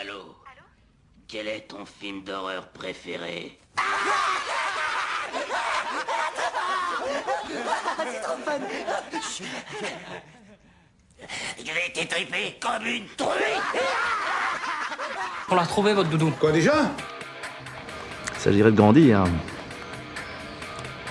Allô 0.00 0.34
Quel 1.28 1.46
est 1.48 1.68
ton 1.68 1.84
film 1.84 2.22
d'horreur 2.22 2.68
préféré 2.68 3.58
C'est 7.98 8.20
trop 8.22 8.38
fun 8.38 8.60
Je 11.58 11.64
vais 11.64 11.92
t'étriper 11.92 12.58
comme 12.62 12.86
une 12.86 13.06
truie 13.08 13.28
On 15.50 15.54
l'a 15.54 15.62
retrouvé 15.62 15.92
votre 15.92 16.08
doudou. 16.08 16.30
Quoi 16.40 16.52
déjà 16.52 16.92
Il 18.34 18.40
s'agirait 18.40 18.70
de 18.70 18.76
grandir. 18.76 19.24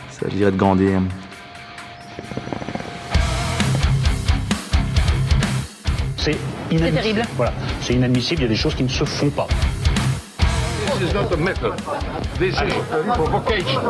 Il 0.07 0.13
s'agirait 0.15 0.51
de 0.51 0.57
grandir. 0.57 0.99
C'est 6.17 6.39
inadmissible. 6.71 7.01
terrible. 7.01 7.27
Voilà, 7.35 7.53
c'est 7.81 7.93
inadmissible, 7.93 8.41
il 8.41 8.43
y 8.43 8.47
a 8.47 8.49
des 8.49 8.55
choses 8.55 8.75
qui 8.75 8.83
ne 8.83 8.89
se 8.89 9.03
font 9.03 9.29
pas. 9.29 9.47
This 10.99 11.09
is 11.09 11.13
not 11.13 11.31
a 11.31 11.37
method. 11.37 11.73
This 12.37 12.55
is 12.55 12.73
a 12.91 13.13
provocation. 13.13 13.81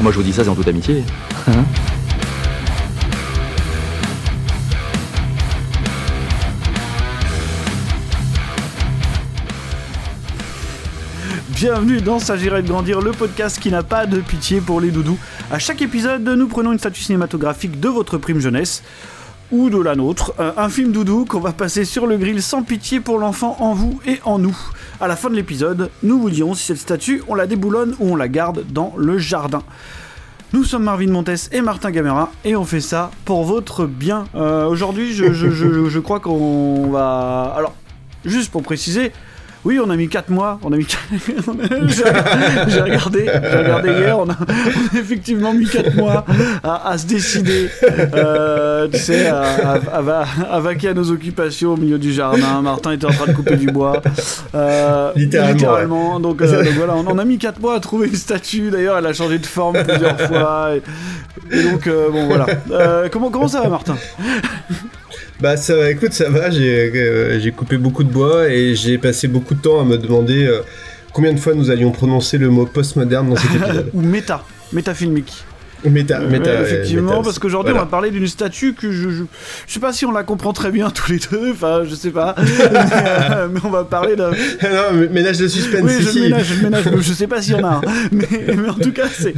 Moi 0.00 0.12
je 0.12 0.16
vous 0.16 0.22
dis 0.22 0.32
ça, 0.32 0.44
c'est 0.44 0.50
en 0.50 0.54
toute 0.54 0.68
amitié. 0.68 1.02
Hein 1.48 1.64
Bienvenue 11.54 12.00
dans 12.00 12.18
S'agirait 12.18 12.62
de 12.62 12.68
grandir, 12.68 13.00
le 13.00 13.12
podcast 13.12 13.60
qui 13.60 13.70
n'a 13.70 13.84
pas 13.84 14.06
de 14.06 14.18
pitié 14.18 14.60
pour 14.60 14.80
les 14.80 14.90
doudous. 14.90 15.18
À 15.52 15.60
chaque 15.60 15.82
épisode, 15.82 16.28
nous 16.28 16.48
prenons 16.48 16.72
une 16.72 16.78
statue 16.80 17.00
cinématographique 17.00 17.78
de 17.78 17.88
votre 17.88 18.18
prime 18.18 18.40
jeunesse 18.40 18.82
ou 19.52 19.70
de 19.70 19.78
la 19.78 19.94
nôtre, 19.94 20.34
un 20.38 20.68
film 20.68 20.90
doudou 20.90 21.26
qu'on 21.26 21.38
va 21.38 21.52
passer 21.52 21.84
sur 21.84 22.08
le 22.08 22.16
grill 22.16 22.42
sans 22.42 22.62
pitié 22.64 22.98
pour 22.98 23.18
l'enfant 23.18 23.56
en 23.60 23.72
vous 23.72 24.00
et 24.04 24.18
en 24.24 24.40
nous. 24.40 24.56
À 25.00 25.06
la 25.06 25.14
fin 25.14 25.30
de 25.30 25.36
l'épisode, 25.36 25.90
nous 26.02 26.18
vous 26.18 26.30
dirons 26.30 26.54
si 26.54 26.64
cette 26.64 26.78
statue, 26.78 27.22
on 27.28 27.36
la 27.36 27.46
déboulonne 27.46 27.94
ou 28.00 28.12
on 28.12 28.16
la 28.16 28.26
garde 28.28 28.64
dans 28.70 28.92
le 28.96 29.18
jardin. 29.18 29.62
Nous 30.52 30.64
sommes 30.64 30.84
Marvin 30.84 31.10
Montes 31.10 31.48
et 31.52 31.60
Martin 31.60 31.92
Gamera 31.92 32.32
et 32.44 32.56
on 32.56 32.64
fait 32.64 32.80
ça 32.80 33.12
pour 33.24 33.44
votre 33.44 33.86
bien. 33.86 34.24
Euh, 34.34 34.66
Aujourd'hui, 34.66 35.14
je 35.14 35.98
crois 36.00 36.18
qu'on 36.18 36.90
va... 36.90 37.54
Alors, 37.56 37.74
juste 38.24 38.50
pour 38.50 38.62
préciser, 38.62 39.12
oui, 39.64 39.78
on 39.84 39.88
a 39.90 39.96
mis 39.96 40.08
4 40.08 40.30
mois, 40.30 40.58
on 40.62 40.72
a 40.72 40.76
mis 40.76 40.84
4... 40.84 41.00
j'ai 41.88 42.04
j'ai 42.70 42.80
regardé, 42.80 43.26
j'ai 43.26 43.56
regardé 43.58 43.88
hier, 43.90 44.18
on 44.18 44.28
a, 44.28 44.36
on 44.38 44.96
a 44.96 45.00
effectivement 45.00 45.52
mis 45.54 45.66
4 45.66 45.94
mois 45.96 46.24
à, 46.62 46.90
à 46.90 46.98
se 46.98 47.06
décider, 47.06 47.70
euh, 48.14 48.88
tu 48.92 48.98
sais, 48.98 49.26
à, 49.28 49.40
à- 49.42 49.96
à 49.96 50.00
va- 50.02 50.24
à 50.50 50.60
vaquer 50.60 50.88
à 50.88 50.94
nos 50.94 51.10
occupations 51.10 51.72
au 51.74 51.76
milieu 51.76 51.98
du 51.98 52.12
jardin. 52.12 52.60
Martin 52.62 52.92
était 52.92 53.06
en 53.06 53.10
train 53.12 53.26
de 53.26 53.32
couper 53.36 53.56
du 53.56 53.66
bois. 53.66 54.02
Euh, 54.54 55.12
Littéralement, 55.16 55.54
littéralement. 55.54 56.20
Donc, 56.20 56.42
euh, 56.42 56.62
donc 56.64 56.74
voilà, 56.74 56.94
on, 56.96 57.06
on 57.06 57.18
a 57.18 57.24
mis 57.24 57.38
4 57.38 57.60
mois 57.60 57.76
à 57.76 57.80
trouver 57.80 58.08
une 58.08 58.16
statue, 58.16 58.70
d'ailleurs, 58.70 58.98
elle 58.98 59.06
a 59.06 59.12
changé 59.12 59.38
de 59.38 59.46
forme 59.46 59.82
plusieurs 59.82 60.20
fois. 60.20 60.70
Et, 60.76 60.82
et 61.58 61.62
donc, 61.62 61.88
bon, 61.88 62.26
voilà. 62.26 62.46
Comment, 63.10 63.30
comment 63.30 63.48
ça 63.48 63.60
va, 63.62 63.68
Martin? 63.68 63.96
Bah 65.40 65.56
ça 65.56 65.74
va, 65.76 65.90
écoute, 65.90 66.12
ça 66.12 66.30
va, 66.30 66.50
j'ai 66.50 66.92
euh, 66.94 67.40
j'ai 67.40 67.50
coupé 67.50 67.76
beaucoup 67.76 68.04
de 68.04 68.10
bois 68.10 68.48
et 68.48 68.74
j'ai 68.74 68.98
passé 68.98 69.26
beaucoup 69.26 69.54
de 69.54 69.60
temps 69.60 69.80
à 69.80 69.84
me 69.84 69.98
demander 69.98 70.46
euh, 70.46 70.60
combien 71.12 71.32
de 71.32 71.40
fois 71.40 71.54
nous 71.54 71.70
allions 71.70 71.90
prononcer 71.90 72.38
le 72.38 72.50
mot 72.50 72.66
postmoderne 72.66 73.30
dans 73.30 73.36
cet 73.36 73.50
épisode. 73.54 73.90
Ou 73.92 74.00
méta, 74.00 74.44
métafilmique. 74.72 75.44
Méta, 75.90 76.20
Ouais, 76.20 76.26
méta, 76.26 76.60
effectivement, 76.62 77.10
méta, 77.12 77.22
parce 77.24 77.38
qu'aujourd'hui 77.38 77.72
voilà. 77.72 77.82
on 77.82 77.86
va 77.86 77.90
parler 77.90 78.10
d'une 78.10 78.26
statue 78.26 78.74
que 78.74 78.90
je, 78.92 79.10
je 79.10 79.24
je 79.66 79.72
sais 79.72 79.80
pas 79.80 79.92
si 79.92 80.04
on 80.06 80.12
la 80.12 80.22
comprend 80.24 80.52
très 80.52 80.70
bien 80.70 80.90
tous 80.94 81.10
les 81.12 81.18
deux, 81.30 81.52
enfin 81.52 81.82
je 81.84 81.94
sais 81.94 82.10
pas, 82.10 82.34
mais, 82.38 82.44
euh, 82.60 83.48
mais 83.52 83.60
on 83.64 83.70
va 83.70 83.84
parler 83.84 84.16
d'un. 84.16 84.30
non, 84.30 84.92
mais 84.94 85.08
ménage 85.08 85.38
de 85.38 85.48
suspense 85.48 85.82
Oui, 85.84 85.92
je 86.00 86.08
ici. 86.08 86.18
le 86.18 86.24
ménage, 86.24 86.46
je 86.46 86.62
ménage, 86.64 86.84
je 87.00 87.12
sais 87.12 87.26
pas 87.26 87.40
s'il 87.42 87.54
y 87.54 87.60
en 87.60 87.64
a 87.64 87.74
un, 87.76 87.80
mais, 88.12 88.26
mais 88.56 88.68
en 88.68 88.74
tout 88.74 88.92
cas 88.92 89.08
c'est. 89.12 89.34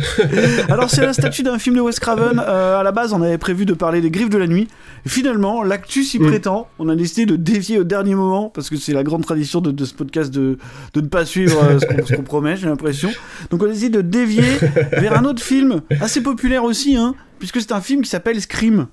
Alors 0.69 0.91
c'est 0.91 1.03
la 1.03 1.12
statue 1.12 1.43
d'un 1.43 1.59
film 1.59 1.77
de 1.77 1.81
Wes 1.81 1.99
Craven. 2.01 2.43
euh, 2.47 2.78
à 2.78 2.83
la 2.83 2.93
base 2.93 3.13
on 3.13 3.23
avait 3.23 3.39
prévu 3.39 3.65
de 3.67 3.75
parler 3.75 4.01
des 4.01 4.11
Griffes 4.11 4.31
de 4.31 4.39
la 4.39 4.47
nuit. 4.47 4.69
Finalement 5.07 5.63
l'actu 5.63 6.03
s'y 6.03 6.19
Mm. 6.19 6.27
prétend. 6.28 6.69
On 6.78 6.89
a 6.89 6.97
décidé 6.97 7.27
de 7.27 7.37
dévier 7.37 7.78
au 7.78 7.84
dernier 7.84 8.15
moment 8.15 8.51
parce 8.55 8.71
que 8.71 8.77
c'est 8.77 8.93
la 8.95 9.03
grande 9.03 9.23
tradition 9.25 9.61
de, 9.61 9.71
de 9.71 9.84
ce 9.84 9.93
podcast 9.95 10.33
de, 10.33 10.59
de 10.95 11.01
ne 11.01 11.07
pas 11.07 11.25
suivre 11.27 11.63
euh, 11.63 11.78
ce 11.78 11.87
qu'on 11.87 12.07
ce 12.07 12.15
qu'on 12.15 12.23
promet, 12.23 12.57
j'ai 12.57 12.67
l'impression. 12.67 13.11
Donc 13.51 13.63
on 13.63 13.67
a 13.67 13.69
décidé 13.69 13.91
de 13.91 14.01
dévier 14.03 14.45
vers 14.93 15.17
un 15.19 15.25
autre 15.25 15.43
film 15.43 15.81
assez 16.01 16.21
populaire 16.23 16.36
aussi, 16.63 16.97
hein, 16.97 17.15
puisque 17.39 17.61
c'est 17.61 17.73
un 17.73 17.81
film 17.81 18.03
qui 18.03 18.09
s'appelle 18.11 18.41
Scream. 18.41 18.89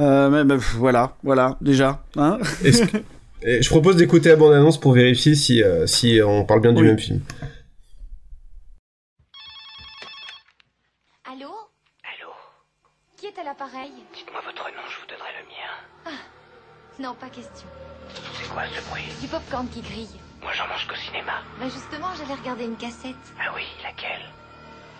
Euh, 0.00 0.44
bah, 0.44 0.56
voilà, 0.76 1.16
voilà, 1.22 1.56
déjà. 1.60 2.04
Hein 2.16 2.38
Est-ce 2.64 2.84
que- 2.84 2.96
et 3.42 3.62
je 3.62 3.68
propose 3.68 3.96
d'écouter 3.96 4.28
la 4.30 4.36
bande-annonce 4.36 4.78
pour 4.80 4.92
vérifier 4.92 5.34
si, 5.34 5.62
euh, 5.62 5.86
si 5.86 6.20
on 6.24 6.44
parle 6.44 6.60
bien 6.60 6.72
du 6.72 6.82
même 6.82 6.98
film. 6.98 7.20
Allô 11.30 11.50
Allô 12.04 12.30
Qui 13.16 13.26
est 13.26 13.38
à 13.38 13.44
l'appareil 13.44 13.92
Dites-moi 14.14 14.40
votre 14.44 14.64
nom, 14.64 14.82
je 14.88 15.00
vous 15.00 15.06
donnerai 15.06 15.30
le 15.40 15.46
mien. 15.48 16.16
Non, 16.98 17.14
pas 17.14 17.28
question. 17.28 17.68
C'est 18.40 18.48
quoi 18.48 18.62
ce 18.74 18.88
bruit 18.88 19.02
Du 19.20 19.28
popcorn 19.28 19.68
qui 19.68 19.80
grille. 19.82 20.08
Moi 20.42 20.52
j'en 20.54 20.66
mange 20.68 20.86
qu'au 20.86 20.94
cinéma. 20.94 21.42
Bah 21.58 21.66
justement, 21.68 22.08
j'allais 22.16 22.38
regarder 22.40 22.64
une 22.64 22.76
cassette. 22.76 23.16
Ah 23.38 23.52
oui, 23.54 23.62
laquelle? 23.82 24.22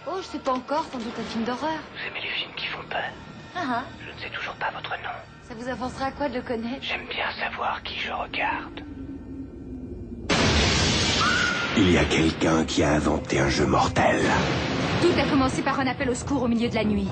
Oh, 0.09 0.19
je 0.21 0.27
sais 0.27 0.39
pas 0.39 0.53
encore, 0.53 0.85
sans 0.93 0.99
doute 0.99 1.15
un 1.19 1.25
film 1.25 1.45
d'horreur. 1.45 1.79
Vous 1.93 2.07
aimez 2.09 2.21
les 2.23 2.31
films 2.31 2.53
qui 2.57 2.67
font 2.67 2.83
peur 2.89 3.11
Ah 3.57 3.61
ah, 3.69 3.83
Je 4.01 4.13
ne 4.15 4.19
sais 4.21 4.31
toujours 4.37 4.55
pas 4.55 4.71
votre 4.75 4.91
nom. 4.91 5.17
ça 5.49 5.55
vous 5.59 5.69
avancera 5.69 6.07
à 6.07 6.11
quoi 6.13 6.29
de 6.29 6.35
le 6.37 6.43
connaître? 6.43 6.83
J'aime 6.83 7.07
bien 7.09 7.27
savoir 7.39 7.83
qui 7.83 7.99
je 7.99 8.13
regarde. 8.13 8.81
Il 11.79 11.91
y 11.93 11.99
a 11.99 12.05
quelqu'un 12.05 12.65
qui 12.65 12.83
a 12.83 12.91
inventé 12.93 13.39
un 13.41 13.49
jeu 13.51 13.67
mortel. 13.67 14.23
Tout 15.03 15.13
a 15.21 15.29
commencé 15.29 15.61
par 15.63 15.79
un 15.81 15.87
appel 15.87 16.09
au 16.09 16.15
secours 16.15 16.43
au 16.45 16.49
milieu 16.49 16.69
de 16.71 16.75
la 16.75 16.85
nuit. 16.85 17.09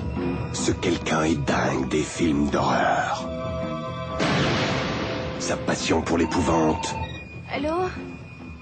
Ce 0.53 0.71
quelqu'un 0.71 1.23
est 1.23 1.35
dingue 1.45 1.87
des 1.89 2.01
films 2.01 2.49
d'horreur. 2.49 3.27
Sa 5.39 5.57
passion 5.57 6.01
pour 6.01 6.17
l'épouvante 6.17 6.95
Allô? 7.53 7.75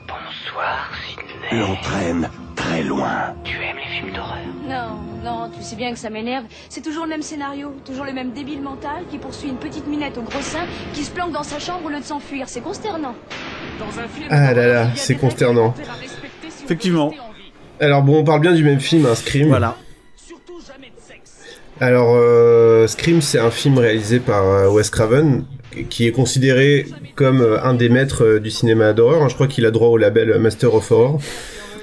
Bonsoir, 0.07 0.89
Sidney. 1.07 1.61
l'entraîne 1.61 2.29
très 2.67 2.83
loin. 2.83 3.33
Tu 3.43 3.55
aimes 3.57 3.77
les 3.77 3.99
films 3.99 4.13
d'horreur? 4.13 4.37
Non, 4.67 4.99
non, 5.23 5.49
tu 5.55 5.63
sais 5.63 5.75
bien 5.75 5.91
que 5.91 5.99
ça 5.99 6.09
m'énerve. 6.09 6.45
C'est 6.69 6.81
toujours 6.81 7.03
le 7.03 7.09
même 7.09 7.21
scénario, 7.21 7.73
toujours 7.85 8.05
le 8.05 8.13
même 8.13 8.31
débile 8.31 8.61
mental 8.61 9.03
qui 9.11 9.17
poursuit 9.17 9.49
une 9.49 9.57
petite 9.57 9.87
minette 9.87 10.17
au 10.17 10.21
gros 10.21 10.41
sein 10.41 10.65
qui 10.93 11.03
se 11.03 11.11
planque 11.11 11.31
dans 11.33 11.43
sa 11.43 11.59
chambre 11.59 11.85
au 11.85 11.89
lieu 11.89 11.99
de 11.99 12.03
s'enfuir. 12.05 12.45
C'est 12.47 12.61
consternant. 12.61 13.15
Dans 13.79 13.99
un 13.99 14.07
film 14.07 14.27
Ah 14.29 14.53
là 14.53 14.67
là, 14.67 14.87
c'est 14.95 15.15
consternant. 15.15 15.73
Effectivement. 16.63 17.13
Alors 17.79 18.01
bon, 18.03 18.19
on 18.19 18.23
parle 18.23 18.41
bien 18.41 18.53
du 18.53 18.63
même 18.63 18.79
film, 18.79 19.05
un 19.05 19.15
Scream. 19.15 19.47
Voilà. 19.49 19.75
Alors, 21.81 22.13
euh, 22.15 22.87
Scream, 22.87 23.21
c'est 23.21 23.39
un 23.39 23.49
film 23.51 23.77
réalisé 23.79 24.19
par 24.19 24.45
euh, 24.47 24.69
Wes 24.69 24.89
Craven, 24.89 25.43
qui 25.89 26.07
est 26.07 26.11
considéré 26.11 26.85
comme 27.15 27.41
euh, 27.41 27.61
un 27.63 27.73
des 27.73 27.89
maîtres 27.89 28.23
euh, 28.23 28.39
du 28.39 28.51
cinéma 28.51 28.93
d'horreur. 28.93 29.23
hein. 29.23 29.27
Je 29.27 29.33
crois 29.33 29.47
qu'il 29.47 29.65
a 29.65 29.71
droit 29.71 29.89
au 29.89 29.97
label 29.97 30.37
Master 30.39 30.73
of 30.75 30.89
Horror. 30.91 31.19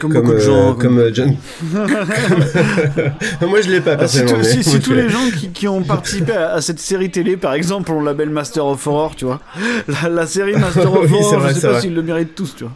Comme, 0.00 0.12
Comme, 0.14 0.22
beaucoup 0.22 0.36
de 0.36 0.40
euh, 0.42 0.46
gens. 0.46 0.74
comme 0.74 0.98
euh, 0.98 1.10
John. 1.12 1.36
Moi, 3.46 3.60
je 3.62 3.70
l'ai 3.70 3.80
pas 3.80 3.96
Ah, 3.98 4.06
si, 4.08 4.18
personnellement. 4.22 4.38
mais- 4.38 4.62
si- 4.62 4.64
si 4.64 4.80
tous 4.80 4.92
les 4.94 5.08
gens 5.08 5.18
qui, 5.38 5.50
qui 5.50 5.68
ont 5.68 5.82
participé 5.82 6.32
à, 6.32 6.54
à 6.54 6.60
cette 6.60 6.78
série 6.80 7.10
télé, 7.10 7.36
par 7.36 7.54
exemple, 7.54 7.90
ont 7.92 8.00
le 8.00 8.06
label 8.06 8.30
Master 8.30 8.64
of 8.66 8.86
Horror, 8.86 9.14
tu 9.16 9.24
vois. 9.26 9.40
La, 9.88 10.08
la 10.08 10.26
série 10.26 10.52
Master 10.56 10.92
of 10.92 11.10
Oui, 11.10 11.18
Horror, 11.20 11.40
vrai, 11.40 11.54
je 11.54 11.58
sais 11.60 11.68
pas 11.68 11.80
s'ils 11.80 11.94
le 11.94 12.02
méritent 12.02 12.34
tous, 12.34 12.54
tu 12.56 12.64
vois. 12.64 12.72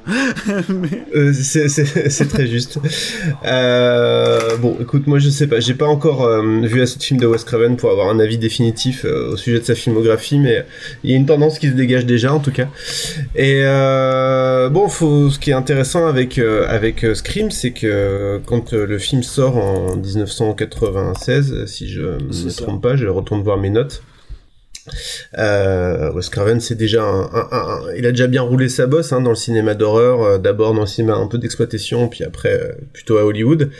Mais- 0.69 1.05
Euh, 1.17 1.33
c'est- 1.33 2.29
très 2.29 2.47
juste. 2.47 2.79
Euh, 3.45 4.57
bon, 4.59 4.77
écoute, 4.81 5.07
moi 5.07 5.19
je 5.19 5.29
sais 5.31 5.47
pas, 5.47 5.61
j'ai 5.61 5.75
pas 5.75 5.87
encore 5.87 6.25
euh, 6.25 6.61
vu 6.63 6.81
assez 6.83 6.99
de 6.99 7.03
films 7.03 7.21
de 7.21 7.27
Wes 7.27 7.45
Craven 7.45 7.77
pour 7.77 7.91
avoir 7.91 8.09
un 8.09 8.19
avis 8.19 8.39
définitif 8.39 9.05
euh, 9.05 9.33
au 9.33 9.37
sujet 9.37 9.61
de 9.61 9.65
sa 9.65 9.75
filmographie, 9.75 10.39
mais 10.39 10.65
il 11.05 11.11
y 11.11 11.15
a 11.15 11.17
une 11.17 11.27
tendance 11.27 11.59
qui 11.59 11.69
se 11.69 11.73
dégage 11.75 12.07
déjà 12.07 12.33
en 12.33 12.41
tout 12.41 12.51
cas. 12.51 12.67
Et 13.35 13.61
euh, 13.65 14.69
bon, 14.69 14.89
faut, 14.89 15.31
ce 15.31 15.39
qui 15.39 15.51
est 15.51 15.55
intéressant 15.55 16.07
avec 16.07 16.39
euh, 16.39 16.67
avec 16.69 17.05
euh, 17.05 17.14
Scream, 17.15 17.51
c'est 17.51 17.73
que 17.73 18.41
quand 18.47 18.73
euh, 18.73 18.87
le 18.87 18.99
film 18.99 19.23
sort 19.23 19.57
en 19.57 19.97
1996, 19.97 21.53
euh, 21.53 21.67
si 21.67 21.89
je 21.89 22.03
C'est 22.31 22.45
me 22.45 22.51
trompe 22.51 22.83
pas, 22.83 22.97
je 22.97 23.07
retourne 23.07 23.43
voir 23.43 23.57
mes 23.59 23.71
notes. 23.71 24.03
Euh, 25.39 26.13
Wes 26.13 26.29
Craven, 26.29 26.61
c'est 26.61 26.75
déjà 26.75 27.03
un, 27.03 27.23
un- 27.23 27.49
un- 27.51 27.69
un- 27.89 27.95
il 27.97 28.05
a 28.07 28.11
déjà 28.11 28.27
bien 28.27 28.43
roulé 28.43 28.69
sa 28.69 28.87
bosse 28.87 29.13
hein, 29.13 29.21
dans 29.23 29.31
le 29.31 29.37
cinéma 29.37 29.75
d'horreur, 29.75 30.23
euh, 30.23 30.39
d'abord 30.39 30.75
dans 30.75 30.83
le 30.83 30.87
cinéma 30.87 31.15
un 31.15 31.27
peu 31.27 31.39
d'exploitation, 31.39 32.09
puis 32.09 32.23
après 32.25 32.53
euh, 32.53 32.73
plutôt 32.93 33.17
à 33.19 33.25
Hollywood. 33.25 33.71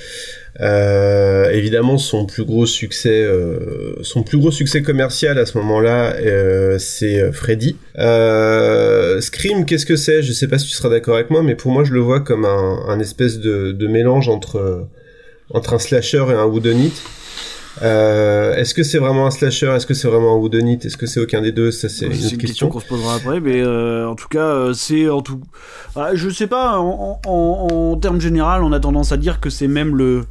Euh, 0.61 1.51
évidemment, 1.51 1.99
son 1.99 2.27
plus 2.27 2.45
gros 2.45 2.65
succès, 2.65 3.23
euh, 3.25 3.97
son 4.03 4.23
plus 4.23 4.39
gros 4.39 4.53
succès 4.53 4.83
commercial 4.83 5.37
à 5.39 5.47
ce 5.47 5.59
moment-là, 5.59 6.15
euh, 6.15 6.79
c'est 6.79 7.19
euh, 7.21 7.33
Freddy. 7.33 7.77
Euh, 7.99 9.21
Scream, 9.21 9.65
qu'est-ce 9.65 9.85
que 9.87 9.97
c'est? 9.97 10.23
Je 10.23 10.33
sais 10.33 10.47
pas 10.47 10.59
si 10.59 10.67
tu 10.69 10.75
seras 10.75 10.91
d'accord 10.91 11.17
avec 11.17 11.31
moi, 11.31 11.43
mais 11.43 11.57
pour 11.57 11.73
moi, 11.73 11.83
je 11.83 11.93
le 11.93 12.01
vois 12.01 12.21
comme 12.21 12.45
un, 12.45 12.85
un 12.89 13.01
espèce 13.01 13.41
de, 13.41 13.73
de 13.73 13.87
mélange 13.89 14.29
entre 14.29 14.87
entre 15.51 15.75
un 15.75 15.79
slasher 15.79 16.25
et 16.31 16.35
un 16.35 16.45
whodunit. 16.45 16.93
Euh, 17.83 18.55
est-ce 18.55 18.73
que 18.73 18.85
c'est 18.85 18.99
vraiment 18.99 19.27
un 19.27 19.31
slasher? 19.33 19.73
Est-ce 19.75 19.87
que 19.87 19.95
c'est 19.95 20.07
vraiment 20.07 20.35
un 20.35 20.39
whodunit 20.39 20.79
Est-ce 20.85 20.97
que 20.97 21.07
c'est 21.07 21.19
aucun 21.21 21.43
des 21.43 21.51
deux? 21.53 21.73
Ça, 21.73 21.89
c'est 21.89 22.07
une 22.07 22.13
autre 22.13 22.23
une 22.33 22.39
question. 22.39 22.69
question 22.69 22.69
qu'on 22.69 22.81
se 22.81 22.87
posera 22.87 23.17
après, 23.17 23.41
mais 23.41 23.61
euh, 23.61 24.09
en 24.09 24.15
tout 24.15 24.29
cas, 24.29 24.47
euh, 24.47 24.73
c'est 24.73 25.09
en 25.09 25.21
tout. 25.21 25.41
Ah, 25.97 26.11
je 26.15 26.31
sais 26.31 26.47
pas, 26.47 26.79
en, 26.79 27.21
en, 27.27 27.31
en 27.31 27.97
termes 27.97 28.21
général, 28.21 28.63
on 28.63 28.73
a 28.73 28.79
tendance 28.79 29.11
à 29.11 29.17
dire 29.17 29.41
que 29.41 29.51
c'est 29.51 29.67
même 29.69 29.97
le. 29.97 30.23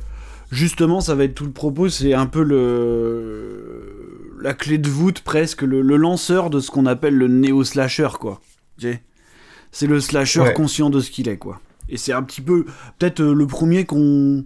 Justement, 0.54 1.02
ça 1.02 1.16
va 1.16 1.24
être 1.24 1.34
tout 1.34 1.46
le 1.46 1.52
propos, 1.52 1.90
c'est 1.90 2.14
un 2.14 2.28
peu 2.28 2.44
le. 2.44 4.36
La 4.40 4.54
clé 4.54 4.78
de 4.78 4.88
voûte, 4.90 5.22
presque, 5.22 5.62
le, 5.64 5.82
le 5.82 5.96
lanceur 5.98 6.50
de 6.50 6.60
ce 6.60 6.70
qu'on 6.70 6.86
appelle 6.86 7.16
le 7.18 7.28
néo-slasher, 7.28 8.10
quoi. 8.20 8.40
C'est 8.78 9.88
le 9.88 10.00
slasher 10.00 10.42
Ouais. 10.42 10.54
conscient 10.54 10.90
de 10.90 11.00
ce 11.00 11.10
qu'il 11.10 11.28
est, 11.30 11.38
quoi. 11.38 11.60
Et 11.90 11.98
c'est 11.98 12.14
un 12.14 12.22
petit 12.24 12.42
peu, 12.42 12.66
peut-être 13.00 13.22
euh, 13.22 13.34
le 13.34 13.48
premier 13.48 13.86
qu'on 13.86 14.46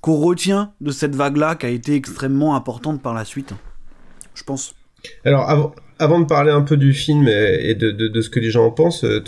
qu'on 0.00 0.14
retient 0.16 0.72
de 0.80 0.92
cette 0.92 1.16
vague-là, 1.16 1.56
qui 1.56 1.66
a 1.66 1.70
été 1.70 1.94
extrêmement 1.96 2.54
importante 2.54 3.02
par 3.02 3.14
la 3.14 3.24
suite. 3.24 3.52
Je 4.34 4.44
pense. 4.44 4.74
Alors, 5.24 5.50
avant, 5.50 5.74
avant 6.00 6.20
de 6.20 6.26
parler 6.26 6.50
un 6.52 6.60
peu 6.62 6.76
du 6.76 6.92
film 6.92 7.26
et, 7.26 7.70
et 7.70 7.74
de, 7.74 7.90
de, 7.90 8.06
de 8.08 8.20
ce 8.20 8.30
que 8.30 8.38
les 8.38 8.50
gens 8.50 8.64
en 8.66 8.70
pensent, 8.70 9.02
euh, 9.04 9.18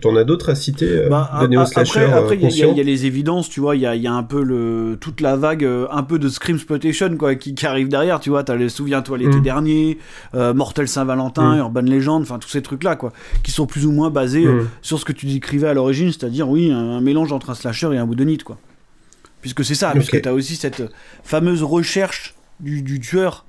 t'en 0.00 0.14
as 0.16 0.24
d'autres 0.24 0.50
à 0.50 0.54
citer 0.54 0.86
euh, 0.88 1.08
Bah, 1.08 1.30
de 1.42 1.46
néo-slasher 1.48 2.04
après, 2.04 2.34
euh, 2.36 2.38
il 2.42 2.56
y 2.56 2.62
a- 2.62 2.66
y, 2.68 2.84
les 2.84 3.06
évidences, 3.06 3.48
tu 3.48 3.58
vois, 3.60 3.74
il 3.76 3.82
y 3.82 3.86
a, 3.86 3.96
il 3.96 4.02
y 4.02 4.06
a 4.06 4.12
un 4.12 4.22
peu 4.22 4.42
le, 4.42 4.96
toute 5.00 5.20
la 5.20 5.36
vague, 5.36 5.68
un 5.90 6.02
peu 6.04 6.18
de 6.18 6.28
Scream 6.28 6.56
Exploitation, 6.56 7.16
quoi, 7.16 7.34
qui, 7.34 7.54
qui 7.54 7.66
arrive 7.66 7.88
derrière, 7.88 8.20
tu 8.20 8.30
vois, 8.30 8.44
t'as 8.44 8.54
les, 8.56 8.68
souviens-toi 8.68 9.18
l'été 9.18 9.38
Mm. 9.38 9.42
dernier, 9.42 9.98
euh, 10.34 10.54
Mortel 10.54 10.86
Saint-Valentin, 10.88 11.56
Mm. 11.56 11.58
Urban 11.58 11.82
Legend, 11.82 12.22
enfin, 12.22 12.38
tous 12.38 12.48
ces 12.50 12.62
trucs-là, 12.62 12.94
quoi, 12.96 13.12
qui 13.42 13.50
sont 13.50 13.66
plus 13.66 13.84
ou 13.86 13.90
moins 13.92 14.10
basés 14.10 14.44
Mm. 14.46 14.68
sur 14.80 14.98
ce 15.00 15.04
que 15.04 15.12
tu 15.12 15.26
décrivais 15.26 15.68
à 15.68 15.74
l'origine, 15.74 16.12
c'est-à-dire, 16.12 16.48
oui, 16.48 16.70
un, 16.70 16.76
un 16.78 17.00
mélange 17.00 17.32
entre 17.32 17.50
un 17.50 17.54
slasher 17.54 17.90
et 17.94 17.98
un 17.98 18.04
whodunit, 18.04 18.38
quoi. 18.38 18.58
Puisque 19.40 19.64
c'est 19.64 19.74
ça, 19.74 19.88
Ok. 19.88 19.94
puisque 19.96 20.20
t'as 20.22 20.32
aussi 20.32 20.54
cette 20.54 20.84
fameuse 21.24 21.64
recherche 21.64 22.34
du, 22.60 22.82
du 22.82 23.00
tueur 23.00 23.44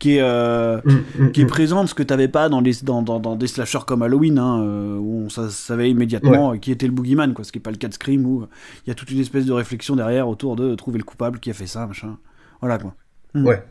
qui 0.00 0.16
est, 0.16 0.22
euh, 0.22 0.80
Mm, 0.84 1.24
mm, 1.26 1.30
qui 1.32 1.42
est 1.42 1.44
mm. 1.44 1.48
présente, 1.48 1.88
ce 1.88 1.94
que 1.94 2.02
t'avais 2.02 2.26
pas 2.26 2.48
dans, 2.48 2.60
les, 2.60 2.72
dans, 2.82 3.02
dans, 3.02 3.20
dans 3.20 3.36
des 3.36 3.46
slashers 3.46 3.84
comme 3.86 4.02
Halloween, 4.02 4.38
hein, 4.38 4.62
euh, 4.64 4.96
où 4.96 5.22
on 5.26 5.28
sa- 5.28 5.48
savait 5.50 5.90
immédiatement 5.90 6.54
euh, 6.54 6.56
qui 6.56 6.72
était 6.72 6.86
le 6.86 6.92
boogeyman, 6.92 7.32
quoi, 7.34 7.44
ce 7.44 7.52
qui 7.52 7.58
est 7.58 7.62
pas 7.62 7.70
le 7.70 7.76
cas 7.76 7.86
de 7.88 7.94
Scream, 7.94 8.26
où 8.26 8.46
il 8.84 8.88
y 8.88 8.90
a 8.90 8.94
toute 8.94 9.10
une 9.12 9.20
espèce 9.20 9.46
de 9.46 9.52
réflexion 9.52 9.94
derrière 9.94 10.26
autour 10.28 10.56
de 10.56 10.74
trouver 10.74 10.98
le 10.98 11.04
coupable 11.04 11.38
qui 11.38 11.50
a 11.50 11.52
fait 11.54 11.66
ça, 11.68 11.86
machin. 11.86 12.16
Voilà, 12.60 12.78
quoi. 12.78 12.94
Mm. 13.34 13.46
Ouais, 13.46 13.62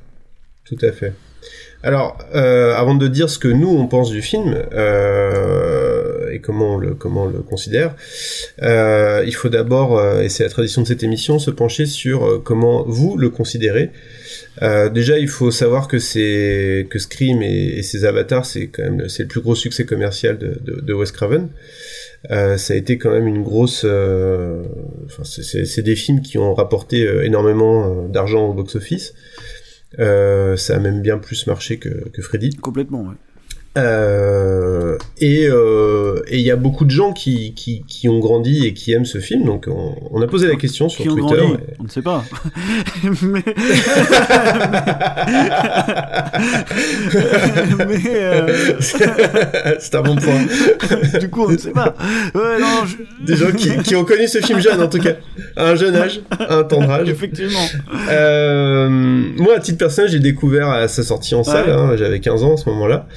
tout 0.66 0.78
à 0.81 0.92
fait. 0.94 1.14
Alors, 1.81 2.18
euh, 2.36 2.74
avant 2.75 2.94
de 2.95 3.07
dire 3.07 3.30
ce 3.30 3.39
que 3.39 3.47
nous 3.47 3.69
on 3.69 3.88
pense 3.88 4.09
du 4.12 4.21
film 4.21 4.53
euh, 4.74 6.30
et 6.30 6.39
comment 6.39 6.74
on 6.75 6.77
le 6.77 6.94
considère, 7.41 7.95
euh, 8.62 9.24
il 9.25 9.33
faut 9.33 9.47
d'abord, 9.47 10.01
et 10.21 10.27
c'est 10.27 10.44
la 10.44 10.50
tradition 10.50 10.81
de 10.81 10.88
cette 10.88 11.03
émission, 11.03 11.39
se 11.39 11.51
pencher 11.51 11.86
sur 11.86 12.41
comment 12.44 12.83
vous 12.86 13.18
le 13.18 13.30
considérez. 13.30 13.91
Déjà, 14.94 15.18
il 15.18 15.30
faut 15.30 15.51
savoir 15.51 15.88
que 15.88 16.00
Scream 16.00 17.42
et, 17.42 17.81
ses 17.81 18.03
avatars, 18.03 18.45
c'est 18.45 18.69
le- 18.77 19.25
plus 19.27 19.39
gros 19.39 19.56
succès 19.56 19.85
commercial 19.85 20.38
de, 20.38 20.94
Wes 20.94 21.12
Craven. 21.13 21.47
Ça 22.30 22.74
a 22.74 22.75
été 22.75 22.97
quand 22.97 23.12
même 23.12 23.27
une 23.27 23.42
grosse. 23.42 23.85
c'est- 25.24 25.81
des 25.81 25.95
films 25.95 26.21
qui 26.21 26.38
ont 26.38 26.53
rapporté 26.53 27.07
énormément 27.24 28.06
d'argent 28.09 28.47
au 28.50 28.53
box-office. 28.53 29.13
Euh, 29.97 30.56
ça 30.56 30.75
a 30.75 30.80
même 30.80 31.01
bien 31.01 31.18
plus 31.18 31.47
marché 31.47 31.80
que, 31.80 31.89
que 32.09 32.21
Freddy. 32.21 32.56
Complètement, 32.57 33.01
ouais. 33.01 33.15
Euh, 33.77 34.98
et 35.19 35.48
euh, 35.48 36.21
et 36.27 36.38
il 36.39 36.45
y 36.45 36.51
a 36.51 36.56
beaucoup 36.56 36.86
de 36.86 36.89
gens 36.92 37.13
qui, 37.13 37.54
qui, 37.54 37.83
qui 37.88 38.10
ont 38.10 38.19
grandi 38.19 38.66
et 38.66 38.74
qui 38.74 38.92
aiment 38.94 39.06
ce 39.06 39.19
film. 39.19 39.45
Donc 39.45 39.66
on, 39.68 39.95
on 40.12 40.21
a 40.21 40.27
posé 40.27 40.48
la 40.48 40.56
question 40.56 40.89
sur 40.89 41.04
Qui 41.04 41.10
Twitter. 41.10 41.42
et- 41.44 41.75
On 41.80 41.83
ne 41.83 41.89
sait 41.89 42.01
pas. 42.01 42.24
Mais... 43.21 43.44
Mais, 47.88 48.01
euh, 48.07 48.74
C'est 49.80 49.95
un 49.95 50.01
bon 50.01 50.16
point. 50.16 51.19
du 51.19 51.30
coup, 51.30 51.45
on 51.48 51.51
ne 51.51 51.57
sait 51.57 51.71
pas. 51.71 51.95
Ouais, 52.36 52.60
non, 52.60 52.86
je- 52.86 53.25
Des 53.25 53.36
gens 53.38 53.51
qui, 53.51 53.75
qui 53.83 53.95
ont 53.95 54.06
connu 54.06 54.27
ce 54.27 54.39
film 54.39 54.60
jeune, 54.60 54.81
en 54.81 54.88
tout 54.88 55.00
cas. 55.00 55.13
À 55.56 55.69
un 55.69 55.75
jeune 55.75 55.95
âge, 55.95 56.21
à 56.39 56.56
un 56.57 56.63
tendre 56.63 56.89
âge. 56.92 57.10
Effectivement. 57.10 57.60
Euh, 58.10 58.89
moi, 58.89 59.56
à 59.57 59.60
titre 59.60 59.77
personnel, 59.77 60.10
j'ai 60.12 60.19
découvert 60.19 60.69
à 60.69 60.88
sa 60.88 61.04
sortie 61.04 61.36
en 61.36 61.44
salle. 61.44 61.68
Ouais. 61.68 61.74
hein, 61.75 61.95
j'avais 61.98 62.19
15 62.19 62.44
ans 62.44 62.54
à 62.54 62.57
ce 62.57 62.69
moment-là. 62.69 63.07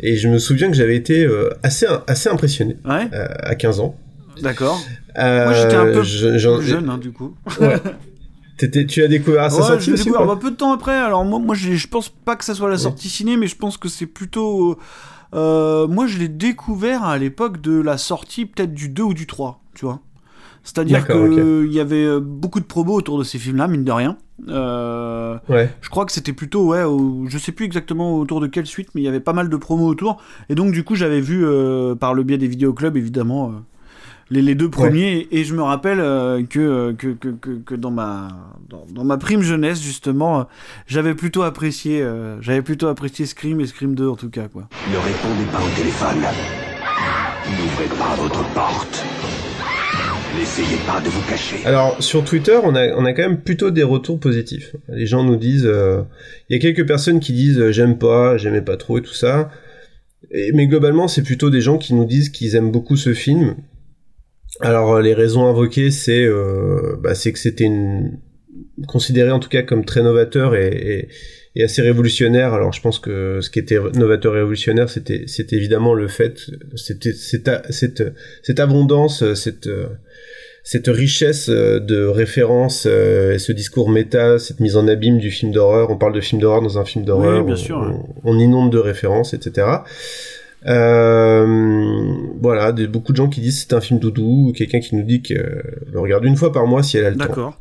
Et 0.00 0.16
je 0.16 0.28
me 0.28 0.38
souviens 0.38 0.68
que 0.68 0.76
j'avais 0.76 0.96
été 0.96 1.24
euh, 1.24 1.50
assez, 1.62 1.86
assez 2.06 2.28
impressionné 2.28 2.76
Ouais, 2.84 3.08
euh, 3.12 3.26
à 3.42 3.54
15 3.54 3.80
ans. 3.80 3.96
d'accord. 4.42 4.78
Euh, 5.18 5.44
Moi, 5.44 5.54
j'étais 5.54 5.74
un 5.76 5.86
peu 5.92 6.02
je- 6.02 6.38
jeune, 6.60 6.90
hein, 6.90 6.98
du 6.98 7.12
coup. 7.12 7.34
T'étais- 8.58 8.86
tu 8.86 9.02
as 9.02 9.08
découvert 9.08 9.44
à 9.44 9.50
sa 9.50 9.56
Ouais, 9.56 9.62
sortie 9.66 9.84
j'ai 9.86 9.92
aussi 9.92 10.04
découvert 10.04 10.22
ou 10.24 10.28
pas 10.28 10.34
bah, 10.34 10.40
peu 10.40 10.50
de 10.50 10.56
temps 10.56 10.72
après. 10.72 10.94
Alors 10.94 11.24
moi, 11.26 11.54
je 11.54 11.86
pense 11.88 12.08
pas 12.08 12.36
que 12.36 12.44
ça 12.44 12.54
soit 12.54 12.70
la 12.70 12.78
sortie 12.78 13.08
ciné, 13.10 13.36
mais 13.36 13.46
je 13.48 13.56
pense 13.56 13.76
que 13.76 13.88
c'est 13.88 14.06
plutôt. 14.06 14.78
euh, 15.34 15.86
moi, 15.86 16.06
je 16.06 16.18
l'ai 16.18 16.28
découvert 16.28 17.04
à 17.04 17.18
l'époque 17.18 17.60
de 17.60 17.78
la 17.80 17.98
sortie 17.98 18.46
peut-être 18.46 18.72
du 18.72 18.88
2 18.88 19.02
ou 19.02 19.14
du 19.14 19.26
3, 19.26 19.62
tu 19.74 19.84
vois. 19.84 20.00
C'est-à-dire 20.64 21.06
qu'il 21.06 21.72
y 21.72 21.80
avait 21.80 22.18
beaucoup 22.20 22.60
de 22.60 22.64
promos 22.64 22.94
autour 22.94 23.18
de 23.18 23.24
ces 23.24 23.38
films-là, 23.38 23.68
mine 23.68 23.84
de 23.84 23.92
rien. 23.92 24.16
Euh, 24.48 25.38
Ouais. 25.48 25.70
je 25.80 25.88
crois 25.88 26.04
que 26.04 26.12
c'était 26.12 26.32
plutôt, 26.32 26.66
ouais, 26.66 26.82
au- 26.82 27.24
je 27.28 27.38
sais 27.38 27.52
plus 27.52 27.64
exactement 27.64 28.18
autour 28.18 28.40
de 28.40 28.46
quelle 28.46 28.66
suite, 28.66 28.88
mais 28.94 29.00
il 29.00 29.04
y 29.04 29.08
avait 29.08 29.20
pas 29.20 29.32
mal 29.32 29.48
de 29.48 29.56
promos 29.56 29.86
autour. 29.86 30.18
Et 30.48 30.54
donc, 30.54 30.72
du 30.72 30.84
coup, 30.84 30.94
j'avais 30.94 31.20
vu, 31.20 31.44
euh, 31.44 31.94
par 31.94 32.14
le 32.14 32.22
biais 32.22 32.38
des 32.38 32.48
vidéoclubs, 32.48 32.96
évidemment, 32.96 33.48
euh, 33.48 33.52
les, 34.30 34.42
les 34.42 34.54
deux 34.54 34.68
premiers. 34.68 35.26
Et 35.30 35.44
je 35.44 35.54
me 35.54 35.62
rappelle 35.62 36.00
euh, 36.00 36.42
que, 36.42 36.92
que, 36.92 37.08
que, 37.14 37.28
que, 37.28 37.50
que 37.64 37.74
dans, 37.74 37.90
ma, 37.90 38.28
dans, 38.68 38.84
dans 38.92 39.04
ma 39.04 39.16
prime 39.16 39.42
jeunesse, 39.42 39.80
justement, 39.82 40.40
euh, 40.40 40.44
j'avais 40.86 41.14
plutôt 41.14 41.42
apprécié, 41.42 42.02
euh, 42.02 42.40
j'avais 42.42 42.62
plutôt 42.62 42.88
apprécié 42.88 43.24
Scream 43.26 43.60
et 43.60 43.66
Scream 43.66 43.94
2, 43.94 44.08
en 44.08 44.16
tout 44.16 44.30
cas, 44.30 44.48
quoi. 44.48 44.68
Ne 44.92 44.96
répondez 44.98 45.44
pas 45.50 45.58
au 45.58 45.76
téléphone. 45.76 46.22
N'ouvrez 47.48 47.96
pas 47.98 48.14
votre 48.20 48.42
porte. 48.52 49.04
N'essayez 50.38 50.76
pas 50.86 51.00
de 51.00 51.08
vous 51.08 51.22
cacher. 51.28 51.64
Alors 51.64 52.02
sur 52.02 52.24
Twitter, 52.24 52.58
on 52.62 52.74
a, 52.74 52.94
on 52.94 53.04
a 53.04 53.12
quand 53.12 53.22
même 53.22 53.40
plutôt 53.40 53.70
des 53.70 53.82
retours 53.82 54.20
positifs. 54.20 54.76
Les 54.88 55.06
gens 55.06 55.24
nous 55.24 55.36
disent, 55.36 55.66
euh, 55.66 56.02
il 56.48 56.56
y 56.56 56.58
a 56.58 56.60
quelques 56.60 56.86
personnes 56.86 57.20
qui 57.20 57.32
disent 57.32 57.58
euh, 57.58 57.72
j'aime 57.72 57.98
pas, 57.98 58.36
j'aimais 58.36 58.62
pas 58.62 58.76
trop 58.76 58.98
et 58.98 59.02
tout 59.02 59.14
ça. 59.14 59.50
Mais 60.54 60.66
globalement, 60.66 61.08
c'est 61.08 61.22
plutôt 61.22 61.50
des 61.50 61.60
gens 61.60 61.78
qui 61.78 61.94
nous 61.94 62.04
disent 62.04 62.30
qu'ils 62.30 62.56
aiment 62.56 62.72
beaucoup 62.72 62.96
ce 62.96 63.14
film. 63.14 63.56
Alors 64.60 64.94
euh, 64.94 65.02
les 65.02 65.14
raisons 65.14 65.46
invoquées, 65.46 65.90
c'est 65.90 66.24
euh, 66.24 66.96
bah, 67.00 67.12
que 67.12 67.38
c'était 67.38 67.70
considéré 68.86 69.30
en 69.30 69.40
tout 69.40 69.48
cas 69.48 69.62
comme 69.62 69.84
très 69.84 70.02
novateur 70.02 70.54
et, 70.54 71.08
et 71.56 71.64
assez 71.64 71.82
révolutionnaire. 71.82 72.52
Alors 72.54 72.72
je 72.72 72.80
pense 72.80 72.98
que 73.00 73.40
ce 73.40 73.50
qui 73.50 73.58
était 73.58 73.78
novateur 73.94 74.34
et 74.36 74.38
révolutionnaire, 74.40 74.88
c'était 74.88 75.24
c'était 75.26 75.56
évidemment 75.56 75.94
le 75.94 76.06
fait, 76.06 76.38
c'était 76.76 77.12
cette 77.12 77.50
cette 77.70 78.04
cette 78.42 78.60
abondance, 78.60 79.24
cette 79.34 79.68
cette 80.62 80.88
richesse 80.88 81.48
de 81.48 82.04
références, 82.06 82.86
et 82.86 83.38
ce 83.38 83.52
discours 83.52 83.88
méta, 83.88 84.38
cette 84.38 84.58
mise 84.60 84.76
en 84.76 84.86
abîme 84.88 85.18
du 85.18 85.30
film 85.30 85.52
d'horreur. 85.52 85.90
On 85.90 85.96
parle 85.96 86.12
de 86.12 86.20
film 86.20 86.40
d'horreur 86.40 86.60
dans 86.60 86.76
un 86.78 86.84
film 86.84 87.04
d'horreur. 87.04 87.38
Oui, 87.40 87.44
bien 87.46 87.54
on- 87.54 87.56
sûr, 87.56 87.76
On, 87.78 87.88
ouais. 87.90 87.98
on 88.24 88.38
inonde 88.38 88.72
de 88.72 88.78
références, 88.78 89.32
etc. 89.32 89.66
Euh, 90.66 92.12
voilà, 92.40 92.72
beaucoup 92.72 93.12
de 93.12 93.16
gens 93.16 93.28
qui 93.28 93.40
disent 93.40 93.60
c'est 93.68 93.74
un 93.74 93.80
film 93.80 93.98
doudou, 94.00 94.48
ou 94.48 94.52
quelqu'un 94.52 94.80
qui 94.80 94.96
nous 94.96 95.04
dit 95.04 95.22
que 95.22 95.34
euh, 95.34 95.62
le 95.92 96.00
regarde 96.00 96.24
une 96.24 96.36
fois 96.36 96.52
par 96.52 96.66
mois 96.66 96.82
si 96.82 96.96
elle 96.98 97.04
a 97.06 97.10
le 97.10 97.16
temps. 97.16 97.26
D'accord. 97.26 97.60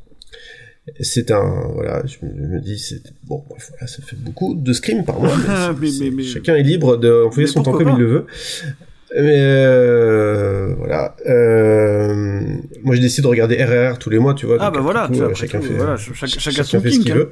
C'est 0.99 1.31
un 1.31 1.67
voilà, 1.73 2.03
je 2.05 2.23
me, 2.25 2.57
je 2.57 2.63
dis 2.63 2.77
c'est 2.77 3.01
bon, 3.23 3.43
bref, 3.49 3.69
voilà, 3.71 3.87
ça 3.87 4.03
fait 4.03 4.15
beaucoup 4.17 4.53
de 4.53 4.71
scream 4.71 5.03
par 5.03 5.19
mois. 5.19 5.31
mais 5.81 5.89
Mais- 5.99 6.11
mais- 6.11 6.23
Chacun 6.23 6.55
est 6.55 6.63
libre 6.63 6.97
d'employer 6.97 7.47
Mais 7.47 7.51
son 7.51 7.63
temps 7.63 7.71
comme 7.71 7.89
il 7.89 7.97
le 7.97 8.05
veut. 8.05 8.25
Mais 9.17 9.37
euh, 9.37 10.73
voilà, 10.77 11.15
euh, 11.25 12.41
moi 12.83 12.95
j'ai 12.95 13.01
décidé 13.01 13.21
de 13.23 13.27
regarder 13.27 13.63
RRR 13.63 13.97
tous 13.97 14.09
les 14.09 14.19
mois, 14.19 14.33
tu 14.33 14.45
vois. 14.45 14.57
Ah 14.59 14.69
bah 14.71 14.81
voilà, 14.81 15.07
vois, 15.11 15.27
euh, 15.29 15.33
chacun 15.33 15.59
tout, 15.59 15.67
fait, 15.67 15.73
voilà, 15.73 15.95
chacun- 15.97 16.13
chacun 16.27 16.39
chacun 16.39 16.63
son 16.63 16.81
fait 16.81 16.91
ce 16.91 16.99
qu'il 16.99 17.11
hein. 17.13 17.15
veut. 17.15 17.31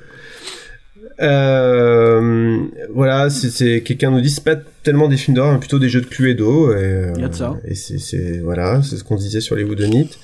Euh, 1.21 2.59
voilà, 2.93 3.29
c'est- 3.29 3.81
quelqu'un 3.81 4.11
nous 4.11 4.21
dit 4.21 4.29
c'est 4.29 4.43
pas 4.43 4.55
tellement 4.83 5.07
des 5.07 5.17
films 5.17 5.35
d'horreur, 5.35 5.53
mais 5.53 5.59
plutôt 5.59 5.79
des 5.79 5.89
jeux 5.89 6.01
de 6.01 6.05
Cluedo. 6.07 6.71
Et, 6.71 6.75
euh, 6.75 7.13
Il 7.15 7.21
y 7.21 7.25
a 7.25 7.27
de 7.27 7.35
ça. 7.35 7.55
Et 7.65 7.75
c'est 7.75 8.39
voilà, 8.39 8.81
c'est 8.81 8.97
ce 8.97 9.03
qu'on 9.03 9.15
disait 9.15 9.41
sur 9.41 9.55
les 9.55 9.63
Woodenites. 9.63 10.17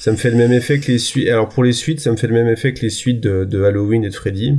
Ça 0.00 0.10
me 0.12 0.16
fait 0.16 0.30
le 0.30 0.36
même 0.36 0.52
effet 0.52 0.80
que 0.80 0.90
les 0.90 0.98
suites. 0.98 1.28
Alors 1.28 1.48
pour 1.50 1.62
les 1.62 1.72
suites, 1.72 2.00
ça 2.00 2.10
me 2.10 2.16
fait 2.16 2.26
le 2.26 2.32
même 2.32 2.48
effet 2.48 2.72
que 2.72 2.80
les 2.80 2.88
suites 2.90 3.20
de, 3.20 3.62
Halloween 3.62 4.02
et 4.02 4.08
de 4.08 4.14
Freddy. 4.14 4.58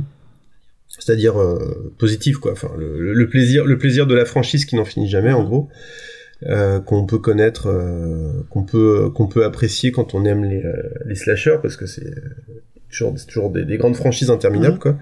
C'est-à-dire 0.88 1.40
euh, 1.40 1.92
positif 1.98 2.36
quoi. 2.38 2.52
Enfin 2.52 2.70
le, 2.78 3.00
le- 3.00 3.12
le 3.12 3.28
plaisir, 3.28 3.64
le 3.64 3.76
plaisir 3.76 4.06
de 4.06 4.14
la 4.14 4.24
franchise 4.24 4.64
qui 4.66 4.76
n'en 4.76 4.84
finit 4.84 5.08
jamais 5.08 5.32
en 5.32 5.42
gros. 5.42 5.68
Euh, 6.44 6.80
qu'on 6.80 7.06
peut 7.06 7.18
connaître, 7.18 7.68
euh, 7.68 8.44
qu'on 8.50 8.64
peut 8.64 9.10
qu'on 9.10 9.26
peut 9.28 9.44
apprécier 9.44 9.92
quand 9.92 10.14
on 10.14 10.24
aime 10.24 10.44
les, 10.44 10.64
euh, 10.64 10.72
les 11.06 11.14
slashers 11.14 11.58
parce 11.62 11.76
que 11.76 11.86
c'est 11.86 12.12
toujours, 12.92 13.12
c'est 13.16 13.26
toujours 13.26 13.50
des, 13.50 13.64
des 13.64 13.76
grandes 13.78 13.96
franchises 13.96 14.30
interminables, 14.30 14.78
quoi. 14.78 14.94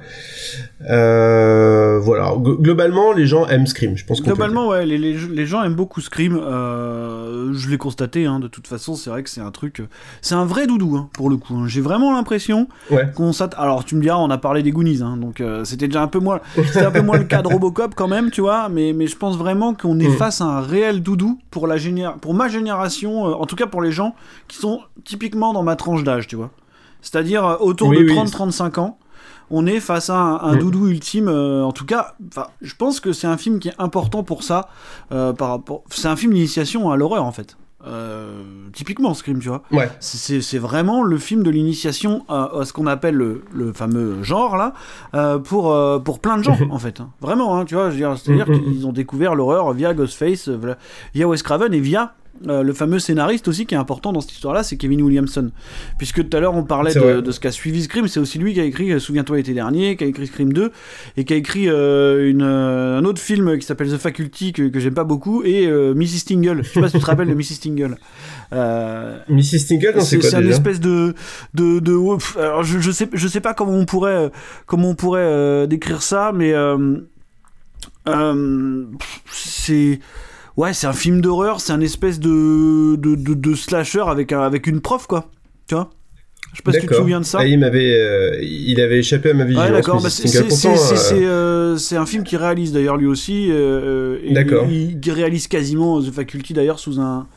Euh, 0.88 1.99
voilà. 2.00 2.32
G- 2.44 2.52
globalement, 2.61 3.12
les 3.12 3.26
gens 3.26 3.47
aiment 3.47 3.66
Scream. 3.66 3.97
Je 3.97 4.04
pense 4.04 4.23
Globalement, 4.23 4.68
ouais, 4.68 4.87
les, 4.87 4.97
les, 4.99 5.12
les 5.14 5.47
gens 5.47 5.62
aiment 5.62 5.75
beaucoup 5.75 6.00
Scream. 6.00 6.38
Euh, 6.42 7.52
je 7.52 7.68
l'ai 7.68 7.76
constaté, 7.78 8.26
hein, 8.26 8.40
de 8.40 8.49
toute 8.49 8.66
façon, 8.66 8.94
c'est 8.94 9.11
vrai 9.11 9.23
que 9.23 9.30
c'est 9.30 9.40
un 9.40 9.50
truc. 9.50 9.82
C'est 10.23 10.35
un 10.35 10.44
vrai 10.44 10.66
doudou, 10.66 10.97
hein, 10.97 11.09
pour 11.12 11.28
le 11.30 11.37
coup. 11.37 11.54
hein. 11.56 11.64
J'ai 11.66 11.80
vraiment 11.80 12.12
l'impression 12.14 12.68
Ouais. 12.90 13.11
qu'on 13.14 13.32
s'att- 13.32 13.54
Alors, 13.59 13.85
tu 13.85 13.94
me 13.97 14.00
diras, 14.02 14.16
on 14.18 14.30
a 14.30 14.38
parlé 14.38 14.62
des 14.62 14.70
Goonies, 14.70 15.02
hein, 15.02 15.16
donc 15.16 15.40
euh, 15.40 15.64
c'était 15.64 15.87
déjà 15.88 16.02
un 16.02 16.09
peu 16.09 16.18
moins. 16.18 16.40
C'était 16.56 16.85
un 16.87 16.90
peu 16.90 17.02
moins 17.02 17.18
le 17.18 17.25
cas 17.25 17.42
de 17.42 17.49
Robocop 17.49 17.94
quand 17.94 18.09
même, 18.09 18.30
tu 18.30 18.40
vois. 18.40 18.68
Mais, 18.68 18.92
mais 18.92 19.06
je 19.06 19.16
pense 19.16 19.37
vraiment 19.37 19.75
qu'on 19.75 19.99
est 19.99 20.09
Mm. 20.09 20.16
face 20.16 20.40
à 20.40 20.44
un 20.44 20.61
réel 20.61 21.02
doudou 21.02 21.38
pour, 21.50 21.66
la 21.66 21.76
géné- 21.76 22.18
pour 22.20 22.35
ma 22.35 22.49
génération, 22.49 23.25
en 23.25 23.47
tout 23.47 23.56
cas 23.56 23.66
pour 23.66 23.82
les 23.82 23.92
gens 23.92 24.14
qui 24.49 24.56
sont 24.56 24.80
typiquement 25.04 25.52
dans 25.52 25.62
ma 25.62 25.76
tranche 25.76 26.04
d'âge, 26.04 26.26
tu 26.26 26.37
vois. 26.37 26.50
C'est-à-dire 27.02 27.45
euh, 27.45 27.57
autour 27.61 27.88
Oui, 27.88 27.99
de 27.99 28.04
oui. 28.11 28.16
30-35 28.16 28.78
ans 28.80 28.99
on 29.52 29.66
est 29.66 29.80
face 29.80 30.11
à 30.11 30.16
un, 30.16 30.37
un 30.42 30.54
Mm. 30.54 30.59
doudou 30.61 30.87
ultime. 30.87 31.26
euh, 31.28 31.64
en 31.64 31.73
tout 31.73 31.85
cas, 31.85 32.14
je 32.61 32.73
pense 32.76 33.00
que 33.00 33.12
c'est 33.12 33.26
un 33.26 33.37
film 33.37 33.59
qui 33.59 33.69
est 33.69 33.75
important 33.78 34.23
pour 34.23 34.45
ça. 34.45 34.69
euh, 35.11 35.33
par 35.33 35.49
rapport, 35.49 35.83
c'est 35.90 36.07
un 36.07 36.14
film 36.14 36.33
d'initiation 36.35 36.88
à 36.90 36.97
l'horreur 36.97 37.25
en 37.25 37.33
fait. 37.33 37.57
Euh, 37.87 38.42
typiquement 38.73 39.12
Scream, 39.14 39.40
tu 39.40 39.49
vois. 39.49 39.62
Ouais. 39.73 39.90
C'est- 40.00 40.59
vraiment 40.59 41.02
le 41.02 41.16
film 41.19 41.42
de 41.42 41.50
l'initiation 41.50 42.25
à, 42.28 42.50
à 42.61 42.64
ce 42.64 42.73
qu'on 42.73 42.87
appelle 42.87 43.14
le, 43.16 43.42
le 43.52 43.73
fameux 43.73 44.23
genre 44.23 44.57
là, 44.57 44.75
euh, 45.14 45.38
pour, 45.38 45.73
euh, 45.73 45.99
pour 45.99 46.21
plein 46.21 46.37
de 46.37 46.42
gens 46.45 46.57
en 46.71 46.78
fait. 46.78 47.00
hein. 47.00 47.09
Vraiment, 47.21 47.57
hein, 47.59 47.64
tu 47.64 47.75
vois. 47.75 47.90
C'est-à-dire 47.90 48.47
Mm, 48.49 48.52
mm, 48.52 48.61
qu'ils 48.62 48.87
ont 48.87 48.92
découvert 48.92 49.35
l'horreur 49.35 49.73
via 49.73 49.95
Ghostface, 49.95 50.49
via 51.14 51.26
Wes 51.26 51.42
Craven 51.42 51.73
et 51.75 51.80
via 51.80 52.14
euh, 52.49 52.62
le 52.62 52.73
fameux 52.73 52.99
scénariste 52.99 53.49
aussi 53.49 53.66
qui 53.66 53.75
est 53.75 53.78
important 53.78 54.12
dans 54.12 54.20
cette 54.20 54.32
histoire-là, 54.32 54.62
c'est 54.62 54.76
Kevin 54.76 55.02
Williamson. 55.02 55.50
Puisque 55.99 56.26
tout 56.26 56.37
à 56.37 56.40
l'heure 56.40 56.54
on 56.54 56.64
parlait 56.64 56.94
de, 56.94 57.20
de 57.20 57.30
ce 57.32 57.38
qu'a 57.38 57.52
suivi 57.52 57.82
Scream, 57.82 58.09
c'est 58.09 58.20
aussi 58.20 58.38
lui 58.38 58.54
qui 58.54 58.61
a 58.61 58.64
écrit 58.64 58.92
euh, 58.92 58.99
Souviens-toi 58.99 59.37
l'été 59.37 59.52
dernier, 59.52 59.97
qui 59.97 60.04
a 60.04 60.06
écrit 60.06 60.26
Scream 60.26 60.52
2, 60.52 60.73
et 61.16 61.25
qui 61.25 61.32
a 61.35 61.37
écrit 61.37 61.68
euh, 61.68 62.30
une, 62.30 62.42
euh, 62.42 62.99
un 62.99 63.04
autre 63.04 63.20
film 63.20 63.59
qui 63.59 63.66
s'appelle 63.66 63.90
The 63.90 63.99
Faculty 63.99 64.52
que, 64.52 64.68
que 64.68 64.80
j'aime 64.80 64.94
pas 64.94 65.04
beaucoup, 65.04 65.42
et 65.44 65.66
Mrs. 65.66 66.25
Tingle. 66.26 66.62
Je 66.64 66.70
sais 66.70 66.80
pas 66.80 66.88
si 66.88 66.94
tu 66.94 67.00
te 67.00 67.06
rappelles 67.06 67.28
de 67.28 67.35
Mrs. 67.35 67.61
Tingle. 67.62 67.97
Mrs. 68.52 69.66
Tingle, 69.68 70.00
c'est 70.00 70.18
quoi 70.18 70.30
c'est 70.30 70.35
un 70.37 70.47
espèce 70.47 70.80
de 70.80 71.14
de, 71.54 71.78
de 71.78 71.94
ouais, 71.94 72.16
pff, 72.16 72.37
alors 72.38 72.62
je, 72.62 72.78
je 72.78 72.90
sais 72.90 73.09
je 73.12 73.28
sais 73.28 73.40
pas 73.40 73.54
comment 73.54 73.73
on 73.73 73.85
pourrait 73.85 74.30
comment 74.66 74.90
on 74.90 74.94
pourrait 74.94 75.66
décrire 75.66 76.02
ça 76.02 76.32
mais 76.35 76.54
c'est 79.30 80.00
ouais 80.60 80.72
c'est 80.74 80.86
un 80.86 80.92
film 80.92 81.20
d'horreur 81.20 81.60
c'est 81.60 81.72
un 81.72 81.80
espèce 81.80 82.18
de 82.20 82.96
de, 82.96 83.14
de, 83.14 83.34
de 83.34 83.54
slasher 83.54 84.04
avec 84.06 84.32
un, 84.32 84.40
avec 84.40 84.66
une 84.66 84.80
prof 84.80 85.06
quoi 85.06 85.30
tu 85.66 85.74
vois? 85.74 85.90
Je 86.52 86.56
sais 86.56 86.62
pas 86.64 86.72
si 86.72 86.80
tu 86.80 86.86
te 86.88 86.94
souviens 86.94 87.20
de 87.20 87.24
ça 87.24 87.38
Ah, 87.40 87.46
il 87.46 87.60
m'avait, 87.60 87.92
euh, 87.92 88.36
il 88.42 88.80
avait 88.80 88.98
échappé 88.98 89.30
à 89.30 89.34
ma 89.34 89.44
vigilance. 89.44 89.66
Ouais, 89.68 89.72
d'accord. 89.72 90.02
Bah, 90.02 90.10
c'est 90.10 90.36
euh, 90.36 91.28
euh, 91.28 91.76
c'est 91.76 91.96
un 91.96 92.06
film 92.06 92.24
qui 92.24 92.36
réalise 92.36 92.72
d'ailleurs 92.72 92.96
lui 92.96 93.06
aussi. 93.06 93.46
euh, 93.50 94.18
et 94.24 94.32
D'accord. 94.32 94.66
Il, 94.68 94.98
il 95.04 95.12
réalise 95.12 95.46
quasiment 95.46 96.02
The 96.02 96.10
Faculty 96.10 96.52
d'ailleurs 96.52 96.80
sous 96.80 96.98
un. 97.00 97.28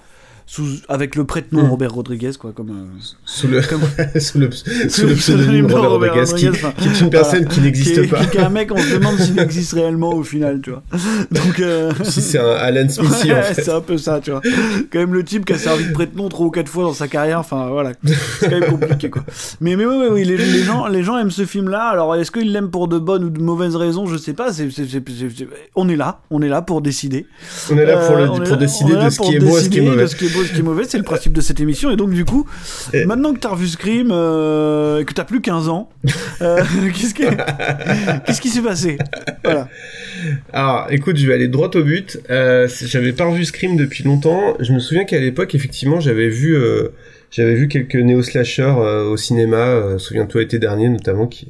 Sous, 0.45 0.65
avec 0.89 1.15
le 1.15 1.23
prête-nom 1.23 1.63
Mm. 1.63 1.69
Robert 1.69 1.93
Rodriguez, 1.93 2.31
quoi, 2.39 2.51
comme. 2.53 2.69
euh, 2.69 3.00
sous 3.25 3.47
le, 3.47 3.62
comme- 3.62 3.81
sous 4.19 4.39
le, 4.39 4.50
sous 4.51 5.07
le 5.07 5.15
pseudonyme 5.15 5.67
de 5.67 5.73
Robert 5.73 6.13
Rodriguez, 6.13 6.35
qui, 6.35 6.50
enfin, 6.50 6.73
qui 6.77 6.89
est 6.89 7.01
une 7.01 7.09
personne 7.09 7.39
voilà. 7.43 7.53
qui 7.55 7.62
n'existe 7.62 8.01
Qui 8.01 8.07
pas. 8.07 8.25
Qui 8.25 8.38
est 8.38 8.41
un 8.41 8.50
mec, 8.50 8.69
on 8.73 8.77
se 8.77 8.93
demande 8.93 9.17
s'il 9.19 9.39
existe 9.39 9.73
réellement 9.73 10.13
au 10.13 10.23
final, 10.23 10.59
tu 10.62 10.71
vois. 10.71 10.83
Donc. 11.31 11.59
euh, 11.59 11.91
si 12.03 12.21
c'est 12.21 12.39
un 12.39 12.51
Alan 12.51 12.88
Smithy, 12.89 13.31
en 13.31 13.35
Ouais, 13.35 13.41
fait. 13.43 13.63
c'est 13.63 13.71
un 13.71 13.81
peu 13.81 13.97
ça, 13.97 14.19
tu 14.21 14.31
vois. 14.31 14.41
Quand 14.91 15.00
même 15.00 15.13
le 15.13 15.23
type 15.23 15.45
qui 15.45 15.53
a 15.53 15.57
servi 15.57 15.85
de 15.85 15.91
prête-nom 15.93 16.27
trois 16.29 16.47
ou 16.47 16.51
quatre 16.51 16.69
fois 16.69 16.83
dans 16.83 16.93
sa 16.93 17.07
carrière, 17.07 17.39
enfin 17.39 17.69
voilà, 17.69 17.91
c'est 18.39 18.50
quand 18.50 18.59
même 18.59 18.69
compliqué 18.69 19.09
quoi. 19.09 19.23
Mais 19.62 19.75
mais 19.75 19.85
oui, 19.85 19.95
oui, 19.97 20.07
oui, 20.12 20.23
les, 20.25 20.38
les 20.38 20.63
gens, 20.63 20.88
les 20.88 21.03
gens 21.03 21.17
aiment 21.17 21.31
ce 21.31 21.45
film-là. 21.45 21.83
Alors 21.89 22.15
est-ce 22.15 22.31
qu'ils 22.31 22.51
l'aiment 22.51 22.69
pour 22.69 22.88
de 22.88 23.00
bonnes 23.00 23.23
ou 23.23 23.29
de 23.29 23.41
mauvaises 23.41 23.75
raisons, 23.75 24.05
je 24.07 24.17
sais 24.17 24.33
pas. 24.33 24.50
On 25.75 25.89
est 25.89 25.95
là, 25.95 26.19
on 26.29 26.41
est 26.41 26.50
là 26.50 26.62
pour 26.62 26.81
décider. 26.81 27.25
On 27.71 27.77
est 27.77 27.85
là 27.85 27.97
pour, 28.07 28.15
le- 28.17 28.23
Euh, 28.23 28.27
pour 28.27 28.39
là- 28.39 28.55
décider 28.57 28.93
de 28.95 29.09
ce 29.09 29.19
qui 29.21 29.35
est 29.35 29.39
beau 29.39 29.57
et 29.57 29.62
ce 29.62 29.69
qui 29.69 29.77
est 29.79 29.81
mauvais. 29.81 30.07
Qui 30.33 30.39
est 30.39 30.39
beau 30.39 30.43
et 30.43 30.47
ce 30.47 30.53
qui 30.53 30.59
est 30.59 30.63
mauvais. 30.63 30.83
C'est 30.85 30.97
le 30.97 31.03
principe 31.03 31.33
de 31.33 31.41
cette 31.41 31.59
émission. 31.59 31.91
Et 31.91 31.95
donc 31.95 32.11
du 32.11 32.25
coup, 32.25 32.47
maintenant 33.05 33.33
que 33.33 33.39
t'as 33.39 33.49
revu 33.49 33.67
Scream, 33.67 34.09
euh, 34.11 35.01
et 35.01 35.05
que 35.05 35.13
t'as 35.13 35.23
plus 35.23 35.41
15 35.41 35.69
ans, 35.69 35.89
euh, 36.41 36.63
qu'est-ce 36.93 37.13
qui, 37.13 37.23
qu'est-ce 38.25 38.41
qui 38.41 38.49
s'est 38.49 38.61
passé? 38.61 38.97
Voilà. 39.43 39.67
Alors, 40.51 40.87
écoute, 40.89 41.17
je 41.17 41.27
vais 41.27 41.33
aller 41.33 41.47
droit 41.47 41.69
au 41.73 41.83
but. 41.83 42.19
Euh, 42.29 42.67
j'avais 42.81 43.13
pas 43.13 43.25
revu 43.25 43.45
Scream 43.45 43.75
depuis 43.75 44.03
longtemps. 44.03 44.55
Je 44.59 44.73
me 44.73 44.79
souviens 44.79 45.05
qu'à 45.05 45.19
l'époque, 45.19 45.55
effectivement, 45.55 45.99
j'avais 45.99 46.29
vu, 46.29 46.57
j'avais 47.31 47.55
vu 47.55 47.67
quelques 47.67 47.95
néo-slashers 47.95 48.75
au 49.09 49.17
cinéma. 49.17 49.97
Souviens-toi, 49.97 50.41
l'été 50.41 50.59
dernier, 50.59 50.89
notamment, 50.89 51.27
qui, 51.27 51.47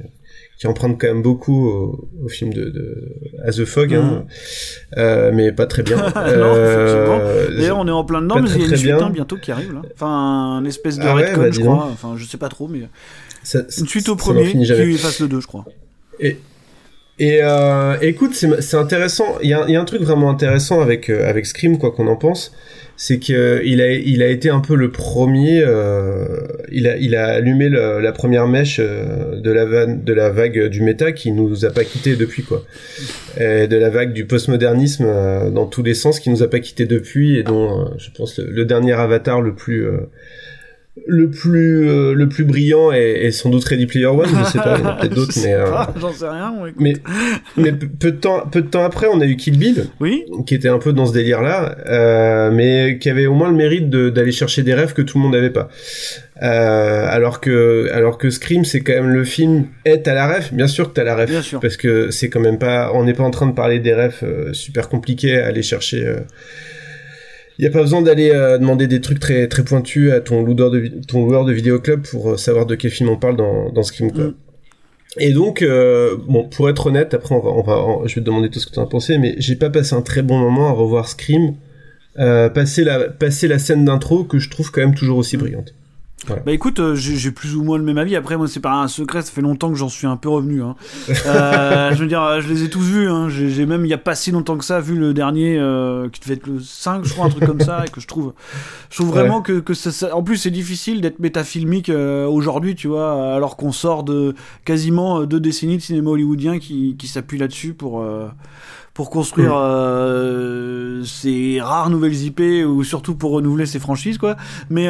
qui 0.63 0.67
empruntent 0.67 0.98
quand 0.98 1.08
même 1.08 1.22
beaucoup 1.22 1.67
au, 1.67 2.08
au 2.24 2.29
film 2.29 2.53
de, 2.53 2.70
de 2.70 3.15
As 3.46 3.58
the 3.58 3.65
Fog, 3.65 3.93
hein. 3.93 4.24
Euh, 4.96 5.29
mais 5.34 5.51
pas 5.51 5.65
très 5.65 5.84
bien. 5.84 5.98
Euh. 6.15 7.50
D'ailleurs, 7.58 7.79
on 7.79 7.88
est 7.89 7.91
en 7.91 8.05
plein 8.05 8.22
dedans, 8.22 8.39
mais 8.41 8.50
il 8.50 8.62
y 8.62 8.63
a 8.63 8.67
une 8.70 8.77
suite 8.77 8.96
bien. 8.96 9.08
hein, 9.08 9.10
bientôt 9.10 9.36
qui 9.36 9.51
arrive 9.51 9.74
là. 9.74 9.82
Enfin, 9.93 10.08
un 10.08 10.63
espèce 10.63 10.98
de 11.00 11.03
Ah 11.05 11.15
ouais, 11.15 11.36
bah, 11.36 11.51
je 11.51 11.60
crois. 11.60 11.89
Enfin, 11.91 12.13
je 12.15 12.24
sais 12.24 12.38
pas 12.38 12.48
trop, 12.48 12.70
mais 12.70 12.79
ça- 13.43 13.60
une 13.77 13.88
suite 13.89 14.08
au 14.08 14.15
premier 14.15 14.53
qui 14.53 14.63
efface 14.72 15.20
le 15.20 15.27
2, 15.27 15.41
je 15.41 15.48
crois. 15.48 15.65
Et, 16.22 16.38
et 17.20 17.39
euh, 17.43 17.98
écoute, 18.01 18.34
c'est 18.34 18.77
intéressant. 18.77 19.25
Il 19.41 19.48
y, 19.48 19.50
y 19.72 19.75
a 19.75 19.82
un 19.82 19.86
truc 19.86 20.01
vraiment 20.01 20.29
intéressant 20.29 20.79
avec 20.79 21.10
avec 21.10 21.46
Scream, 21.46 21.77
quoi 21.77 21.91
qu'on 21.91 22.08
en 22.08 22.15
pense, 22.15 22.53
c'est 23.05 23.19
que 23.19 23.62
il 23.65 23.81
a 23.81 23.91
il 23.91 24.24
a 24.24 24.27
été 24.27 24.50
un 24.50 24.62
peu 24.62 24.75
le 24.75 24.89
premier. 24.89 25.62
euh, 25.62 26.39
il 26.72 26.88
a 26.88 26.95
il 26.95 27.17
a 27.17 27.33
allumé 27.33 27.67
la 27.67 28.12
première 28.13 28.48
mèche 28.48 28.79
euh, 28.79 29.41
de 29.41 29.51
la 29.51 29.86
de 29.88 30.13
la 30.13 30.29
vague 30.29 30.69
du 30.69 30.81
méta 30.81 31.12
qui 31.12 31.33
nous 31.33 31.65
a 31.65 31.72
pas 31.72 31.83
quitté 31.83 32.15
depuis 32.15 32.43
quoi. 32.43 32.63
Et 33.38 33.67
de 33.67 33.75
la 33.75 33.89
vague 33.89 34.13
du 34.13 34.24
postmodernisme 34.25 35.03
euh, 35.05 35.50
dans 35.50 35.65
tous 35.65 35.83
les 35.83 35.95
sens 35.95 36.22
qui 36.22 36.29
nous 36.29 36.43
a 36.43 36.50
pas 36.50 36.62
quitté 36.62 36.86
depuis 36.86 37.38
et 37.38 37.43
dont 37.43 37.91
je 37.98 38.10
pense 38.15 38.39
le, 38.39 38.50
le 38.50 38.63
dernier 38.63 38.93
avatar 38.93 39.41
le 39.41 39.53
plus 39.53 39.86
le 41.07 41.31
plus 41.31 41.89
euh, 41.89 42.13
le 42.13 42.29
plus 42.29 42.43
brillant 42.45 42.91
est, 42.91 43.25
est 43.25 43.31
sans 43.31 43.50
doute 43.50 43.63
Ready 43.65 43.88
Player 43.88 44.05
One 44.05 44.27
je 44.29 44.43
sais 44.51 44.59
pas 44.59 44.75
il 44.77 44.83
y 44.83 44.85
en 44.85 44.89
a 44.89 44.93
peut-être 45.00 45.13
d'autres 45.15 45.33
mais 45.43 45.53
euh, 45.55 45.65
J'en 46.00 46.13
sais 46.13 46.27
rien, 46.29 46.53
mais, 46.77 46.93
mais 47.57 47.71
peu 47.71 48.12
de 48.12 48.17
temps, 48.17 48.45
peu 48.45 48.62
de 48.62 48.67
temps 48.67 48.83
après, 48.83 49.07
on 49.12 49.19
a 49.19 49.25
eu 49.25 49.35
Kill 49.35 49.57
Bill, 49.57 49.88
Oui 50.00 50.23
qui 50.45 50.53
était 50.53 50.69
un 50.69 50.77
peu 50.77 50.93
dans 50.93 51.07
ce 51.07 51.13
délire-là, 51.13 51.77
euh, 51.88 52.51
mais 52.51 53.00
qui 53.00 53.09
avait 53.09 53.25
au 53.25 53.33
moins 53.33 53.50
le 53.50 53.55
mérite 53.55 53.89
de- 53.89 54.09
d'aller 54.12 54.31
chercher 54.31 54.62
des 54.62 54.75
rêves 54.75 54.93
que 54.93 55.01
tout 55.01 55.17
le 55.17 55.23
monde 55.23 55.33
n'avait 55.33 55.50
pas. 55.50 55.69
Euh, 56.43 57.05
alors 57.09 57.39
que, 57.41 57.89
alors 57.91 58.17
que 58.19 58.29
Scream, 58.29 58.63
c'est 58.65 58.81
quand 58.81 58.93
même 58.93 59.09
le 59.09 59.23
film 59.23 59.65
est 59.85 60.07
à 60.07 60.13
la 60.13 60.27
rêve. 60.27 60.50
Bien 60.51 60.67
sûr 60.67 60.89
que 60.89 60.93
t'as 60.93 61.03
la 61.03 61.15
rêve, 61.15 61.29
Bien 61.29 61.41
sûr. 61.41 61.59
parce 61.59 61.75
que 61.77 62.12
c'est 62.12 62.29
quand 62.29 62.39
même 62.39 62.59
pas, 62.59 62.91
on 62.93 63.03
n'est 63.03 63.13
pas 63.13 63.23
en 63.23 63.31
train 63.31 63.47
de 63.47 63.53
parler 63.53 63.79
des 63.79 63.93
rêves 63.93 64.19
euh, 64.23 64.53
super 64.53 64.89
compliqués 64.89 65.39
à 65.39 65.47
aller 65.47 65.63
chercher. 65.63 66.05
Il 67.60 67.65
y 67.65 67.67
a 67.67 67.72
pas 67.72 67.81
besoin 67.81 68.01
d'aller 68.01 68.31
euh, 68.31 68.57
demander 68.57 68.88
des 68.88 69.01
trucs 69.01 69.19
très 69.19 69.48
très 69.48 69.63
pointus 69.63 70.12
à 70.12 70.22
ton 70.22 70.43
loueur 70.43 70.72
de 70.72 70.88
ton 71.07 71.25
loueur 71.25 71.45
de 71.45 71.53
vidéoclub 71.53 72.01
pour 72.07 72.31
euh, 72.31 72.38
savoir 72.38 72.65
de 72.65 72.75
quel 72.75 72.91
film 72.91 73.10
on 73.10 73.17
parle 73.17 73.36
dans 73.38 73.72
dans 73.72 73.83
Scream 73.83 74.12
quoi. 74.12 74.24
Mm. 74.25 74.33
Et 75.19 75.31
donc 75.31 75.62
euh, 75.62 76.17
bon 76.27 76.48
pour 76.50 76.69
être 76.69 76.88
honnête 76.88 77.13
après 77.13 77.36
on 77.36 77.39
va 77.39 77.50
on 77.51 77.62
va 77.62 77.77
on- 77.86 78.07
je 78.07 78.15
vais 78.15 78.22
te 78.22 78.25
demander 78.25 78.50
tout 78.50 78.60
ce 78.60 78.65
que 78.67 78.72
tu 78.74 78.79
en 78.79 78.83
as 78.83 78.88
pensé 78.88 79.17
mais 79.19 79.36
j'ai 79.38 79.55
pas 79.55 79.69
passé 79.69 79.93
un 79.93 80.01
très 80.01 80.24
bon 80.24 80.39
moment 80.39 80.67
à 80.69 80.72
revoir 80.72 81.07
Scream 81.07 81.55
euh, 82.19 82.50
passer 82.50 82.83
la 82.83 83.10
passer 83.10 83.48
la 83.48 83.60
scène 83.60 83.86
d'intro 83.86 84.24
que 84.24 84.39
je 84.39 84.50
trouve 84.50 84.72
quand 84.72 84.81
même 84.81 84.95
toujours 84.95 85.17
aussi 85.19 85.38
brillante. 85.38 85.74
Bah 86.45 86.51
écoute, 86.51 86.79
euh, 86.79 86.95
j'ai 86.95 87.31
plus 87.31 87.55
ou 87.55 87.63
moins 87.63 87.77
le 87.77 87.83
même 87.83 87.97
avis. 87.97 88.15
Après, 88.15 88.37
moi, 88.37 88.47
c'est 88.47 88.59
pas 88.59 88.73
un 88.73 88.87
secret, 88.87 89.21
ça 89.21 89.31
fait 89.31 89.41
longtemps 89.41 89.69
que 89.69 89.75
j'en 89.77 89.89
suis 89.89 90.07
un 90.07 90.15
peu 90.17 90.29
revenu. 90.29 90.61
Hein. 90.61 90.75
Euh, 91.25 91.91
je 91.93 91.99
veux 91.99 92.07
dire, 92.07 92.41
je 92.41 92.47
les 92.49 92.63
ai 92.63 92.69
tous 92.69 92.81
vus. 92.81 93.09
Hein. 93.09 93.27
J'ai 93.29 93.65
même, 93.65 93.85
il 93.85 93.89
y 93.89 93.93
a 93.93 93.97
pas 93.97 94.15
si 94.15 94.31
longtemps 94.31 94.57
que 94.57 94.65
ça, 94.65 94.79
vu 94.79 94.95
le 94.95 95.13
dernier, 95.13 95.57
euh, 95.57 96.09
qui 96.09 96.19
devait 96.21 96.33
être 96.35 96.47
le 96.47 96.59
5, 96.59 97.03
je 97.05 97.13
crois, 97.13 97.25
un 97.25 97.29
truc 97.29 97.45
comme 97.45 97.59
ça, 97.61 97.83
et 97.85 97.89
que 97.89 97.99
je 98.01 98.07
trouve, 98.07 98.33
je 98.89 98.97
trouve 98.97 99.09
vraiment 99.09 99.41
que, 99.41 99.59
que 99.59 99.73
ça, 99.73 99.91
ça- 99.91 100.15
En 100.15 100.23
plus, 100.23 100.37
c'est 100.37 100.51
difficile 100.51 101.01
d'être 101.01 101.19
métafilmique 101.19 101.89
aujourd'hui, 101.89 102.75
tu 102.75 102.87
vois, 102.87 103.33
alors 103.33 103.55
qu'on 103.57 103.71
sort 103.71 104.03
de 104.03 104.35
quasiment 104.65 105.23
deux 105.23 105.39
décennies 105.39 105.77
de 105.77 105.81
cinéma 105.81 106.11
hollywoodien 106.11 106.59
qui, 106.59 106.95
qui 106.97 107.07
s'appuie 107.07 107.37
là-dessus 107.37 107.73
pour. 107.73 108.03
pour 108.93 109.09
construire 109.09 109.53
ces 111.05 111.59
rares 111.61 111.89
nouvelles 111.89 112.23
IP 112.23 112.41
ou 112.67 112.83
surtout 112.83 113.15
pour 113.15 113.31
renouveler 113.31 113.65
ses 113.65 113.79
franchises 113.79 114.17
quoi 114.17 114.35
mais 114.69 114.87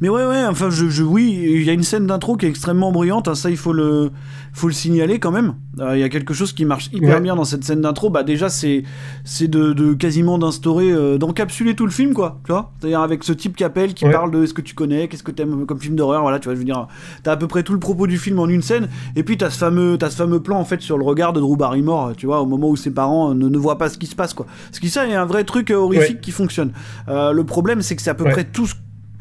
mais 0.00 0.08
ouais, 0.08 0.24
ouais, 0.26 0.44
enfin, 0.46 0.70
je, 0.70 0.88
je, 0.88 1.02
oui, 1.02 1.38
il 1.42 1.62
y 1.64 1.70
a 1.70 1.72
une 1.72 1.82
scène 1.82 2.06
d'intro 2.06 2.36
qui 2.36 2.46
est 2.46 2.48
extrêmement 2.48 2.92
brillante, 2.92 3.28
hein, 3.28 3.34
ça 3.34 3.50
il 3.50 3.56
faut 3.56 3.72
le, 3.72 4.10
faut 4.52 4.66
le 4.68 4.72
signaler 4.72 5.18
quand 5.18 5.30
même. 5.30 5.54
Euh, 5.80 5.96
Il 5.96 6.00
y 6.00 6.04
a 6.04 6.08
quelque 6.08 6.34
chose 6.34 6.52
qui 6.52 6.64
marche 6.64 6.90
hyper 6.92 7.16
Ouais. 7.16 7.20
bien 7.20 7.36
dans 7.36 7.44
cette 7.44 7.62
scène 7.64 7.80
d'intro. 7.80 8.10
Bah, 8.10 8.22
déjà, 8.24 8.48
c'est, 8.48 8.82
c'est 9.24 9.48
de, 9.48 9.72
de 9.72 9.92
quasiment 9.94 10.38
d'instaurer, 10.38 10.90
euh, 10.90 11.18
d'encapsuler 11.18 11.74
tout 11.74 11.84
le 11.86 11.92
film, 11.92 12.14
quoi, 12.14 12.40
tu 12.44 12.52
vois. 12.52 12.72
C'est-à-dire 12.80 13.00
avec 13.00 13.22
ce 13.24 13.32
type 13.32 13.54
qui 13.56 13.64
appelle, 13.64 13.94
qui 13.94 14.04
Ouais. 14.04 14.12
parle 14.12 14.30
de 14.30 14.46
ce 14.46 14.54
que 14.54 14.60
tu 14.62 14.74
connais, 14.74 15.06
qu'est-ce 15.08 15.22
que 15.22 15.30
t'aimes 15.30 15.66
comme 15.66 15.78
film 15.78 15.94
d'horreur, 15.96 16.22
voilà, 16.22 16.38
tu 16.38 16.46
vois, 16.48 16.54
je 16.54 16.58
veux 16.58 16.64
dire, 16.64 16.88
t'as 17.22 17.32
à 17.32 17.36
peu 17.36 17.46
près 17.46 17.62
tout 17.62 17.72
le 17.72 17.78
propos 17.78 18.06
du 18.06 18.18
film 18.18 18.38
en 18.38 18.48
une 18.48 18.62
scène, 18.62 18.88
et 19.16 19.22
puis 19.22 19.36
t'as 19.36 19.50
ce 19.50 19.58
fameux, 19.58 19.96
t'as 19.98 20.10
ce 20.10 20.16
fameux 20.16 20.40
plan, 20.40 20.58
en 20.58 20.64
fait, 20.64 20.80
sur 20.80 20.98
le 20.98 21.04
regard 21.04 21.32
de 21.32 21.40
Drew 21.40 21.56
Barrymore, 21.56 22.12
tu 22.16 22.26
vois, 22.26 22.40
au 22.40 22.46
moment 22.46 22.68
où 22.68 22.76
ses 22.76 22.90
parents 22.90 23.30
euh, 23.30 23.34
ne, 23.34 23.48
ne 23.48 23.58
voient 23.58 23.78
pas 23.78 23.88
ce 23.88 23.98
qui 23.98 24.06
se 24.06 24.16
passe, 24.16 24.34
quoi. 24.34 24.46
Ce 24.72 24.80
qui, 24.80 24.88
ça, 24.90 25.06
est 25.06 25.14
un 25.14 25.26
vrai 25.26 25.44
truc 25.44 25.70
horrifique 25.70 26.08
Ouais. 26.16 26.20
qui 26.20 26.30
fonctionne. 26.32 26.72
Euh, 27.08 27.32
le 27.32 27.44
problème, 27.44 27.82
c'est 27.82 27.94
que 27.96 28.02
c'est 28.02 28.10
à 28.10 28.14
peu 28.14 28.24
près 28.24 28.44
tout 28.44 28.66
ce 28.66 28.74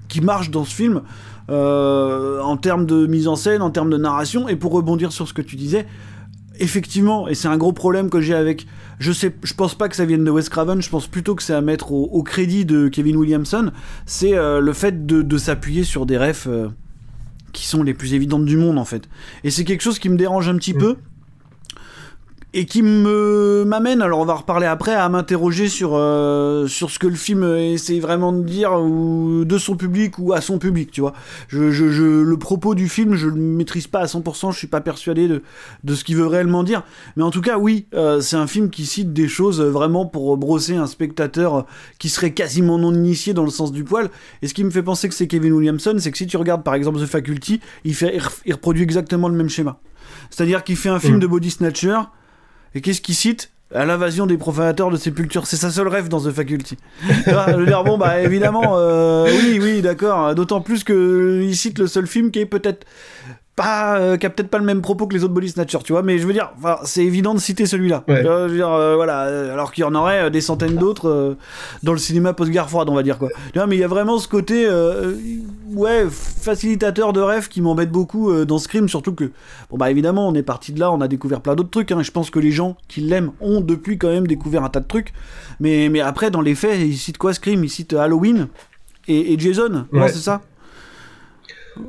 qui 0.08 0.22
marche 0.22 0.52
dans 0.52 0.66
ce 0.66 0.74
film. 0.74 1.02
euh, 1.50 2.42
en 2.42 2.58
termes 2.58 2.86
de 2.86 3.08
mise 3.08 3.28
en 3.28 3.36
scène, 3.36 3.62
en 3.62 3.70
termes 3.72 3.90
de 3.90 3.98
narration. 3.98 4.48
Et 4.48 4.56
pour 4.56 4.72
rebondir 4.74 5.12
sur 5.12 5.28
ce 5.28 5.34
que 5.34 5.42
tu 5.42 5.56
disais, 5.56 5.86
effectivement, 6.60 7.28
et 7.28 7.36
c'est 7.36 7.48
un 7.48 7.58
gros 7.58 7.74
problème 7.74 8.10
que 8.10 8.22
j'ai 8.22 8.34
avec. 8.34 8.68
Je 9.00 9.12
sais, 9.12 9.36
je 9.44 9.54
pense 9.54 9.76
pas 9.76 9.90
que 9.90 9.96
ça 9.96 10.06
vienne 10.06 10.24
de 10.24 10.32
Wes 10.32 10.50
Craven, 10.50 10.82
je 10.82 10.90
pense 10.90 11.08
plutôt 11.08 11.36
que 11.36 11.44
c'est 11.44 11.54
à 11.54 11.62
mettre 11.62 11.92
au, 11.92 12.06
au 12.06 12.24
crédit 12.24 12.66
de 12.66 12.88
Kevin 12.88 13.16
Williamson. 13.18 13.72
C'est 14.06 14.36
euh, 14.36 14.60
le 14.60 14.74
fait 14.74 15.06
de, 15.06 15.22
de 15.22 15.38
s'appuyer 15.38 15.84
sur 15.84 16.06
des 16.06 16.18
refs 16.18 16.48
euh, 16.48 16.68
qui 17.54 17.66
sont 17.68 17.84
les 17.84 17.94
plus 17.94 18.14
évidentes 18.14 18.46
du 18.46 18.58
monde 18.58 18.78
en 18.80 18.86
fait. 18.86 19.08
Et 19.44 19.52
c'est 19.52 19.64
quelque 19.64 19.82
chose 19.82 20.00
qui 20.00 20.10
me 20.10 20.18
dérange 20.18 20.50
un 20.50 20.58
petit 20.58 20.74
peu 20.74 20.98
et 22.54 22.66
qui 22.66 22.82
me 22.82 23.66
m'amène, 23.68 24.02
alors 24.02 24.20
on 24.20 24.26
va 24.26 24.34
reparler 24.36 24.66
après, 24.66 24.94
à 24.96 25.08
m'interroger 25.10 25.68
sur, 25.68 25.92
euh, 25.96 26.66
sur 26.68 26.90
ce 26.90 26.98
que 26.98 27.06
le 27.06 27.16
film 27.16 27.44
essaie 27.44 28.00
vraiment 28.00 28.32
de 28.32 28.42
dire, 28.44 28.72
ou 28.82 29.44
de 29.46 29.58
son 29.58 29.76
public 29.76 30.18
ou 30.18 30.34
à 30.34 30.42
son 30.42 30.58
public, 30.58 30.90
tu 30.92 31.02
vois. 31.02 31.14
Je, 31.50 31.72
je, 31.72 31.90
je- 31.92 32.04
le 32.04 32.38
propos 32.38 32.74
du 32.74 32.88
film, 32.88 33.16
je 33.16 33.28
le 33.28 33.36
maîtrise 33.36 33.88
pas 33.88 34.00
à 34.00 34.06
100%, 34.06 34.52
je 34.54 34.58
suis 34.58 34.68
pas 34.68 34.82
persuadé 34.82 35.28
de, 35.28 35.44
de 35.84 35.94
ce 35.96 36.04
qu'il 36.04 36.16
veut 36.16 36.26
réellement 36.26 36.64
dire. 36.64 36.84
Mais 37.18 37.24
en 37.24 37.32
tout 37.32 37.42
cas, 37.42 37.58
oui, 37.58 37.86
euh, 37.94 38.22
c'est 38.22 38.38
un 38.38 38.48
film 38.48 38.70
qui 38.70 38.86
cite 38.86 39.12
des 39.14 39.28
choses 39.28 39.62
vraiment 39.62 40.06
pour 40.06 40.36
brosser 40.38 40.76
un 40.78 40.88
spectateur 40.88 41.66
qui 42.00 42.08
serait 42.10 42.32
quasiment 42.34 42.80
non 42.80 42.94
initié 42.94 43.34
dans 43.34 43.44
le 43.44 43.52
sens 43.52 43.72
du 43.72 43.84
poil. 43.84 44.10
Et 44.42 44.48
ce 44.48 44.54
qui 44.54 44.64
me 44.64 44.72
fait 44.72 44.84
penser 44.84 45.10
que 45.10 45.16
c'est 45.16 45.28
Kevin 45.28 45.52
Williamson, 45.54 45.96
c'est 46.00 46.12
que 46.12 46.18
si 46.18 46.28
tu 46.28 46.38
regardes 46.38 46.64
par 46.64 46.76
exemple 46.76 47.00
The 47.00 47.06
Faculty, 47.06 47.60
il, 47.84 47.94
fait, 47.94 48.18
il 48.46 48.54
reproduit 48.54 48.84
exactement 48.84 49.28
le 49.28 49.36
même 49.36 49.50
schéma. 49.50 49.80
C'est-à-dire 50.30 50.64
qu'il 50.64 50.78
fait 50.78 50.90
un 50.90 51.00
film 51.00 51.18
Mm. 51.18 51.20
de 51.20 51.28
body 51.28 51.52
snatcher, 51.52 51.98
et 52.78 52.82
qu'est-ce 52.82 53.02
qu'il 53.02 53.16
cite 53.16 53.50
à 53.74 53.86
l'invasion 53.86 54.28
des 54.28 54.38
profanateurs 54.38 54.92
de 54.92 54.98
sépultures. 54.98 55.48
C'est 55.48 55.58
sa 55.58 55.72
seule 55.72 55.88
rêve 55.88 56.08
dans 56.10 56.22
The 56.22 56.32
Faculty. 56.32 56.78
Je 57.26 57.56
veux 57.58 57.66
dire, 57.66 57.84
bon, 57.84 57.98
bah 57.98 58.22
évidemment, 58.22 58.78
euh, 58.78 59.26
oui, 59.26 59.60
oui, 59.62 59.82
d'accord. 59.82 60.36
D'autant 60.36 60.62
plus 60.62 60.84
que 60.84 61.42
il 61.44 61.56
cite 61.56 61.80
le 61.80 61.88
seul 61.88 62.08
film 62.08 62.32
qui 62.32 62.40
est 62.40 62.46
peut-être 62.46 62.86
pas, 63.58 63.98
euh, 64.00 64.16
qui 64.18 64.26
a 64.26 64.30
peut-être 64.30 64.50
pas 64.50 64.60
le 64.60 64.64
même 64.64 64.82
propos 64.82 65.06
que 65.08 65.14
les 65.16 65.24
autres 65.26 65.34
Body 65.34 65.50
Snatchers, 65.50 65.80
tu 65.84 65.92
vois. 65.92 66.04
Mais 66.04 66.18
je 66.20 66.26
veux 66.28 66.32
dire, 66.32 66.52
enfin, 66.58 66.78
c'est 66.84 67.04
évident 67.04 67.34
de 67.34 67.40
citer 67.40 67.66
celui-là. 67.66 68.04
Ouais. 68.08 68.24
Je 68.24 68.28
veux 68.48 68.56
dire, 68.56 68.72
euh, 68.72 68.96
voilà. 68.96 69.26
euh, 69.26 69.52
Alors 69.52 69.72
qu'il 69.74 69.82
y 69.82 69.86
en 69.86 69.96
aurait 69.96 70.26
euh, 70.26 70.30
des 70.30 70.42
centaines 70.42 70.76
d'autres 70.76 71.10
euh, 71.10 71.38
dans 71.84 71.92
le 71.92 71.98
cinéma 71.98 72.32
post-guerre 72.34 72.70
froide, 72.70 72.88
on 72.90 72.96
va 72.96 73.04
dire 73.04 73.18
quoi. 73.18 73.28
Vois, 73.56 73.66
mais 73.68 73.76
il 73.76 73.80
y 73.80 73.84
a 73.84 73.88
vraiment 73.88 74.20
ce 74.20 74.28
côté, 74.28 74.66
euh, 74.66 75.14
ouais, 75.74 76.06
facilitateur 76.10 77.12
de 77.14 77.20
rêve 77.20 77.48
qui 77.50 77.62
m'embête 77.62 77.92
beaucoup 77.92 78.32
dans 78.46 78.60
Scream, 78.60 78.88
surtout 78.88 79.14
que, 79.14 79.32
bon 79.70 79.78
bah 79.78 79.90
évidemment, 79.92 80.28
on 80.30 80.36
est 80.36 80.44
parti 80.44 80.72
de 80.72 80.80
là, 80.80 80.92
on 80.92 81.02
a 81.02 81.08
découvert 81.08 81.42
plein 81.42 81.56
d'autres 81.56 81.72
trucs. 81.72 81.92
Hein, 81.92 82.00
et 82.00 82.04
je 82.04 82.12
pense 82.12 82.30
que 82.30 82.40
les 82.40 82.52
gens 82.52 82.78
qui 82.88 83.02
l'aiment 83.02 83.32
ont 83.42 83.60
depuis 83.62 83.98
quand 83.98 84.10
même 84.10 84.28
découvert 84.28 84.64
un 84.64 84.70
tas 84.70 84.80
de 84.82 84.88
trucs. 84.88 85.14
Mais, 85.60 85.90
mais 85.90 86.00
après, 86.02 86.30
dans 86.32 86.42
les 86.42 86.54
faits, 86.56 86.80
ils 86.80 86.96
citent 86.96 87.18
quoi 87.18 87.34
Scream? 87.34 87.64
Ils 87.64 87.70
citent 87.70 87.94
Halloween 87.94 88.48
et, 89.08 89.34
et 89.34 89.40
Jason, 89.40 89.86
non, 89.92 90.02
Ouais. 90.02 90.10
c'est 90.10 90.20
ça? 90.20 90.42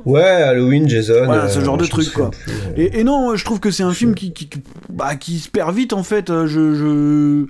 Ouais, 0.05 0.21
Halloween, 0.23 0.87
Jason. 0.87 1.25
Voilà, 1.25 1.49
ce 1.49 1.59
euh, 1.59 1.65
genre 1.65 1.77
de 1.77 1.85
truc, 1.85 2.11
quoi. 2.13 2.31
plus, 2.31 2.51
euh. 2.51 2.73
Et, 2.77 2.99
et 2.99 3.03
non, 3.03 3.35
je 3.35 3.43
trouve 3.45 3.59
que 3.59 3.71
c'est 3.71 3.83
un 3.83 3.93
film 3.93 4.15
qui, 4.15 4.33
qui, 4.33 4.49
bah, 4.89 5.15
qui 5.15 5.39
se 5.39 5.49
perd 5.49 5.73
vite 5.75 5.93
en 5.93 6.03
fait. 6.03 6.29
Euh, 6.29 6.47
Je, 6.47 6.73
je... 6.75 7.45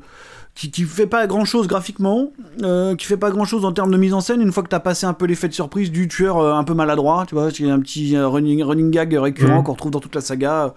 Qui, 0.56 0.72
qui 0.72 0.84
fait 0.84 1.08
pas 1.08 1.26
grand 1.26 1.46
chose 1.46 1.68
graphiquement, 1.68 2.32
euh, 2.64 2.94
qui 2.98 3.06
fait 3.06 3.16
pas 3.16 3.30
grand 3.32 3.46
chose 3.46 3.64
en 3.64 3.72
termes 3.72 3.92
de 3.92 3.98
mise 3.98 4.14
en 4.14 4.20
scène. 4.20 4.42
Une 4.42 4.52
fois 4.52 4.62
que 4.62 4.68
t'as 4.68 4.82
passé 4.82 5.06
un 5.06 5.14
peu 5.14 5.26
l'effet 5.26 5.48
de 5.48 5.54
surprise 5.54 5.90
du 5.90 6.10
tueur 6.10 6.38
euh, 6.38 6.54
un 6.54 6.66
peu 6.66 6.74
maladroit, 6.74 7.24
tu 7.30 7.36
vois, 7.36 7.50
c'est 7.50 7.70
un 7.70 7.80
petit 7.80 8.18
running, 8.18 8.62
running 8.64 8.92
gag 8.92 9.14
récurrent 9.14 9.60
Mhm. 9.60 9.64
qu'on 9.64 9.72
retrouve 9.72 9.92
dans 9.92 10.02
toute 10.02 10.16
la 10.16 10.22
saga. 10.22 10.74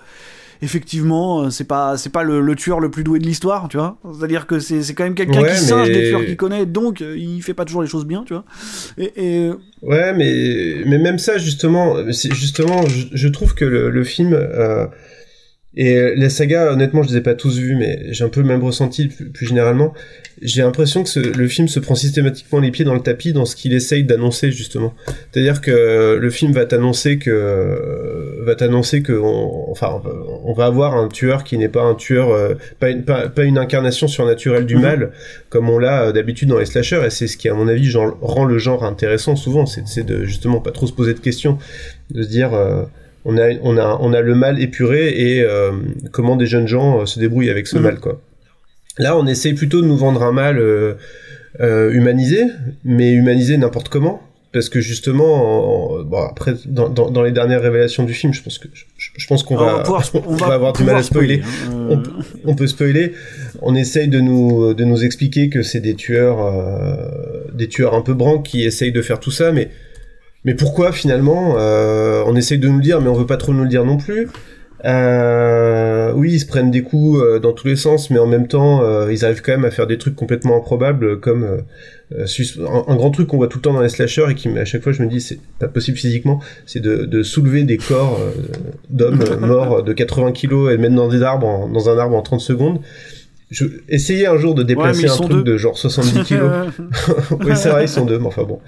Effectivement, 0.62 1.42
euh, 1.42 1.50
c'est 1.50 1.64
pas 1.66 1.96
c'est 1.96 2.10
pas 2.10 2.22
le, 2.22 2.40
le 2.40 2.54
tueur 2.54 2.78
le 2.80 2.90
plus 2.90 3.02
doué 3.04 3.18
de 3.18 3.24
l'histoire, 3.24 3.68
tu 3.68 3.76
vois. 3.78 3.98
C'est-à-dire 4.16 4.46
que 4.46 4.60
c'est 4.60 4.82
c'est 4.82 4.94
quand 4.94 5.02
même 5.04 5.14
quelqu'un 5.16 5.42
Ouais, 5.42 5.50
qui 5.50 5.56
singe 5.56 5.88
des 5.88 6.08
tueurs 6.08 6.24
qu'il 6.24 6.36
connaît, 6.36 6.66
donc 6.66 7.02
euh, 7.02 7.16
il 7.18 7.42
fait 7.42 7.52
pas 7.54 7.64
toujours 7.64 7.82
les 7.82 7.88
choses 7.88 8.06
bien, 8.06 8.22
tu 8.24 8.32
vois. 8.34 8.44
Et, 8.96 9.12
et, 9.16 9.50
Ouais, 9.82 10.12
mais, 10.14 10.84
mais 10.86 10.98
même 10.98 11.18
ça, 11.18 11.38
justement, 11.38 11.96
justement, 12.10 12.86
je, 12.86 13.06
je 13.12 13.28
trouve 13.28 13.54
que 13.54 13.64
le, 13.64 13.90
le 13.90 14.04
film, 14.04 14.32
euh, 14.34 14.86
et 15.74 16.14
les 16.14 16.28
sagas, 16.28 16.70
honnêtement, 16.70 17.02
je 17.02 17.08
les 17.08 17.16
ai 17.16 17.20
pas 17.22 17.34
tous 17.34 17.58
vus, 17.58 17.74
mais 17.76 18.12
j'ai 18.12 18.22
un 18.24 18.28
peu 18.28 18.40
le 18.42 18.46
même 18.46 18.62
ressenti 18.62 19.08
plus, 19.08 19.30
plus 19.30 19.46
généralement. 19.46 19.94
J'ai 20.42 20.60
l'impression 20.62 21.02
que 21.02 21.08
ce- 21.08 21.18
le 21.18 21.48
film 21.48 21.66
se 21.66 21.80
prend 21.80 21.94
systématiquement 21.94 22.60
les 22.60 22.70
pieds 22.70 22.84
dans 22.84 22.92
le 22.94 23.00
tapis 23.00 23.32
dans 23.32 23.46
ce 23.46 23.56
qu'il 23.56 23.72
essaye 23.72 24.04
d'annoncer, 24.04 24.52
justement. 24.52 24.92
C'est-à-dire 25.32 25.60
que 25.62 26.18
le 26.20 26.30
film 26.30 26.52
va 26.52 26.66
t'annoncer 26.66 27.18
que, 27.18 27.30
va 28.44 28.54
t'annoncer 28.54 29.02
que, 29.02 29.12
on, 29.12 29.70
enfin, 29.70 30.00
on 30.44 30.52
va 30.52 30.66
avoir 30.66 30.96
un 30.96 31.08
tueur 31.08 31.44
qui 31.44 31.58
n'est 31.58 31.68
pas 31.68 31.82
un 31.82 31.94
tueur, 31.94 32.30
euh, 32.30 32.54
pas, 32.80 32.90
une, 32.90 33.04
pas, 33.04 33.28
pas 33.28 33.44
une 33.44 33.58
incarnation 33.58 34.08
surnaturelle 34.08 34.66
du 34.66 34.76
Mhm. 34.76 34.82
mal, 34.82 35.10
comme 35.48 35.68
on 35.70 35.78
l'a 35.78 36.04
euh, 36.04 36.12
d'habitude 36.12 36.48
dans 36.48 36.58
les 36.58 36.64
slashers, 36.66 37.02
et 37.06 37.10
c'est 37.10 37.26
ce 37.26 37.36
qui, 37.36 37.48
à 37.48 37.54
mon 37.54 37.68
avis, 37.68 37.84
genre, 37.90 38.16
rend 38.20 38.44
le 38.44 38.58
genre 38.58 38.84
intéressant 38.84 39.36
souvent, 39.36 39.66
c'est 39.66 39.86
c'est 39.86 40.04
de 40.04 40.24
justement 40.24 40.60
pas 40.60 40.70
trop 40.72 40.86
se 40.86 40.92
poser 40.92 41.14
de 41.14 41.20
questions, 41.20 41.58
de 42.10 42.22
se 42.22 42.28
dire, 42.28 42.52
euh, 42.54 42.82
on 43.24 43.36
a, 43.38 43.50
on 43.62 43.76
a, 43.76 43.98
on 44.00 44.12
a 44.12 44.20
le 44.20 44.34
mal 44.34 44.60
épuré 44.60 45.08
et 45.08 45.46
comment 46.10 46.34
des 46.36 46.46
jeunes 46.46 46.66
gens 46.66 47.06
se 47.06 47.20
débrouillent 47.20 47.50
avec 47.50 47.66
ce 47.68 47.76
Mhm. 47.76 47.82
mal, 47.84 48.00
quoi. 48.00 48.20
Là, 48.98 49.16
on 49.16 49.26
essaye 49.26 49.54
plutôt 49.54 49.80
de 49.80 49.86
nous 49.86 49.96
vendre 49.96 50.22
un 50.24 50.32
mal 50.32 50.60
humanisé, 51.60 52.44
mais 52.84 53.12
humanisé 53.12 53.56
n'importe 53.56 53.88
comment. 53.88 54.20
Parce 54.52 54.68
que 54.68 54.80
justement, 54.80 55.94
en- 55.94 56.00
en- 56.00 56.02
bon, 56.02 56.18
après, 56.18 56.54
dans, 56.66 56.88
dans, 56.90 57.10
dans 57.10 57.22
les 57.22 57.32
dernières 57.32 57.62
révélations 57.62 58.04
du 58.04 58.12
film, 58.12 58.34
je 58.34 58.42
pense 58.42 58.58
que 58.58 58.68
je, 58.74 58.84
je 59.16 59.26
pense 59.26 59.42
qu'on 59.44 59.54
on 59.58 59.58
va, 59.64 59.72
va 59.76 59.78
pouvoir, 59.82 60.04
on 60.26 60.34
va 60.36 60.54
avoir 60.54 60.72
du 60.74 60.84
mal 60.84 60.96
à 60.96 61.02
spoiler. 61.02 61.40
hein. 61.42 61.86
On, 61.90 61.98
peut- 61.98 62.10
on 62.44 62.54
peut 62.54 62.66
spoiler. 62.66 63.12
On 63.62 63.74
essaye 63.74 64.08
de 64.08 64.20
nous 64.20 64.74
de 64.74 64.84
nous 64.84 65.04
expliquer 65.04 65.48
que 65.48 65.62
c'est 65.62 65.80
des 65.80 65.94
tueurs, 65.94 66.44
euh, 66.44 67.50
des 67.54 67.68
tueurs 67.68 67.94
un 67.94 68.02
peu 68.02 68.12
branques 68.14 68.44
qui 68.44 68.64
essayent 68.64 68.92
de 68.92 69.02
faire 69.02 69.20
tout 69.20 69.30
ça, 69.30 69.52
mais 69.52 69.70
mais 70.44 70.54
pourquoi 70.54 70.92
finalement 70.92 71.54
euh, 71.58 72.22
On 72.26 72.34
essaye 72.36 72.58
de 72.58 72.68
nous 72.68 72.76
le 72.76 72.82
dire, 72.82 73.00
mais 73.00 73.08
on 73.08 73.14
veut 73.14 73.26
pas 73.26 73.36
trop 73.38 73.52
nous 73.54 73.62
le 73.62 73.68
dire 73.70 73.84
non 73.86 73.96
plus. 73.96 74.28
Euh, 74.84 76.12
oui, 76.14 76.32
ils 76.32 76.40
se 76.40 76.46
prennent 76.46 76.70
des 76.70 76.82
coups 76.82 77.20
euh, 77.22 77.38
dans 77.38 77.52
tous 77.52 77.68
les 77.68 77.76
sens, 77.76 78.10
mais 78.10 78.18
en 78.18 78.26
même 78.26 78.48
temps, 78.48 78.82
euh, 78.82 79.12
ils 79.12 79.24
arrivent 79.24 79.40
quand 79.42 79.52
même 79.52 79.64
à 79.64 79.70
faire 79.70 79.86
des 79.86 79.98
trucs 79.98 80.16
complètement 80.16 80.56
improbables, 80.56 81.20
comme 81.20 81.62
euh, 82.18 82.26
un, 82.60 82.92
un 82.92 82.96
grand 82.96 83.10
truc 83.10 83.28
qu'on 83.28 83.36
voit 83.36 83.48
tout 83.48 83.58
le 83.58 83.62
temps 83.62 83.72
dans 83.72 83.80
les 83.82 83.88
slashers 83.88 84.26
et 84.30 84.34
qui, 84.34 84.48
à 84.48 84.64
chaque 84.64 84.82
fois, 84.82 84.92
je 84.92 85.02
me 85.02 85.08
dis, 85.08 85.20
c'est 85.20 85.38
pas 85.58 85.68
possible 85.68 85.96
physiquement, 85.96 86.40
c'est 86.66 86.80
de, 86.80 87.04
de 87.04 87.22
soulever 87.22 87.64
des 87.64 87.76
corps 87.78 88.18
euh, 88.20 88.30
d'hommes 88.90 89.22
morts 89.40 89.82
de 89.82 89.92
80 89.92 90.32
kilos 90.32 90.72
et 90.72 90.76
de 90.76 90.82
mettre 90.82 90.94
dans 90.94 91.08
des 91.08 91.22
arbres, 91.22 91.46
en- 91.46 91.68
dans 91.68 91.88
un 91.88 91.98
arbre 91.98 92.16
en 92.16 92.22
30 92.22 92.40
secondes. 92.40 92.80
Je, 93.50 93.66
essayez 93.88 94.26
un 94.26 94.38
jour 94.38 94.54
de 94.54 94.62
Ouais, 94.62 94.66
déplacer 94.66 95.02
ils 95.02 95.10
un 95.10 95.16
truc 95.16 95.30
deux. 95.30 95.42
de 95.42 95.56
genre 95.58 95.76
70 95.76 96.22
kilos. 96.24 96.50
oui, 97.44 97.52
c'est 97.54 97.68
vrai, 97.68 97.84
ils 97.84 97.88
sont 97.88 98.06
deux, 98.06 98.18
mais 98.18 98.26
enfin 98.26 98.44
bon. 98.44 98.60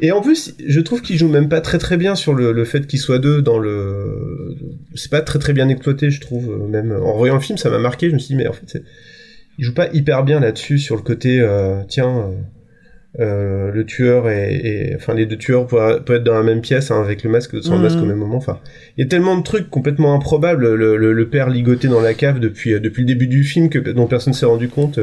Et 0.00 0.12
en 0.12 0.20
plus, 0.20 0.54
je 0.64 0.80
trouve 0.80 1.02
qu'ils 1.02 1.16
jouent 1.18 1.28
même 1.28 1.48
pas 1.48 1.60
très 1.60 1.78
très 1.78 1.96
bien 1.96 2.14
sur 2.14 2.32
le, 2.32 2.52
le 2.52 2.64
fait 2.64 2.86
qu'ils 2.86 3.00
soient 3.00 3.18
deux 3.18 3.42
dans 3.42 3.58
le. 3.58 4.54
C'est 4.94 5.10
pas 5.10 5.22
très 5.22 5.40
très 5.40 5.52
bien 5.52 5.68
exploité, 5.68 6.10
je 6.10 6.20
trouve. 6.20 6.50
euh, 6.50 6.68
Même 6.68 6.92
en 6.92 7.16
voyant 7.16 7.34
le 7.34 7.40
film, 7.40 7.58
ça 7.58 7.68
m'a 7.68 7.78
marqué. 7.80 8.08
Je 8.08 8.14
me 8.14 8.18
suis 8.20 8.28
dit, 8.28 8.36
mais 8.36 8.46
en 8.46 8.52
fait, 8.52 8.80
ils 9.58 9.64
jouent 9.64 9.74
pas 9.74 9.88
hyper 9.92 10.24
bien 10.24 10.40
là-dessus 10.40 10.78
sur 10.78 10.96
le 10.96 11.02
côté. 11.02 11.40
euh, 11.40 11.82
tiens, 11.88 12.18
euh, 12.30 12.34
euh, 13.20 13.72
le 13.72 13.84
tueur 13.84 14.28
et, 14.28 14.54
et- 14.54 14.94
enfin 14.94 15.14
les 15.14 15.26
deux 15.26 15.36
tueurs 15.38 15.66
peuvent, 15.66 16.04
peuvent 16.04 16.16
être 16.18 16.24
dans 16.24 16.34
la 16.34 16.42
même 16.42 16.60
pièce 16.60 16.90
hein, 16.90 17.00
avec 17.02 17.24
le 17.24 17.30
masque 17.30 17.60
sans 17.62 17.72
le 17.72 17.78
Mhm. 17.78 17.82
masque 17.82 18.02
au 18.02 18.06
même 18.06 18.18
moment. 18.18 18.36
Enfin, 18.36 18.60
il 18.96 19.02
y 19.02 19.04
a 19.04 19.08
tellement 19.08 19.36
de 19.36 19.42
trucs 19.42 19.70
complètement 19.70 20.14
improbables. 20.14 20.74
Le, 20.74 20.96
le, 20.96 21.12
le 21.12 21.28
père 21.28 21.48
ligoté 21.48 21.88
dans 21.88 22.00
la 22.02 22.14
cave 22.14 22.38
depuis 22.38 22.78
depuis 22.80 23.02
le 23.02 23.06
début 23.06 23.26
du 23.26 23.42
film 23.44 23.70
que 23.70 23.78
dont 23.78 24.06
personne 24.06 24.34
s'est 24.34 24.46
rendu 24.46 24.68
compte. 24.68 24.98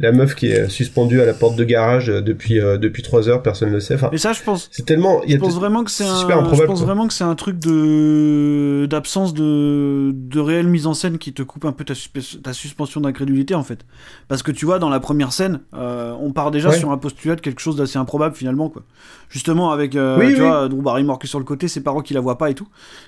La 0.00 0.12
meuf 0.12 0.34
qui 0.34 0.46
est 0.48 0.68
suspendue 0.68 1.20
à 1.20 1.26
la 1.26 1.34
porte 1.34 1.54
de 1.56 1.64
garage 1.64 2.08
euh, 2.10 2.20
depuis 2.20 2.58
euh, 2.58 2.76
depuis 2.78 3.02
trois 3.02 3.28
heures, 3.28 3.42
personne 3.42 3.68
ne 3.68 3.74
le 3.74 3.80
sait. 3.80 3.94
Enfin, 3.94 4.08
Et 4.12 4.18
ça, 4.18 4.32
je 4.32 4.42
pense. 4.42 4.68
c'est 4.72 4.84
tellement. 4.84 5.20
Je 5.28 5.36
a 5.36 5.38
pense 5.38 5.54
vraiment 5.54 5.84
que 5.84 5.90
c'est 5.90 6.04
un. 6.04 6.20
Je 6.20 6.26
pense 6.26 6.60
quoi. 6.60 6.74
vraiment 6.74 7.06
que 7.06 7.12
c'est 7.14 7.22
un 7.24 7.34
truc 7.34 7.58
de 7.58 8.86
d'absence 8.88 9.34
de 9.34 10.12
de 10.14 10.40
réelle 10.40 10.66
mise 10.68 10.86
en 10.86 10.94
scène 10.94 11.18
qui 11.18 11.32
te 11.32 11.42
coupe 11.42 11.64
un 11.64 11.72
peu 11.72 11.84
ta, 11.84 11.94
ta 12.42 12.52
suspension 12.52 13.00
d'incrédulité 13.00 13.54
en 13.54 13.62
fait. 13.62 13.80
Parce 14.28 14.42
que 14.42 14.50
tu 14.52 14.64
vois 14.64 14.78
dans 14.78 14.88
la 14.88 15.00
première 15.00 15.32
scène, 15.32 15.60
euh, 15.74 16.14
on 16.20 16.32
part 16.32 16.50
déjà 16.50 16.70
Ouais. 16.70 16.78
sur 16.78 16.90
un 16.92 16.98
postulat 16.98 17.36
de 17.36 17.40
quelque 17.40 17.60
chose 17.60 17.76
d'assez 17.76 17.98
improbable 17.98 18.34
finalement 18.34 18.68
quoi. 18.68 18.82
Justement 19.28 19.70
avec 19.70 19.96
euh, 19.96 20.18
Oui, 20.18 20.28
tu 20.34 20.40
oui. 20.40 20.46
vois 20.46 20.68
Drew 20.68 20.82
Barrymore 20.82 21.18
qui 21.18 21.26
est 21.26 21.28
sur 21.28 21.38
le 21.38 21.44
côté, 21.44 21.68
ses 21.68 21.82
parents 21.82 22.00
qui 22.00 22.14
la 22.14 22.20
voient 22.20 22.38
pas 22.38 22.50
et 22.50 22.54
tout. 22.54 22.66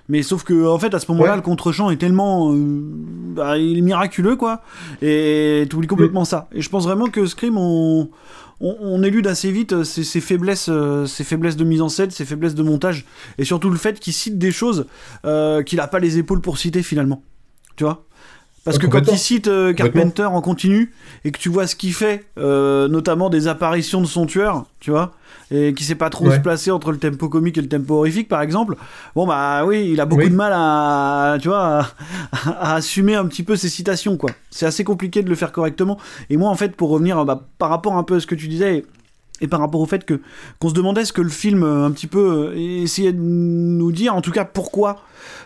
Mais 0.09 0.23
sauf 0.23 0.43
que 0.45 0.67
en 0.67 0.79
fait 0.79 0.95
à 0.95 0.99
ce 0.99 1.11
moment-là 1.13 1.31
Ouais. 1.31 1.37
le 1.37 1.43
contre-champ 1.43 1.91
est 1.91 1.97
tellement 1.97 2.53
bah, 2.55 3.57
il 3.59 3.79
est 3.79 3.83
miraculeux 3.83 4.37
quoi. 4.37 4.63
Et 5.01 5.67
tu 5.71 5.77
oublies 5.77 5.89
complètement 5.89 6.25
ça. 6.25 6.49
Et 6.53 6.61
je 6.61 6.69
pense 6.69 6.82
vraiment 6.85 7.09
que 7.09 7.27
Scream 7.27 7.57
on 7.59 8.11
on, 8.63 8.77
on 8.81 9.03
élude 9.03 9.27
assez 9.27 9.51
vite 9.51 9.73
euh, 9.73 9.85
ses, 9.85 10.05
ses 10.05 10.21
faiblesses, 10.21 10.69
euh, 10.71 11.05
ses 11.07 11.25
faiblesses 11.25 11.57
de 11.57 11.65
mise 11.65 11.83
en 11.83 11.89
scène, 11.89 12.11
ses 12.11 12.25
faiblesses 12.25 12.55
de 12.55 12.63
montage, 12.63 13.05
et 13.37 13.45
surtout 13.45 13.69
le 13.69 13.77
fait 13.77 14.01
qu'il 14.01 14.13
cite 14.13 14.39
des 14.39 14.53
choses 14.53 14.87
euh, 15.27 15.63
qu'il 15.63 15.81
a 15.81 15.89
pas 15.89 15.99
les 15.99 16.19
épaules 16.19 16.41
pour 16.41 16.59
citer 16.59 16.83
finalement. 16.83 17.23
Tu 17.77 17.85
vois? 17.85 18.07
Parce 18.65 18.79
que 18.79 18.87
quand 18.87 19.01
il 19.11 19.19
cite 19.19 19.49
euh, 19.49 19.73
Carpenter 19.73 20.23
en 20.25 20.41
continu 20.41 20.93
et 21.25 21.33
que 21.33 21.39
tu 21.39 21.49
vois 21.49 21.67
ce 21.67 21.75
qu'il 21.75 21.93
fait, 21.93 22.25
euh, 22.39 22.87
notamment 22.87 23.29
des 23.29 23.49
apparitions 23.49 24.01
de 24.01 24.07
son 24.07 24.25
tueur, 24.25 24.67
tu 24.79 24.93
vois, 24.93 25.13
et 25.51 25.75
qui 25.75 25.83
sait 25.83 25.97
pas 25.97 26.11
trop 26.11 26.27
Ouais. 26.29 26.37
se 26.37 26.41
placer 26.41 26.71
entre 26.71 26.93
le 26.93 26.99
tempo 26.99 27.29
comique 27.29 27.59
et 27.59 27.61
le 27.61 27.69
tempo 27.69 27.95
horrifique, 27.97 28.29
par 28.29 28.41
exemple. 28.41 28.77
Bon 29.17 29.27
bah 29.27 29.65
oui, 29.67 29.91
il 29.93 30.01
a 30.01 30.07
beaucoup 30.07 30.23
Oui. 30.23 30.31
de 30.31 30.37
mal 30.37 30.53
à, 30.55 31.39
tu 31.41 31.49
vois, 31.49 31.81
à, 31.81 32.51
à 32.51 32.75
assumer 32.77 33.17
un 33.17 33.27
petit 33.27 33.43
peu 33.43 33.57
ses 33.57 33.69
citations, 33.69 34.17
quoi. 34.17 34.31
C'est 34.51 34.65
assez 34.67 34.85
compliqué 34.85 35.23
de 35.25 35.29
le 35.29 35.35
faire 35.35 35.51
correctement. 35.51 35.99
Et 36.31 36.37
moi, 36.37 36.49
en 36.49 36.55
fait, 36.55 36.77
pour 36.77 36.91
revenir 36.91 37.25
bah, 37.25 37.43
par 37.59 37.69
rapport 37.69 37.97
un 37.97 38.05
peu 38.05 38.15
à 38.15 38.21
ce 38.21 38.27
que 38.29 38.37
tu 38.37 38.47
disais, 38.47 38.85
et 39.43 39.49
par 39.49 39.61
rapport 39.61 39.81
au 39.83 39.87
fait 39.87 40.05
que 40.07 40.21
qu'on 40.59 40.71
se 40.71 40.75
demandait 40.75 41.05
ce 41.05 41.13
que 41.13 41.21
le 41.21 41.29
film 41.29 41.63
euh, 41.63 41.85
un 41.85 41.91
petit 41.91 42.07
peu 42.07 42.53
euh, 42.55 42.57
essayait 42.57 43.13
de 43.13 43.21
nous 43.21 43.93
dire, 43.93 44.15
en 44.15 44.23
tout 44.23 44.31
cas 44.31 44.45
pourquoi 44.47 45.03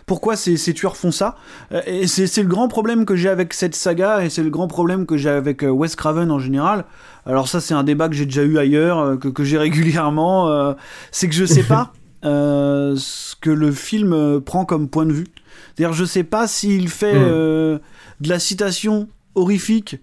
pourquoi 0.06 0.36
ces, 0.36 0.56
ces 0.56 0.72
tueurs 0.72 0.96
font 0.96 1.10
ça. 1.10 1.36
Euh, 1.72 1.82
Et 1.86 2.06
c'est 2.06 2.42
le 2.42 2.48
grand 2.48 2.68
problème 2.68 3.04
que 3.04 3.16
j'ai 3.16 3.28
avec 3.28 3.52
cette 3.52 3.74
saga 3.74 4.24
et 4.24 4.30
c'est 4.30 4.44
le 4.44 4.50
grand 4.50 4.68
problème 4.68 5.04
que 5.04 5.16
j'ai 5.16 5.28
avec 5.30 5.62
Wes 5.68 5.96
Craven 5.96 6.30
en 6.30 6.38
général. 6.38 6.84
Alors 7.26 7.48
ça 7.48 7.60
c'est 7.60 7.74
un 7.74 7.82
débat 7.82 8.08
que 8.08 8.14
j'ai 8.14 8.24
déjà 8.26 8.44
eu 8.44 8.56
ailleurs, 8.58 9.18
que, 9.18 9.26
que 9.28 9.42
j'ai 9.42 9.58
régulièrement. 9.58 10.48
euh, 10.48 10.74
c'est 11.10 11.28
que 11.28 11.34
je 11.34 11.44
sais 11.44 11.64
pas 11.64 11.92
euh, 12.24 12.94
ce 12.96 13.34
que 13.40 13.50
le 13.50 13.72
film 13.72 14.40
prend 14.42 14.64
comme 14.64 14.88
point 14.88 15.06
de 15.06 15.12
vue. 15.12 15.26
C'est-à-dire 15.74 15.92
je 15.96 16.04
sais 16.04 16.24
pas 16.24 16.46
s'il 16.46 16.88
fait 16.88 17.14
Mm. 17.14 17.22
euh, 17.28 17.78
de 18.20 18.28
la 18.28 18.38
citation 18.38 19.08
horrifique, 19.34 19.96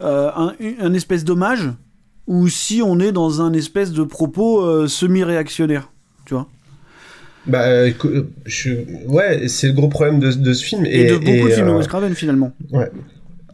un, 0.00 0.52
un 0.80 0.92
espèce 0.94 1.24
d'hommage, 1.24 1.70
ou 2.26 2.48
si 2.48 2.82
on 2.82 2.98
est 3.00 3.12
dans 3.12 3.40
un 3.42 3.52
espèce 3.52 3.92
de 3.92 4.02
propos 4.02 4.64
euh, 4.64 4.86
semi-réactionnaire. 4.88 5.90
Tu 6.24 6.34
vois 6.34 6.48
Bah, 7.46 7.88
je... 8.44 8.70
ouais, 9.06 9.48
c'est 9.48 9.68
le 9.68 9.72
gros 9.74 9.88
problème 9.88 10.18
de, 10.18 10.32
de 10.32 10.52
ce 10.52 10.64
film. 10.64 10.84
et, 10.86 11.02
Et, 11.02 11.06
de 11.10 11.16
beaucoup 11.18 11.48
de 11.48 11.52
films 11.54 11.66
de 11.66 11.70
euh, 11.72 11.76
Wes 11.78 11.86
Craven 11.86 12.14
finalement. 12.14 12.52
Ouais. 12.72 12.90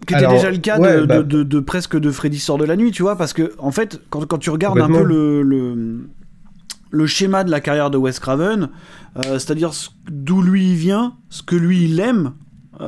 Qui 0.07 0.15
était 0.15 0.25
Alors, 0.25 0.33
déjà 0.33 0.51
le 0.51 0.57
cas 0.59 0.79
ouais, 0.81 1.01
de, 1.03 1.05
bah- 1.07 1.23
de, 1.23 1.61
presque 1.61 1.97
de 1.99 2.11
Freddy 2.11 2.39
sort 2.41 2.59
de 2.59 2.65
la 2.65 2.75
nuit, 2.77 2.91
tu 2.91 3.03
vois, 3.03 3.17
parce 3.17 3.33
que 3.33 3.53
en 3.59 3.71
fait, 3.71 4.01
quand, 4.11 4.27
quand 4.27 4.39
tu 4.39 4.51
regardes 4.51 4.81
un 4.81 4.89
peu 4.89 5.05
le, 5.05 5.43
le, 5.43 6.09
le 6.91 7.07
schéma 7.07 7.45
de 7.45 7.51
la 7.51 7.61
carrière 7.61 7.89
de 7.91 7.99
Wes 7.99 8.19
Craven, 8.19 8.69
euh, 9.17 9.39
c'est-à-dire 9.39 9.75
ce- 9.75 9.91
d'où 10.11 10.43
lui 10.43 10.71
il 10.71 10.77
vient, 10.77 11.15
ce 11.29 11.43
que 11.45 11.55
lui 11.55 11.85
il 11.85 12.01
aime 12.01 12.33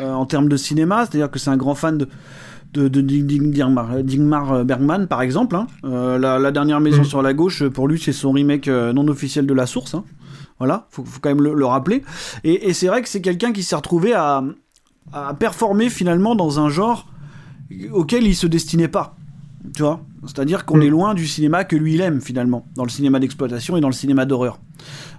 euh, 0.01 0.13
en 0.13 0.27
termes 0.27 0.49
de 0.49 0.57
cinéma, 0.57 1.07
c'est-à-dire 1.07 1.31
que 1.31 1.39
c'est 1.39 1.51
un 1.51 1.57
grand 1.57 1.75
fan 1.77 1.99
de 1.99 2.09
de, 2.75 2.89
de 2.89 3.01
Ding- 3.01 3.27
Ding- 3.27 3.53
Dingmar, 3.53 4.03
Dingmar 4.03 4.65
Bergman 4.65 5.07
par 5.07 5.23
exemple. 5.23 5.57
hein. 5.57 5.67
Euh, 5.85 6.19
la, 6.19 6.39
la 6.39 6.51
dernière 6.51 6.81
maison 6.81 7.01
Mm. 7.03 7.05
sur 7.05 7.23
la 7.23 7.33
gauche, 7.33 7.65
pour 7.69 7.89
lui, 7.89 7.99
c'est 7.99 8.13
son 8.13 8.33
remake 8.33 8.69
euh, 8.69 8.93
non 8.93 9.07
officiel 9.09 9.47
de 9.47 9.55
La 9.55 9.67
Source. 9.67 9.95
hein. 9.95 10.05
Voilà, 10.59 10.87
faut, 10.91 11.05
faut 11.05 11.19
quand 11.21 11.31
même 11.31 11.43
le, 11.43 11.55
le 11.55 11.65
rappeler. 11.67 12.03
Et, 12.45 12.69
et 12.69 12.73
c'est 12.75 12.87
vrai 12.87 13.03
que 13.03 13.09
c'est 13.09 13.21
quelqu'un 13.23 13.53
qui 13.53 13.63
s'est 13.63 13.75
retrouvé 13.77 14.13
à, 14.13 14.43
à 15.13 15.35
performer 15.35 15.89
finalement 15.91 16.35
dans 16.35 16.61
un 16.61 16.69
genre 16.69 17.07
auquel 17.93 18.25
il 18.25 18.35
se 18.37 18.47
destinait 18.47 18.89
pas. 18.89 19.17
Tu 19.75 19.83
vois? 19.83 20.01
C'est-à-dire 20.27 20.65
qu'on 20.65 20.79
Mm. 20.79 20.83
est 20.83 20.89
loin 20.89 21.15
du 21.15 21.27
cinéma 21.27 21.65
que 21.65 21.77
lui 21.77 21.95
il 21.95 22.01
aime 22.01 22.21
finalement, 22.21 22.67
dans 22.77 22.85
le 22.85 22.89
cinéma 22.91 23.19
d'exploitation 23.21 23.77
et 23.77 23.81
dans 23.81 23.89
le 23.89 23.93
cinéma 23.95 24.25
d'horreur. 24.25 24.59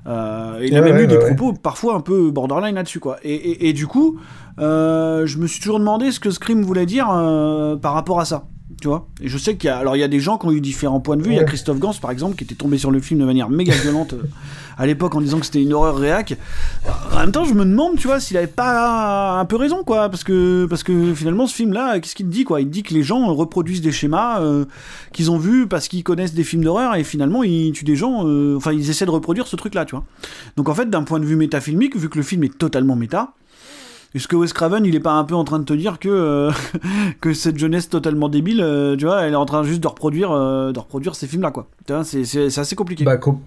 Euh, 0.08 0.60
il 0.64 0.76
a 0.76 0.82
Ouais, 0.82 0.86
même 0.90 0.98
ouais, 0.98 1.04
eu 1.04 1.08
des 1.08 1.18
ouais. 1.18 1.36
propos 1.36 1.54
parfois 1.54 1.96
un 1.96 2.00
peu 2.02 2.32
borderline 2.32 2.76
là-dessus 2.76 3.00
quoi. 3.00 3.18
Et, 3.24 3.34
et- 3.34 3.70
et 3.70 3.74
du 3.74 3.88
coup, 3.88 4.20
euh, 4.60 5.26
je 5.26 5.38
me 5.38 5.48
suis 5.48 5.60
toujours 5.62 5.80
demandé 5.80 6.12
ce 6.12 6.20
que 6.20 6.30
Scream 6.32 6.62
voulait 6.64 6.86
dire 6.86 7.08
euh, 7.12 7.76
par 7.76 7.94
rapport 7.94 8.20
à 8.20 8.26
ça. 8.26 8.46
Tu 8.82 8.88
vois? 8.90 9.08
Et 9.22 9.30
je 9.30 9.38
sais 9.38 9.56
qu'il 9.56 9.68
y 9.68 9.72
a 9.72 9.78
alors 9.78 9.96
il 9.96 10.00
y 10.00 10.04
a 10.04 10.08
des 10.08 10.20
gens 10.20 10.38
qui 10.38 10.46
ont 10.48 10.52
eu 10.52 10.62
différents 10.62 11.00
points 11.00 11.18
de 11.18 11.24
vue. 11.24 11.32
Il 11.32 11.36
y 11.38 11.40
a. 11.40 11.44
Christophe 11.46 11.80
Gans 11.80 11.94
par 12.02 12.12
exemple 12.12 12.36
qui 12.36 12.44
était 12.44 12.56
tombé 12.56 12.78
sur 12.78 12.92
le 12.92 13.00
film 13.00 13.20
de 13.22 13.26
manière 13.26 13.50
méga 13.50 13.74
violente 13.74 14.14
euh, 14.14 14.24
à 14.78 14.86
l'époque 14.86 15.16
en 15.16 15.22
disant 15.22 15.40
que 15.40 15.46
c'était 15.46 15.62
une 15.62 15.74
horreur 15.74 15.98
réac. 15.98 16.38
En 17.14 17.20
même 17.20 17.32
temps, 17.32 17.46
je 17.46 17.54
me 17.54 17.64
demande, 17.64 17.96
tu 17.96 18.08
vois, 18.08 18.20
s'il 18.20 18.36
avait 18.36 18.48
pas 18.48 19.40
un 19.40 19.46
peu 19.46 19.56
raison, 19.56 19.84
quoi, 19.86 20.10
parce 20.10 20.24
que 20.26 20.66
parce 20.70 20.84
que 20.84 21.14
finalement, 21.14 21.48
ce 21.48 21.56
film-là, 21.56 22.00
qu'est-ce 22.00 22.14
qu'il 22.16 22.28
dit, 22.28 22.44
quoi? 22.44 22.60
Il 22.60 22.70
dit 22.70 22.84
que 22.84 22.94
les 22.94 23.02
gens 23.04 23.34
reproduisent 23.34 23.82
des 23.82 23.94
schémas 23.94 24.42
euh, 24.42 24.66
qu'ils 25.14 25.32
ont 25.32 25.38
vus 25.38 25.68
parce 25.68 25.88
qu'ils 25.88 26.04
connaissent 26.04 26.34
des 26.34 26.44
films 26.44 26.64
d'horreur 26.64 26.96
et 26.96 27.04
finalement 27.06 27.44
ils 27.44 27.72
tuent 27.72 27.86
des 27.86 27.96
gens. 27.96 28.28
euh, 28.28 28.56
Enfin, 28.58 28.74
ils 28.74 28.90
essaient 28.90 29.06
de 29.06 29.12
reproduire 29.12 29.48
ce 29.48 29.56
truc-là, 29.56 29.86
tu 29.86 29.96
vois? 29.96 30.04
Donc 30.58 30.68
en 30.70 30.76
fait, 30.76 30.90
d'un 30.90 31.04
point 31.04 31.20
de 31.22 31.26
vue 31.26 31.38
métafilmique, 31.38 31.96
vu 31.96 32.10
que 32.10 32.18
le 32.18 32.24
film 32.24 32.44
est 32.44 32.58
totalement 32.58 32.96
méta. 32.98 33.32
Est-ce 34.16 34.28
que 34.28 34.36
Wes 34.36 34.54
Craven, 34.54 34.86
il 34.86 34.96
est 34.96 35.00
pas 35.02 35.12
un 35.14 35.26
peu 35.26 35.36
en 35.36 35.44
train 35.44 35.60
de 35.60 35.66
te 35.66 35.74
dire 35.74 36.00
que 36.00 36.10
euh, 36.10 36.52
que 37.22 37.34
cette 37.34 37.58
jeunesse 37.58 37.90
totalement 37.90 38.30
débile, 38.30 38.62
euh, 38.62 38.96
tu 38.96 39.06
vois, 39.06 39.22
elle 39.24 39.34
est 39.34 39.36
en 39.38 39.46
train 39.46 39.64
juste 39.64 39.82
de 39.82 39.88
reproduire 39.88 40.32
euh, 40.32 40.72
de 40.72 40.80
reproduire 40.80 41.16
ces 41.16 41.28
films-là, 41.28 41.52
quoi. 41.52 41.68
C'est 42.04 42.58
assez 42.58 42.76
compliqué. 42.76 43.04
Bah, 43.04 43.18
com- 43.18 43.40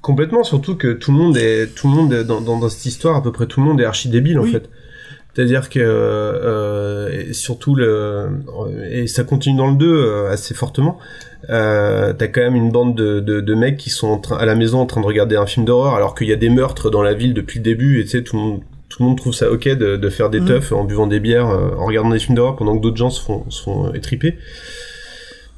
complètement, 0.00 0.44
surtout 0.44 0.76
que 0.76 0.92
tout 0.92 1.10
le 1.12 1.18
monde 1.18 1.36
est, 1.36 1.74
tout 1.74 1.88
le 1.88 1.94
monde 1.94 2.12
est- 2.12 2.24
dans, 2.24 2.40
dans, 2.40 2.58
dans 2.58 2.68
cette 2.68 2.84
histoire, 2.86 3.16
à 3.16 3.22
peu 3.22 3.32
près 3.32 3.46
tout 3.46 3.60
le 3.60 3.66
monde 3.66 3.80
est 3.80 3.84
archi 3.84 4.08
débile 4.08 4.38
en 4.38 4.44
fait. 4.44 4.68
C'est-à-dire 5.34 5.70
que 5.70 5.80
euh, 5.82 7.08
et 7.10 7.32
surtout 7.32 7.74
le 7.74 8.28
et 8.90 9.06
ça 9.06 9.24
continue 9.24 9.56
dans 9.56 9.70
le 9.70 9.76
2 9.76 9.86
euh, 9.90 10.30
assez 10.30 10.52
fortement. 10.54 10.98
Euh, 11.50 12.12
T'as 12.12 12.28
quand 12.28 12.42
même 12.42 12.54
une 12.54 12.70
bande 12.70 12.94
de, 12.94 13.18
de, 13.20 13.40
de 13.40 13.54
mecs 13.54 13.78
qui 13.78 13.88
sont 13.90 14.08
en 14.08 14.18
train, 14.18 14.36
à 14.36 14.44
la 14.44 14.54
maison 14.54 14.80
en 14.80 14.86
train 14.86 15.00
de 15.00 15.06
regarder 15.06 15.36
un 15.36 15.46
film 15.46 15.64
d'horreur 15.64 15.94
alors 15.94 16.14
qu'il 16.14 16.28
y 16.28 16.32
a 16.32 16.36
des 16.36 16.50
meurtres 16.50 16.90
dans 16.90 17.02
la 17.02 17.14
ville 17.14 17.32
depuis 17.34 17.58
le 17.58 17.64
début 17.64 18.00
et 18.00 18.04
tu 18.04 18.10
sais 18.10 18.22
tout 18.22 18.36
le 18.36 18.42
monde 18.42 18.60
tout 18.92 19.02
le 19.02 19.08
monde 19.08 19.16
trouve 19.16 19.32
ça 19.32 19.50
ok 19.50 19.68
de, 19.68 19.96
de 19.96 20.08
faire 20.10 20.28
des 20.30 20.40
teufs 20.40 20.70
en 20.72 20.84
buvant 20.84 21.06
des 21.06 21.18
bières 21.20 21.48
euh, 21.48 21.70
en 21.78 21.86
regardant 21.86 22.10
des 22.10 22.18
films 22.18 22.34
d'horreur 22.36 22.56
pendant 22.56 22.76
que 22.76 22.82
d'autres 22.82 22.96
gens 22.98 23.10
se 23.10 23.20
font 23.22 23.44
se 23.48 23.62
font 23.62 23.86
euh, 23.86 23.92
étriper. 23.94 24.36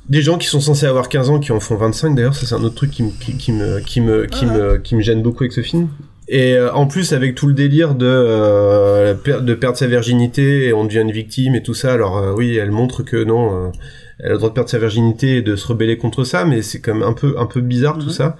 Des 0.08 0.20
gens 0.20 0.36
qui 0.36 0.46
sont 0.46 0.60
censés 0.60 0.86
avoir 0.86 1.08
15 1.08 1.30
ans 1.30 1.40
qui 1.40 1.50
en 1.52 1.60
font 1.60 1.76
25 1.76 2.14
d'ailleurs, 2.14 2.34
ça 2.34 2.46
c'est 2.46 2.54
un 2.54 2.62
autre 2.62 2.74
truc 2.74 2.90
qui 2.90 3.02
me 3.02 3.10
qui, 3.10 3.36
qui 3.38 3.52
me 3.52 3.80
qui 3.80 4.00
me 4.00 4.26
qui 4.26 4.46
me 4.46 4.76
qui 4.78 4.94
me 4.96 5.00
gêne 5.00 5.22
beaucoup 5.22 5.42
avec 5.44 5.52
ce 5.52 5.62
film. 5.62 5.88
Et 6.28 6.54
euh, 6.54 6.72
en 6.72 6.86
plus 6.86 7.12
avec 7.12 7.34
tout 7.34 7.46
le 7.48 7.54
délire 7.54 7.94
de 7.94 8.06
euh, 8.06 9.14
de 9.40 9.54
perdre 9.54 9.76
sa 9.76 9.86
virginité 9.86 10.66
et 10.66 10.72
on 10.72 10.84
devient 10.84 11.00
une 11.00 11.10
victime 11.12 11.54
et 11.54 11.62
tout 11.62 11.74
ça. 11.74 11.92
Alors 11.92 12.18
euh, 12.18 12.32
oui, 12.36 12.56
elle 12.56 12.70
montre 12.70 13.02
que 13.02 13.24
non, 13.24 13.72
elle 14.20 14.26
a 14.26 14.32
le 14.32 14.36
droit 14.38 14.50
de 14.50 14.54
perdre 14.54 14.70
sa 14.70 14.78
virginité 14.78 15.38
et 15.38 15.42
de 15.42 15.56
se 15.56 15.66
rebeller 15.66 15.96
contre 15.96 16.24
ça, 16.24 16.44
mais 16.44 16.62
c'est 16.62 16.80
quand 16.80 16.94
même 16.94 17.02
un 17.02 17.14
peu 17.14 17.34
un 17.38 17.46
peu 17.46 17.60
bizarre 17.60 17.98
tout 17.98 18.06
Mhm. 18.06 18.12
ça. 18.12 18.36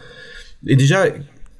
Et 0.66 0.76
déjà 0.76 1.06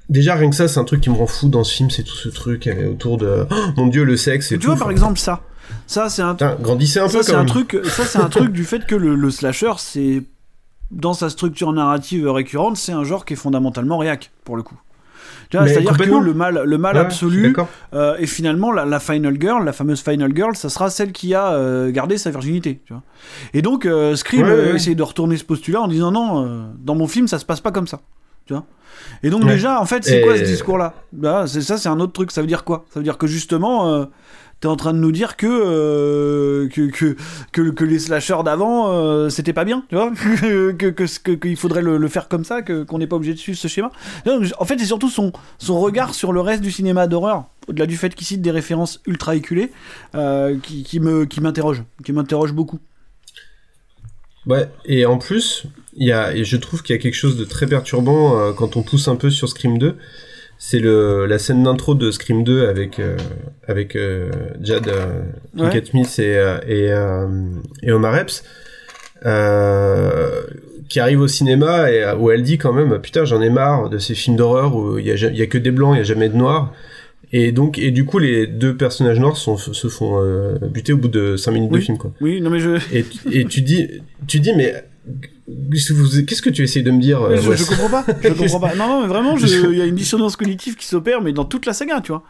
déjà 0.08 0.34
rien 0.34 0.50
que 0.50 0.56
ça, 0.56 0.68
c'est 0.68 0.78
un 0.80 0.84
truc 0.84 1.00
qui 1.00 1.10
me 1.10 1.14
rend 1.16 1.26
fou 1.26 1.48
dans 1.48 1.64
ce 1.64 1.74
film, 1.74 1.90
c'est 1.90 2.02
tout 2.02 2.16
ce 2.16 2.28
truc 2.28 2.68
autour 2.90 3.18
de 3.18 3.46
oh, 3.50 3.54
mon 3.76 3.86
dieu 3.86 4.04
le 4.04 4.16
sexe 4.16 4.52
et 4.52 4.56
tu 4.56 4.62
tout. 4.62 4.66
vois, 4.68 4.76
par 4.76 4.90
exemple, 4.90 5.18
ça. 5.18 5.42
Ça, 5.86 6.08
c'est 6.08 6.22
un, 6.22 6.34
putain, 6.34 6.56
grandissez 6.60 7.00
un 7.00 7.08
ça, 7.08 7.20
peu 7.20 7.38
un 7.38 7.44
truc, 7.44 7.78
ça, 7.84 8.04
c'est 8.04 8.18
un 8.18 8.28
truc 8.28 8.52
du 8.52 8.64
fait 8.64 8.86
que 8.86 8.94
le, 8.94 9.14
le 9.14 9.30
slasher, 9.30 9.72
c'est 9.78 10.22
dans 10.90 11.14
sa 11.14 11.30
structure 11.30 11.72
narrative 11.72 12.28
récurrente, 12.28 12.76
c'est 12.76 12.92
un 12.92 13.04
genre 13.04 13.24
qui 13.24 13.32
est 13.32 13.36
fondamentalement 13.36 13.98
réac 13.98 14.30
pour 14.44 14.56
le 14.56 14.62
coup. 14.62 14.78
C'est-à-dire 15.50 15.96
que 15.96 16.02
le 16.02 16.34
mal, 16.34 16.62
le 16.64 16.78
mal 16.78 16.96
Ouais, 16.96 17.00
absolu, 17.00 17.54
euh, 17.92 18.16
et 18.18 18.26
finalement 18.26 18.72
la, 18.72 18.84
la 18.84 18.98
final 18.98 19.36
girl, 19.40 19.64
la 19.64 19.72
fameuse 19.72 20.02
final 20.02 20.34
girl, 20.34 20.56
ça 20.56 20.68
sera 20.68 20.90
celle 20.90 21.12
qui 21.12 21.34
a 21.34 21.52
euh, 21.52 21.90
gardé 21.92 22.18
sa 22.18 22.30
virginité. 22.30 22.80
Tu 22.84 22.92
vois. 22.92 23.02
Et 23.52 23.62
donc 23.62 23.86
euh, 23.86 24.16
Scream 24.16 24.42
Ouais, 24.42 24.50
euh, 24.50 24.72
ouais. 24.76 24.94
de 24.94 25.02
retourner 25.02 25.36
ce 25.36 25.44
postulat 25.44 25.80
en 25.82 25.88
disant 25.88 26.10
non, 26.10 26.72
dans 26.82 26.94
mon 26.94 27.06
film 27.06 27.28
ça 27.28 27.38
se 27.38 27.44
passe 27.44 27.60
pas 27.60 27.70
comme 27.70 27.86
ça. 27.86 28.00
Tu 28.46 28.52
vois. 28.52 28.64
Et 29.22 29.30
donc 29.30 29.44
Ouais. 29.44 29.52
déjà, 29.52 29.80
en 29.80 29.86
fait, 29.86 30.04
c'est 30.04 30.18
Et- 30.18 30.22
quoi 30.22 30.36
ce 30.36 30.42
discours-là? 30.44 30.94
Bah, 31.12 31.44
c'est 31.46 31.62
ça, 31.62 31.76
c'est 31.78 31.88
un 31.88 31.98
autre 32.00 32.12
truc. 32.12 32.30
Ça 32.30 32.40
veut 32.40 32.46
dire 32.46 32.64
quoi? 32.64 32.84
Ça 32.92 33.00
veut 33.00 33.04
dire 33.04 33.18
que 33.18 33.26
justement, 33.26 33.88
euh, 33.88 34.04
t'es 34.60 34.68
en 34.68 34.76
train 34.76 34.92
de 34.92 34.98
nous 34.98 35.12
dire 35.12 35.36
que 35.36 35.46
euh, 35.48 36.68
que, 36.68 36.90
que, 36.90 37.16
que 37.52 37.70
que 37.70 37.84
les 37.84 37.98
slashers 37.98 38.42
d'avant, 38.44 38.92
euh, 38.92 39.30
c'était 39.30 39.52
pas 39.54 39.64
bien, 39.64 39.84
tu 39.88 39.94
vois? 39.96 40.12
Que 40.78 41.34
qu'il 41.34 41.56
faudrait 41.56 41.82
le, 41.82 41.96
le 41.96 42.08
faire 42.08 42.28
comme 42.28 42.44
ça, 42.44 42.62
qu'on 42.62 42.98
n'est 42.98 43.06
pas 43.06 43.16
obligé 43.16 43.32
de 43.34 43.38
suivre 43.38 43.58
ce 43.58 43.66
schéma? 43.68 43.90
En 44.58 44.64
fait, 44.64 44.78
c'est 44.78 44.84
surtout 44.86 45.08
son 45.08 45.32
son 45.58 45.80
regard 45.80 46.14
sur 46.14 46.32
le 46.32 46.40
reste 46.40 46.62
du 46.62 46.70
cinéma 46.70 47.06
d'horreur, 47.06 47.44
au-delà 47.68 47.86
du 47.86 47.96
fait 47.96 48.14
qu'il 48.14 48.26
cite 48.26 48.42
des 48.42 48.50
références 48.52 49.00
ultra 49.06 49.34
éculées, 49.34 49.72
euh, 50.14 50.56
qui, 50.62 50.82
qui 50.84 51.00
me 51.00 51.24
qui 51.24 51.40
m'interroge, 51.40 51.82
qui 52.04 52.12
m'interroge 52.12 52.52
beaucoup. 52.52 52.78
Ouais, 54.46 54.68
et 54.84 55.06
en 55.06 55.16
plus, 55.18 55.64
il 55.96 56.06
y 56.08 56.12
a, 56.12 56.34
et 56.34 56.44
je 56.44 56.56
trouve 56.56 56.82
qu'il 56.82 56.94
y 56.96 56.98
a 56.98 57.02
quelque 57.02 57.14
chose 57.14 57.36
de 57.36 57.44
très 57.44 57.66
perturbant 57.66 58.38
euh, 58.40 58.52
quand 58.52 58.76
on 58.76 58.82
pousse 58.82 59.08
un 59.08 59.16
peu 59.16 59.30
sur 59.30 59.48
Scream 59.48 59.78
2. 59.78 59.96
C'est 60.58 60.78
le 60.78 61.26
la 61.26 61.38
scène 61.38 61.64
d'intro 61.64 61.94
de 61.94 62.10
Scream 62.10 62.42
2 62.44 62.68
avec 62.68 62.98
euh, 63.00 63.16
avec 63.66 63.96
euh, 63.96 64.30
Jad 64.62 64.88
euh, 64.88 65.22
Ouais. 65.56 65.82
Smith 65.84 66.18
et 66.18 66.36
euh, 66.36 66.58
et, 66.66 66.90
euh, 66.92 67.26
et 67.82 67.90
Omar 67.92 68.16
Epps 68.16 68.42
euh, 69.26 70.42
qui 70.88 71.00
arrive 71.00 71.20
au 71.20 71.28
cinéma 71.28 71.90
et 71.90 72.02
euh, 72.04 72.16
où 72.16 72.30
elle 72.30 72.42
dit 72.42 72.58
quand 72.58 72.72
même 72.72 72.98
putain 73.00 73.24
j'en 73.24 73.40
ai 73.42 73.50
marre 73.50 73.88
de 73.90 73.98
ces 73.98 74.14
films 74.14 74.36
d'horreur 74.36 74.76
où 74.76 74.98
il 74.98 75.06
y 75.06 75.10
a 75.10 75.16
ja- 75.16 75.30
il 75.30 75.36
y 75.36 75.42
a 75.42 75.46
que 75.46 75.58
des 75.58 75.70
blancs 75.70 75.94
il 75.94 75.98
y 75.98 76.00
a 76.00 76.04
jamais 76.04 76.28
de 76.28 76.36
noirs 76.36 76.72
et 77.32 77.52
donc 77.52 77.78
et 77.78 77.90
du 77.90 78.04
coup 78.04 78.18
les 78.18 78.46
deux 78.46 78.76
personnages 78.76 79.18
noirs 79.18 79.36
sont, 79.36 79.56
se 79.56 79.88
font 79.88 80.20
euh, 80.22 80.56
buter 80.70 80.92
au 80.92 80.98
bout 80.98 81.08
de 81.08 81.36
5 81.36 81.50
minutes 81.52 81.70
Oui. 81.72 81.80
de 81.80 81.84
film 81.84 81.98
quoi 81.98 82.12
Oui, 82.20 82.40
non 82.40 82.50
mais 82.50 82.60
je 82.60 82.76
et, 82.92 83.04
et 83.32 83.44
tu 83.46 83.62
dis, 83.62 83.88
tu 84.26 84.40
dis, 84.40 84.52
mais 84.54 84.84
qu'est-ce 85.46 86.42
que 86.42 86.50
tu 86.50 86.62
essayes 86.62 86.82
de 86.82 86.90
me 86.90 87.00
dire 87.00 87.20
euh, 87.22 87.36
je, 87.36 87.52
je 87.52 87.64
comprends 87.64 87.88
pas, 87.90 88.04
je 88.22 88.28
comprends 88.32 88.60
pas. 88.60 88.74
Non, 88.74 88.88
non, 88.88 89.02
mais 89.02 89.08
vraiment, 89.08 89.36
il 89.38 89.76
y 89.76 89.82
a 89.82 89.84
une 89.84 89.94
dissonance 89.94 90.36
cognitive 90.36 90.76
qui 90.76 90.86
s'opère, 90.86 91.20
mais 91.20 91.32
dans 91.32 91.44
toute 91.44 91.66
la 91.66 91.72
saga, 91.72 92.00
tu 92.00 92.12
vois. 92.12 92.22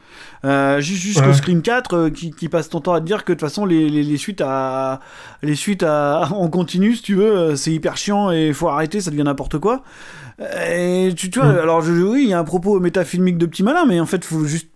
Euh, 0.44 0.80
ju- 0.80 0.96
Jusqu'au 0.96 1.26
Ouais. 1.26 1.34
Scream 1.34 1.62
4, 1.62 1.94
euh, 1.96 2.10
qui, 2.10 2.30
qui 2.32 2.48
passe 2.48 2.68
ton 2.68 2.80
temps 2.80 2.92
à 2.94 3.00
te 3.00 3.06
dire 3.06 3.24
que 3.24 3.32
de 3.32 3.38
toute 3.38 3.48
façon, 3.48 3.64
les, 3.66 3.88
les, 3.88 4.02
les 4.02 4.16
suites 4.16 4.40
à, 4.44 5.00
les 5.42 5.54
suites 5.54 5.82
à, 5.84 6.28
en 6.34 6.48
continu, 6.48 6.94
si 6.96 7.02
tu 7.02 7.14
veux, 7.14 7.36
euh, 7.36 7.56
c'est 7.56 7.72
hyper 7.72 7.96
chiant 7.96 8.30
et 8.30 8.52
faut 8.52 8.68
arrêter, 8.68 9.00
ça 9.00 9.10
devient 9.10 9.22
n'importe 9.24 9.58
quoi. 9.58 9.82
Euh, 10.40 11.08
Et 11.08 11.14
tu, 11.14 11.30
tu 11.30 11.38
vois, 11.38 11.52
Mm. 11.52 11.58
alors 11.58 11.82
je, 11.82 11.92
oui, 11.92 12.22
il 12.24 12.30
y 12.30 12.32
a 12.32 12.38
un 12.40 12.44
propos 12.44 12.80
métafilmique 12.80 13.38
de 13.38 13.46
petit 13.46 13.62
malin, 13.62 13.84
mais 13.86 14.00
en 14.00 14.06
fait, 14.06 14.24
faut 14.24 14.44
juste 14.44 14.68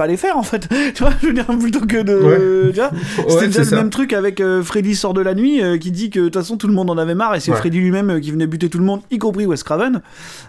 pas 0.00 0.06
les 0.06 0.16
faire 0.16 0.38
en 0.38 0.42
fait. 0.42 0.66
tu 0.94 1.02
vois, 1.02 1.12
je 1.20 1.26
veux 1.26 1.32
dire, 1.34 1.44
plutôt 1.46 1.80
que 1.80 2.02
de. 2.02 2.14
Ouais. 2.14 2.72
Tu 2.72 2.80
vois, 2.80 2.90
Ouais, 2.90 3.24
C'était 3.28 3.46
déjà 3.48 3.64
ça. 3.64 3.76
le 3.76 3.82
même 3.82 3.90
truc 3.90 4.12
avec 4.14 4.40
euh, 4.40 4.62
Freddy 4.62 4.94
sort 4.94 5.12
de 5.12 5.20
la 5.20 5.34
nuit 5.34 5.62
euh, 5.62 5.76
qui 5.76 5.90
dit 5.90 6.08
que 6.08 6.20
de 6.20 6.24
toute 6.24 6.34
façon 6.36 6.56
tout 6.56 6.66
le 6.68 6.72
monde 6.72 6.88
en 6.88 6.96
avait 6.96 7.14
marre 7.14 7.34
et 7.34 7.40
c'est 7.40 7.50
Ouais. 7.50 7.56
Freddy 7.58 7.78
lui-même 7.80 8.08
euh, 8.10 8.20
qui 8.20 8.30
venait 8.30 8.46
buter 8.46 8.70
tout 8.70 8.78
le 8.78 8.84
monde, 8.84 9.02
y 9.10 9.18
compris 9.18 9.44
Wes 9.44 9.62
Craven. 9.62 10.00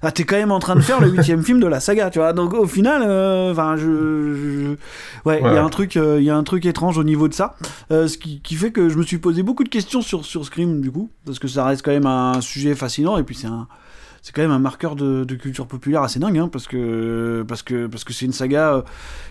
Ah, 0.04 0.12
t'es 0.14 0.24
quand 0.24 0.38
même 0.38 0.52
en 0.52 0.60
train 0.60 0.76
de 0.76 0.82
faire 0.82 1.02
le 1.02 1.10
huitième 1.16 1.44
film 1.44 1.60
de 1.60 1.68
la 1.68 1.80
saga, 1.82 2.10
tu 2.10 2.20
vois. 2.20 2.32
Donc 2.34 2.54
au 2.54 2.66
final, 2.68 3.02
enfin, 3.52 3.76
je, 3.76 3.82
je- 3.84 5.30
ouais, 5.30 5.42
il 5.44 5.54
y 5.54 5.58
a 5.58 5.64
un 5.64 5.70
truc, 5.70 5.96
il 5.96 6.24
y 6.24 6.30
a 6.30 6.36
un 6.38 6.44
truc 6.44 6.66
étrange 6.66 6.98
au 6.98 7.04
niveau 7.04 7.28
de 7.28 7.34
ça, 7.34 7.56
ce 7.90 8.18
qui, 8.18 8.40
qui 8.42 8.56
fait 8.56 8.72
que 8.72 8.88
je 8.90 8.98
me 8.98 9.04
suis 9.04 9.18
posé 9.18 9.44
beaucoup 9.44 9.64
de 9.66 9.70
questions 9.70 10.02
sur 10.02 10.24
sur 10.26 10.46
Scream 10.46 10.80
du 10.82 10.92
coup, 10.92 11.10
parce 11.26 11.40
que 11.40 11.48
ça 11.50 11.66
reste 11.66 11.82
quand 11.84 11.92
même 11.92 12.06
un 12.06 12.40
sujet 12.40 12.74
fascinant 12.76 13.18
et 13.18 13.24
puis 13.24 13.36
c'est 13.36 13.48
un 13.48 13.68
c'est 14.22 14.36
quand 14.36 14.42
même 14.44 14.52
un 14.52 14.60
marqueur 14.60 14.96
de, 14.96 15.24
de 15.24 15.36
culture 15.36 15.66
populaire 15.66 16.04
assez 16.04 16.20
dingue, 16.20 16.38
hein, 16.38 16.48
parce 16.52 16.68
que 16.68 17.44
parce 17.48 17.64
que 17.64 17.88
parce 17.88 18.04
que 18.04 18.14
c'est 18.14 18.26
une 18.26 18.34
saga 18.34 18.74
euh, 18.76 18.82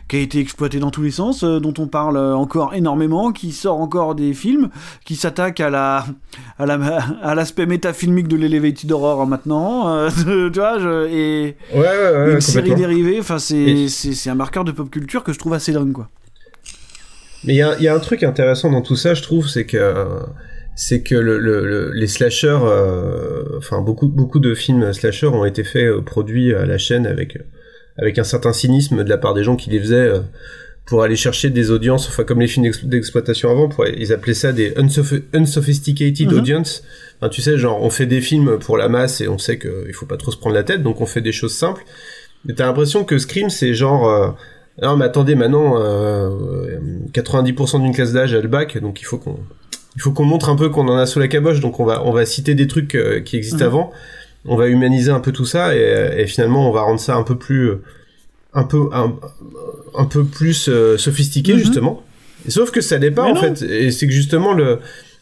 qui 0.08 0.16
a 0.16 0.18
été 0.20 0.40
exploitée 0.40 0.80
dans 0.80 0.90
tous 0.90 1.02
les 1.02 1.12
sens, 1.12 1.44
euh, 1.44 1.60
dont 1.60 1.72
on 1.78 1.86
parle 1.86 2.16
euh, 2.16 2.34
encore 2.34 2.74
énormément, 2.74 3.30
qui 3.30 3.52
sort 3.52 3.78
encore 3.80 4.16
des 4.16 4.34
films, 4.34 4.68
qui 5.04 5.14
s'attaque 5.14 5.60
à 5.60 5.70
la 5.70 6.04
à 6.58 6.66
la 6.66 6.74
à 7.22 7.34
l'aspect 7.36 7.66
métafilmique 7.66 8.26
de 8.26 8.36
l'elevated 8.36 8.90
horror 8.90 9.26
maintenant, 9.26 9.88
euh, 9.94 10.10
tu 10.52 10.58
vois, 10.58 10.78
je- 10.80 11.06
et 11.08 11.56
Ouais, 11.72 11.78
ouais, 11.80 11.86
ouais, 12.26 12.32
une 12.34 12.40
série 12.40 12.74
dérivée. 12.74 13.18
Enfin, 13.20 13.38
c'est 13.38 13.86
c'est 13.88 14.12
c'est 14.12 14.30
un 14.30 14.34
marqueur 14.34 14.64
de 14.64 14.72
pop 14.72 14.90
culture 14.90 15.22
que 15.22 15.32
je 15.32 15.38
trouve 15.38 15.52
assez 15.54 15.72
dingue, 15.72 15.92
quoi. 15.92 16.08
Mais 17.44 17.54
il 17.54 17.56
y 17.56 17.62
a, 17.62 17.76
il 17.78 17.82
y 17.84 17.88
a 17.88 17.94
un 17.94 18.00
truc 18.00 18.22
intéressant 18.22 18.70
dans 18.70 18.82
tout 18.82 18.96
ça, 18.96 19.14
je 19.14 19.22
trouve, 19.22 19.48
c'est 19.48 19.64
que 19.64 19.76
c'est 20.82 21.02
que 21.02 21.14
le, 21.14 21.38
le- 21.38 21.66
le- 21.66 21.92
les 21.92 22.06
slashers, 22.06 22.58
euh, 22.62 23.42
enfin 23.58 23.82
beaucoup 23.82 24.08
beaucoup 24.08 24.40
de 24.40 24.54
films 24.54 24.92
slashers 24.94 25.26
ont 25.26 25.44
été 25.44 25.62
faits 25.62 25.84
euh, 25.84 26.00
produits 26.00 26.54
à 26.54 26.64
la 26.64 26.78
chaîne 26.78 27.06
avec 27.06 27.36
euh, 27.36 27.40
avec 27.98 28.18
un 28.18 28.24
certain 28.24 28.52
cynisme 28.54 29.04
de 29.04 29.08
la 29.10 29.18
part 29.18 29.34
des 29.34 29.44
gens 29.44 29.56
qui 29.56 29.68
les 29.68 29.78
faisaient 29.78 30.08
euh, 30.08 30.20
pour 30.86 31.02
aller 31.02 31.16
chercher 31.16 31.50
des 31.50 31.70
audiences, 31.70 32.08
enfin 32.08 32.24
comme 32.24 32.40
les 32.40 32.48
films 32.48 32.64
d'ex- 32.64 32.84
d'exploitation 32.84 33.50
avant, 33.50 33.68
pour, 33.68 33.86
ils 33.86 34.12
appelaient 34.12 34.32
ça 34.34 34.52
des 34.52 34.70
unsoph- 34.72 35.22
unsophisticated 35.34 36.32
Mhm. 36.32 36.38
audience. 36.38 36.82
Enfin, 37.20 37.28
tu 37.28 37.42
sais, 37.42 37.58
genre 37.58 37.82
on 37.82 37.90
fait 37.90 38.06
des 38.06 38.22
films 38.22 38.58
pour 38.58 38.76
la 38.78 38.88
masse 38.88 39.20
et 39.20 39.28
on 39.28 39.36
sait 39.38 39.58
qu'il 39.58 39.92
faut 39.92 40.06
pas 40.06 40.16
trop 40.16 40.30
se 40.32 40.38
prendre 40.38 40.56
la 40.56 40.64
tête, 40.64 40.82
donc 40.82 41.00
on 41.02 41.06
fait 41.06 41.20
des 41.20 41.32
choses 41.32 41.54
simples. 41.54 41.82
Mais 42.46 42.54
t'as 42.54 42.64
l'impression 42.66 43.04
que 43.04 43.18
Scream 43.18 43.50
c'est 43.50 43.74
genre 43.74 44.08
euh, 44.08 44.28
non 44.80 44.96
mais 44.96 45.04
attendez 45.04 45.34
maintenant 45.34 45.74
euh, 45.78 46.30
90% 47.12 47.82
d'une 47.82 47.94
classe 47.94 48.12
d'âge 48.14 48.32
a 48.34 48.40
le 48.40 48.48
bac 48.48 48.78
donc 48.78 49.02
il 49.02 49.04
faut 49.04 49.18
qu'on 49.18 49.38
il 50.00 50.02
faut 50.02 50.12
qu'on 50.12 50.24
montre 50.24 50.48
un 50.48 50.56
peu 50.56 50.70
qu'on 50.70 50.88
en 50.88 50.96
a 50.96 51.04
sous 51.04 51.18
la 51.18 51.28
caboche 51.28 51.60
donc 51.60 51.78
on 51.78 51.84
va 51.84 52.02
on 52.06 52.10
va 52.10 52.24
citer 52.24 52.54
des 52.54 52.66
trucs 52.66 52.94
euh, 52.94 53.20
qui 53.20 53.36
existent 53.36 53.64
avant 53.66 53.92
on 54.46 54.56
va 54.56 54.68
humaniser 54.68 55.10
un 55.10 55.20
peu 55.20 55.30
tout 55.30 55.44
ça 55.44 55.76
et, 55.76 56.14
et 56.22 56.26
finalement 56.26 56.66
on 56.66 56.72
va 56.72 56.80
rendre 56.80 56.98
ça 57.00 57.14
un 57.16 57.22
peu 57.22 57.36
plus 57.36 57.68
euh, 57.68 57.82
un 58.54 58.64
peu 58.64 58.88
un, 58.94 59.12
un 59.98 60.04
peu 60.06 60.24
plus 60.24 60.68
euh, 60.70 60.96
sophistiqué 60.96 61.52
Mhm. 61.52 61.58
justement 61.58 62.02
sauf 62.48 62.70
que 62.70 62.80
ça 62.80 62.96
l'est 62.96 63.10
pas 63.10 63.24
Mais 63.24 63.30
en 63.32 63.34
non. 63.34 63.54
fait 63.54 63.62
et 63.62 63.90
c'est 63.90 64.06
que 64.06 64.12
justement 64.14 64.54
le 64.54 64.78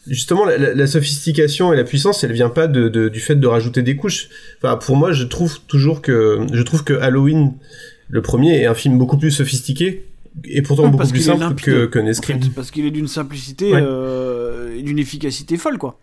justement 0.07 0.45
la, 0.45 0.57
la- 0.57 0.75
la 0.75 0.87
sophistication 0.87 1.73
et 1.73 1.77
la 1.77 1.85
puissance 1.85 2.23
elle 2.23 2.33
vient 2.33 2.49
pas 2.61 2.69
de, 2.69 2.89
de- 2.89 3.09
du 3.09 3.21
fait 3.21 3.35
de 3.35 3.47
rajouter 3.49 3.83
des 3.83 3.97
couches 3.97 4.29
enfin 4.63 4.77
pour 4.77 4.95
moi 4.97 5.11
je 5.13 5.25
trouve 5.25 5.59
toujours 5.67 6.01
que 6.01 6.39
je 6.53 6.63
trouve 6.63 6.85
que 6.85 6.95
Halloween 6.95 7.55
le 8.09 8.23
premier 8.23 8.53
est 8.63 8.67
un 8.67 8.75
film 8.75 8.97
beaucoup 8.97 9.19
plus 9.19 9.33
sophistiqué 9.33 10.05
et 10.45 10.63
pourtant 10.63 10.87
beaucoup 10.89 11.09
plus 11.09 11.21
simple 11.21 11.41
limpide, 11.41 11.65
que, 11.67 11.87
que 11.87 11.99
en 11.99 12.05
Nescript. 12.05 12.45
fait, 12.45 12.51
parce 12.55 12.71
qu'il 12.71 12.87
est 12.87 12.93
d'une 12.93 13.09
simplicité 13.09 13.73
Ouais. 13.73 13.81
euh, 13.83 14.28
d'une 14.83 14.99
efficacité 14.99 15.57
folle, 15.57 15.79
quoi. 15.79 15.99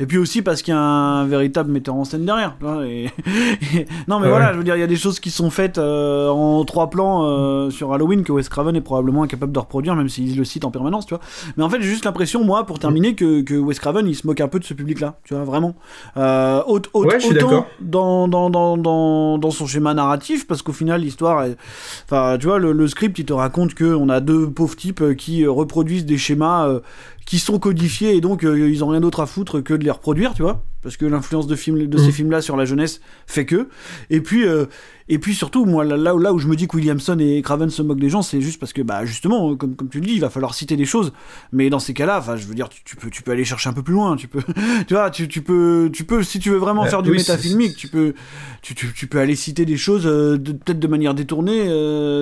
Et 0.00 0.04
puis 0.04 0.18
aussi 0.18 0.42
parce 0.42 0.60
qu'il 0.60 0.74
y 0.74 0.76
a 0.76 0.80
un 0.80 1.24
véritable 1.24 1.70
metteur 1.72 1.94
en 1.94 2.04
scène 2.04 2.26
derrière. 2.26 2.56
et- 2.84 3.04
et- 3.04 3.10
non 4.08 4.18
mais 4.18 4.24
Ouais. 4.24 4.28
voilà, 4.28 4.52
je 4.52 4.58
veux 4.58 4.64
dire, 4.64 4.76
il 4.76 4.80
y 4.80 4.82
a 4.82 4.86
des 4.88 4.96
choses 4.96 5.18
qui 5.18 5.30
sont 5.30 5.48
faites 5.48 5.78
euh, 5.78 6.28
en 6.28 6.62
trois 6.66 6.90
plans 6.90 7.24
euh, 7.24 7.70
sur 7.70 7.90
Halloween 7.94 8.22
que 8.22 8.32
Wes 8.32 8.46
Craven 8.50 8.76
est 8.76 8.82
probablement 8.82 9.22
incapable 9.22 9.52
de 9.52 9.58
reproduire, 9.58 9.94
même 9.96 10.10
s'il 10.10 10.36
le 10.36 10.44
cite 10.44 10.66
en 10.66 10.70
permanence, 10.70 11.06
tu 11.06 11.14
vois. 11.14 11.22
Mais 11.56 11.62
en 11.64 11.70
fait, 11.70 11.80
j'ai 11.80 11.88
juste 11.88 12.04
l'impression, 12.04 12.44
moi, 12.44 12.66
pour 12.66 12.78
terminer, 12.80 13.14
que, 13.14 13.40
que 13.40 13.54
Wes 13.54 13.78
Craven, 13.78 14.06
il 14.06 14.14
se 14.14 14.26
moque 14.26 14.42
un 14.42 14.48
peu 14.48 14.58
de 14.58 14.64
ce 14.64 14.74
public-là, 14.74 15.20
tu 15.24 15.32
vois, 15.32 15.44
vraiment. 15.44 15.74
Euh, 16.18 16.60
aut- 16.66 16.80
aut- 16.92 17.04
Ouais, 17.06 17.18
je 17.18 17.26
suis 17.26 17.38
autant 17.38 17.66
dans, 17.80 18.28
dans, 18.28 18.50
dans, 18.50 18.76
dans, 18.76 19.38
dans 19.38 19.50
son 19.50 19.66
schéma 19.66 19.94
narratif, 19.94 20.46
parce 20.46 20.60
qu'au 20.60 20.72
final, 20.74 21.00
l'histoire, 21.00 21.44
est- 21.44 21.56
enfin, 22.04 22.36
tu 22.38 22.46
vois, 22.46 22.58
le, 22.58 22.72
le 22.72 22.88
script, 22.88 23.18
il 23.20 23.24
te 23.24 23.32
raconte 23.32 23.72
que 23.72 23.94
on 23.94 24.10
a 24.10 24.20
deux 24.20 24.50
pauvres 24.50 24.76
types 24.76 25.16
qui 25.16 25.46
reproduisent 25.46 26.04
des 26.04 26.18
schémas 26.18 26.66
euh, 26.68 26.80
qui 27.26 27.38
sont 27.38 27.58
codifiés 27.58 28.16
et 28.16 28.20
donc 28.20 28.44
euh, 28.44 28.70
ils 28.70 28.82
ont 28.82 28.88
rien 28.88 29.00
d'autre 29.00 29.20
à 29.20 29.26
foutre 29.26 29.60
que 29.60 29.74
de 29.74 29.84
les 29.84 29.90
reproduire, 29.90 30.32
tu 30.32 30.42
vois, 30.42 30.64
parce 30.86 30.96
que 30.96 31.04
l'influence 31.04 31.48
de, 31.48 31.56
film, 31.56 31.84
de 31.88 31.98
ces 31.98 32.06
Mhm. 32.06 32.12
films-là 32.12 32.40
sur 32.42 32.56
la 32.56 32.64
jeunesse 32.64 33.00
fait 33.26 33.44
que. 33.44 33.66
Et 34.08 34.20
puis, 34.20 34.46
euh, 34.46 34.66
et 35.08 35.18
puis 35.18 35.34
surtout, 35.34 35.64
moi, 35.64 35.84
là, 35.84 35.96
là, 35.96 36.14
où- 36.14 36.18
là 36.20 36.32
où 36.32 36.38
je 36.38 36.46
me 36.46 36.54
dis 36.54 36.68
que 36.68 36.76
Williamson 36.76 37.18
et 37.18 37.42
Craven 37.42 37.70
se 37.70 37.82
moquent 37.82 37.98
des 37.98 38.08
gens, 38.08 38.22
c'est 38.22 38.40
juste 38.40 38.60
parce 38.60 38.72
que, 38.72 38.82
bah, 38.82 39.04
justement, 39.04 39.50
euh, 39.50 39.56
comme, 39.56 39.74
comme 39.74 39.88
tu 39.88 39.98
le 39.98 40.06
dis, 40.06 40.14
il 40.14 40.20
va 40.20 40.30
falloir 40.30 40.54
citer 40.54 40.76
des 40.76 40.84
choses. 40.84 41.12
Mais 41.50 41.70
dans 41.70 41.80
ces 41.80 41.92
cas-là, 41.92 42.22
je 42.36 42.46
veux 42.46 42.54
dire, 42.54 42.68
tu, 42.68 42.82
tu 42.84 42.94
peux, 42.94 43.10
tu 43.10 43.22
peux 43.24 43.32
aller 43.32 43.44
chercher 43.44 43.68
un 43.68 43.72
peu 43.72 43.82
plus 43.82 43.94
loin. 43.94 44.14
Tu 44.14 44.28
peux, 44.28 44.38
tu 44.86 44.94
vois, 44.94 45.10
tu, 45.10 45.26
tu 45.26 45.42
peux, 45.42 45.90
tu 45.92 46.04
peux, 46.04 46.22
si 46.22 46.38
tu 46.38 46.50
veux 46.50 46.58
vraiment 46.58 46.84
Euh, 46.84 46.88
faire 46.88 47.02
du 47.02 47.10
oui, 47.10 47.16
métafilmique, 47.16 47.76
tu 47.76 47.88
peux, 47.88 48.14
tu, 48.62 48.74
peux 49.08 49.18
aller 49.18 49.34
citer 49.34 49.64
des 49.64 49.76
choses, 49.76 50.06
euh, 50.06 50.38
de- 50.38 50.52
peut-être 50.52 50.78
de 50.78 50.86
manière 50.86 51.14
détournée, 51.14 51.64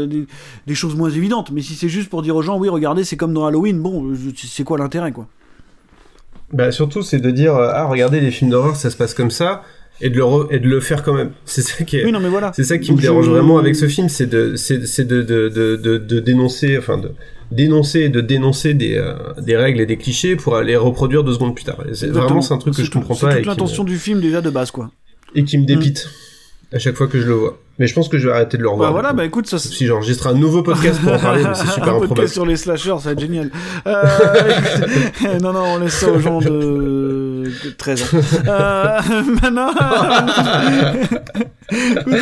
des, 0.06 0.26
des 0.66 0.74
choses 0.74 0.94
moins 0.96 1.10
évidentes. 1.10 1.50
Mais 1.50 1.60
si 1.60 1.74
c'est 1.74 1.90
juste 1.90 2.08
pour 2.08 2.22
dire 2.22 2.34
aux 2.34 2.42
gens, 2.42 2.58
oui, 2.58 2.70
regardez, 2.70 3.04
c'est 3.04 3.16
comme 3.18 3.34
dans 3.34 3.44
Halloween, 3.46 3.78
bon, 3.80 4.14
c'est 4.36 4.64
quoi 4.64 4.78
l'intérêt, 4.78 5.12
quoi? 5.12 5.26
Bah 6.52 6.70
surtout 6.72 7.02
c'est 7.02 7.18
de 7.18 7.30
dire 7.30 7.54
euh, 7.56 7.70
ah 7.72 7.86
regardez 7.86 8.20
les 8.20 8.30
films 8.30 8.50
d'horreur 8.50 8.76
ça 8.76 8.90
se 8.90 8.96
passe 8.96 9.14
comme 9.14 9.30
ça 9.30 9.62
et 10.00 10.10
de 10.10 10.16
le 10.16 10.22
re- 10.24 10.46
et 10.50 10.58
de 10.58 10.68
le 10.68 10.80
faire 10.80 11.02
quand 11.02 11.14
même. 11.14 11.30
C'est 11.44 11.62
ça 11.62 11.84
qui 11.84 11.96
est 11.96 12.04
Oui, 12.04 12.12
non, 12.12 12.20
mais 12.20 12.28
voilà. 12.28 12.52
c'est 12.54 12.64
ça 12.64 12.78
qui 12.78 12.88
Donc 12.88 12.98
me 12.98 13.02
dérange 13.02 13.26
je- 13.26 13.30
vraiment 13.30 13.58
avec 13.58 13.76
ce 13.76 13.86
film, 13.88 14.08
c'est 14.08 14.26
de 14.26 14.56
c'est 14.56 14.86
c'est 14.86 15.04
de 15.04 15.22
de, 15.22 15.48
de 15.48 15.76
de 15.76 15.98
de 15.98 16.20
dénoncer 16.20 16.76
enfin 16.78 16.98
de 16.98 17.12
dénoncer 17.52 18.00
et 18.00 18.08
de 18.08 18.20
dénoncer 18.20 18.74
des 18.74 18.94
euh, 18.96 19.14
des 19.40 19.56
règles 19.56 19.80
et 19.80 19.86
des 19.86 19.96
clichés 19.96 20.34
pour 20.36 20.56
aller 20.56 20.76
reproduire 20.76 21.22
deux 21.24 21.32
secondes 21.34 21.54
plus 21.54 21.64
tard. 21.64 21.78
C'est 21.92 22.08
vraiment 22.08 22.40
c'est 22.42 22.54
un 22.54 22.58
truc 22.58 22.74
que 22.74 22.82
je 22.84 22.90
comprends 22.90 23.14
c'est 23.14 23.26
pas 23.26 23.32
et 23.32 23.34
toute 23.36 23.42
qui, 23.44 23.48
l'intention 23.48 23.84
me, 23.84 23.88
du 23.88 23.98
film 23.98 24.20
déjà 24.20 24.40
de 24.40 24.50
base, 24.50 24.70
quoi. 24.72 24.90
et 25.36 25.44
qui 25.44 25.58
me 25.58 25.64
dépite 25.64 26.08
à 26.74 26.78
chaque 26.78 26.96
fois 26.96 27.06
que 27.06 27.20
je 27.20 27.26
le 27.26 27.34
vois. 27.34 27.58
Mais 27.78 27.86
je 27.86 27.94
pense 27.94 28.08
que 28.08 28.18
je 28.18 28.28
vais 28.28 28.34
arrêter 28.34 28.56
de 28.56 28.62
le 28.62 28.68
revoir. 28.68 28.88
Bah 28.88 28.92
voilà, 28.92 29.08
du 29.08 29.12
coup. 29.12 29.16
bah 29.18 29.24
écoute, 29.24 29.46
ça. 29.48 29.58
si 29.58 29.86
j'enregistre 29.86 30.26
un 30.26 30.34
nouveau 30.34 30.62
podcast 30.62 31.00
pour 31.00 31.12
en 31.12 31.18
parler, 31.18 31.44
mais 31.44 31.54
c'est 31.54 31.66
super 31.72 31.84
un 31.84 31.86
improbable. 31.88 32.08
podcast 32.08 32.32
sur 32.34 32.46
les 32.46 32.56
slashers, 32.56 32.96
ça 32.98 33.06
va 33.06 33.12
être 33.12 33.20
génial. 33.20 33.50
Euh, 33.86 34.04
non, 35.40 35.52
non, 35.52 35.62
on 35.64 35.78
laisse 35.78 35.94
ça 35.94 36.10
aux 36.10 36.18
gens 36.18 36.40
de, 36.40 37.23
de 37.44 37.70
13 37.70 38.02
ans. 38.02 38.06
Euh, 38.48 39.00
maintenant, 39.42 39.70
Écoute, 41.70 42.14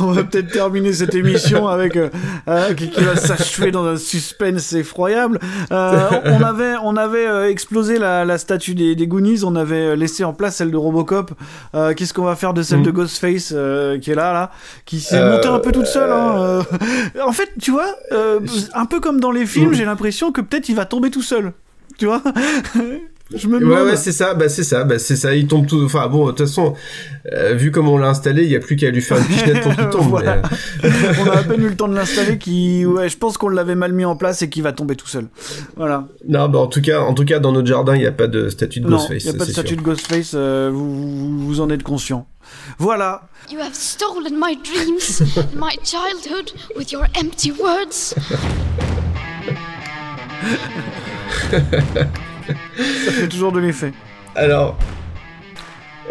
on 0.00 0.12
va, 0.12 0.24
peut-être 0.24 0.50
terminer 0.50 0.92
cette 0.92 1.14
émission 1.14 1.68
avec 1.68 1.96
euh, 1.96 2.08
euh, 2.48 2.72
qui, 2.74 2.88
qui 2.90 3.02
va 3.02 3.14
s'achever 3.16 3.70
dans 3.70 3.84
un 3.86 3.96
suspense 3.98 4.72
effroyable. 4.72 5.38
Euh, 5.70 6.08
on 6.24 6.42
avait, 6.42 6.74
on 6.82 6.96
avait 6.96 7.26
euh, 7.26 7.50
explosé 7.50 7.98
la, 7.98 8.24
la 8.24 8.38
statue 8.38 8.74
des, 8.74 8.94
des 8.94 9.06
Goonies, 9.06 9.44
on 9.44 9.54
avait 9.54 9.96
laissé 9.96 10.24
en 10.24 10.32
place 10.32 10.56
celle 10.56 10.70
de 10.70 10.76
Robocop. 10.76 11.32
Euh, 11.74 11.92
Qu'est-ce 11.94 12.14
qu'on 12.14 12.24
va 12.24 12.36
faire 12.36 12.54
de 12.54 12.62
celle 12.62 12.80
Mm. 12.80 12.82
de 12.84 12.90
Ghostface 12.90 13.52
euh, 13.54 13.98
qui 13.98 14.10
est 14.10 14.14
là, 14.14 14.32
là, 14.32 14.50
qui 14.86 14.98
s'est 15.00 15.16
Euh, 15.18 15.36
montée 15.36 15.48
un 15.48 15.58
peu 15.60 15.70
toute 15.70 15.86
seule. 15.86 16.10
Hein, 16.10 16.34
euh. 16.38 16.62
En 17.24 17.32
fait, 17.32 17.50
tu 17.60 17.70
vois, 17.70 17.94
euh, 18.12 18.40
un 18.74 18.86
peu 18.86 18.98
comme 19.00 19.20
dans 19.20 19.30
les 19.30 19.46
films, 19.46 19.70
Mm. 19.70 19.74
j'ai 19.74 19.84
l'impression 19.84 20.32
que 20.32 20.40
peut-être 20.40 20.68
il 20.68 20.74
va 20.74 20.86
tomber 20.86 21.10
tout 21.10 21.22
seul. 21.22 21.52
Tu 21.98 22.06
vois? 22.06 22.22
Je 23.34 23.48
me 23.48 23.64
Ouais, 23.64 23.82
ouais, 23.82 23.96
c'est 23.96 24.12
ça, 24.12 24.34
bah 24.34 24.50
c'est 24.50 24.64
ça, 24.64 24.84
bah 24.84 24.98
c'est 24.98 25.16
ça, 25.16 25.34
il 25.34 25.46
tombe 25.46 25.66
tout. 25.66 25.82
Enfin 25.82 26.08
bon, 26.08 26.26
de 26.26 26.32
toute 26.32 26.40
façon, 26.46 26.74
euh, 27.32 27.54
vu 27.54 27.70
comme 27.70 27.88
on 27.88 27.96
l'a 27.96 28.08
installé, 28.08 28.42
il 28.44 28.50
y 28.50 28.54
a 28.54 28.60
plus 28.60 28.76
qu'à 28.76 28.90
lui 28.90 29.00
faire 29.00 29.16
une 29.16 29.24
pichenette 29.24 29.62
pour 29.62 29.74
qu'il 29.74 29.88
tombe. 29.90 30.08
Voilà. 30.10 30.42
mais, 30.82 30.88
euh, 30.90 31.12
on 31.24 31.30
a 31.30 31.38
à 31.38 31.42
peine 31.42 31.62
eu 31.62 31.68
le 31.70 31.74
temps 31.76 31.88
de 31.88 31.94
l'installer 31.96 32.36
qui 32.36 32.84
ouais 32.84 33.08
je 33.08 33.16
pense 33.16 33.38
qu'on 33.38 33.48
l'avait 33.48 33.74
mal 33.76 33.94
mis 33.94 34.04
en 34.04 34.14
place 34.14 34.42
et 34.42 34.50
qu'il 34.50 34.62
va 34.62 34.72
tomber 34.72 34.94
tout 34.94 35.06
seul 35.08 35.28
voilà 35.74 36.06
Non, 36.28 36.48
bah 36.50 36.58
en 36.58 36.66
tout 36.66 36.82
cas, 36.82 37.00
en 37.00 37.14
tout 37.14 37.24
cas, 37.24 37.38
dans 37.38 37.52
notre 37.52 37.66
jardin, 37.66 37.94
il 37.94 38.00
n'y 38.00 38.06
a 38.06 38.12
pas 38.12 38.26
de 38.26 38.50
statue 38.50 38.80
de 38.80 38.88
non 38.90 38.98
Ghostface. 38.98 39.24
il 39.24 39.30
n'y 39.30 39.34
a 39.36 39.38
pas 39.38 39.46
de 39.46 39.50
statue 39.52 39.68
sûr. 39.68 39.76
de 39.78 39.82
Ghostface 39.82 40.32
euh, 40.34 40.70
vous, 40.72 40.94
vous, 40.94 41.46
vous 41.46 41.60
en 41.60 41.70
êtes 41.70 41.82
conscient 41.82 42.26
voilà 42.78 43.22
You 43.50 43.58
have 43.60 43.74
stolen 43.74 44.38
my 44.38 44.54
dreams, 44.56 45.22
my 45.54 45.76
childhood, 45.82 46.52
with 46.76 46.92
your 46.92 47.04
empty 47.14 47.52
words. 47.52 48.14
ça 52.46 53.12
fait 53.12 53.28
toujours 53.28 53.52
de 53.52 53.60
l'effet 53.60 53.92
Alors, 54.34 54.76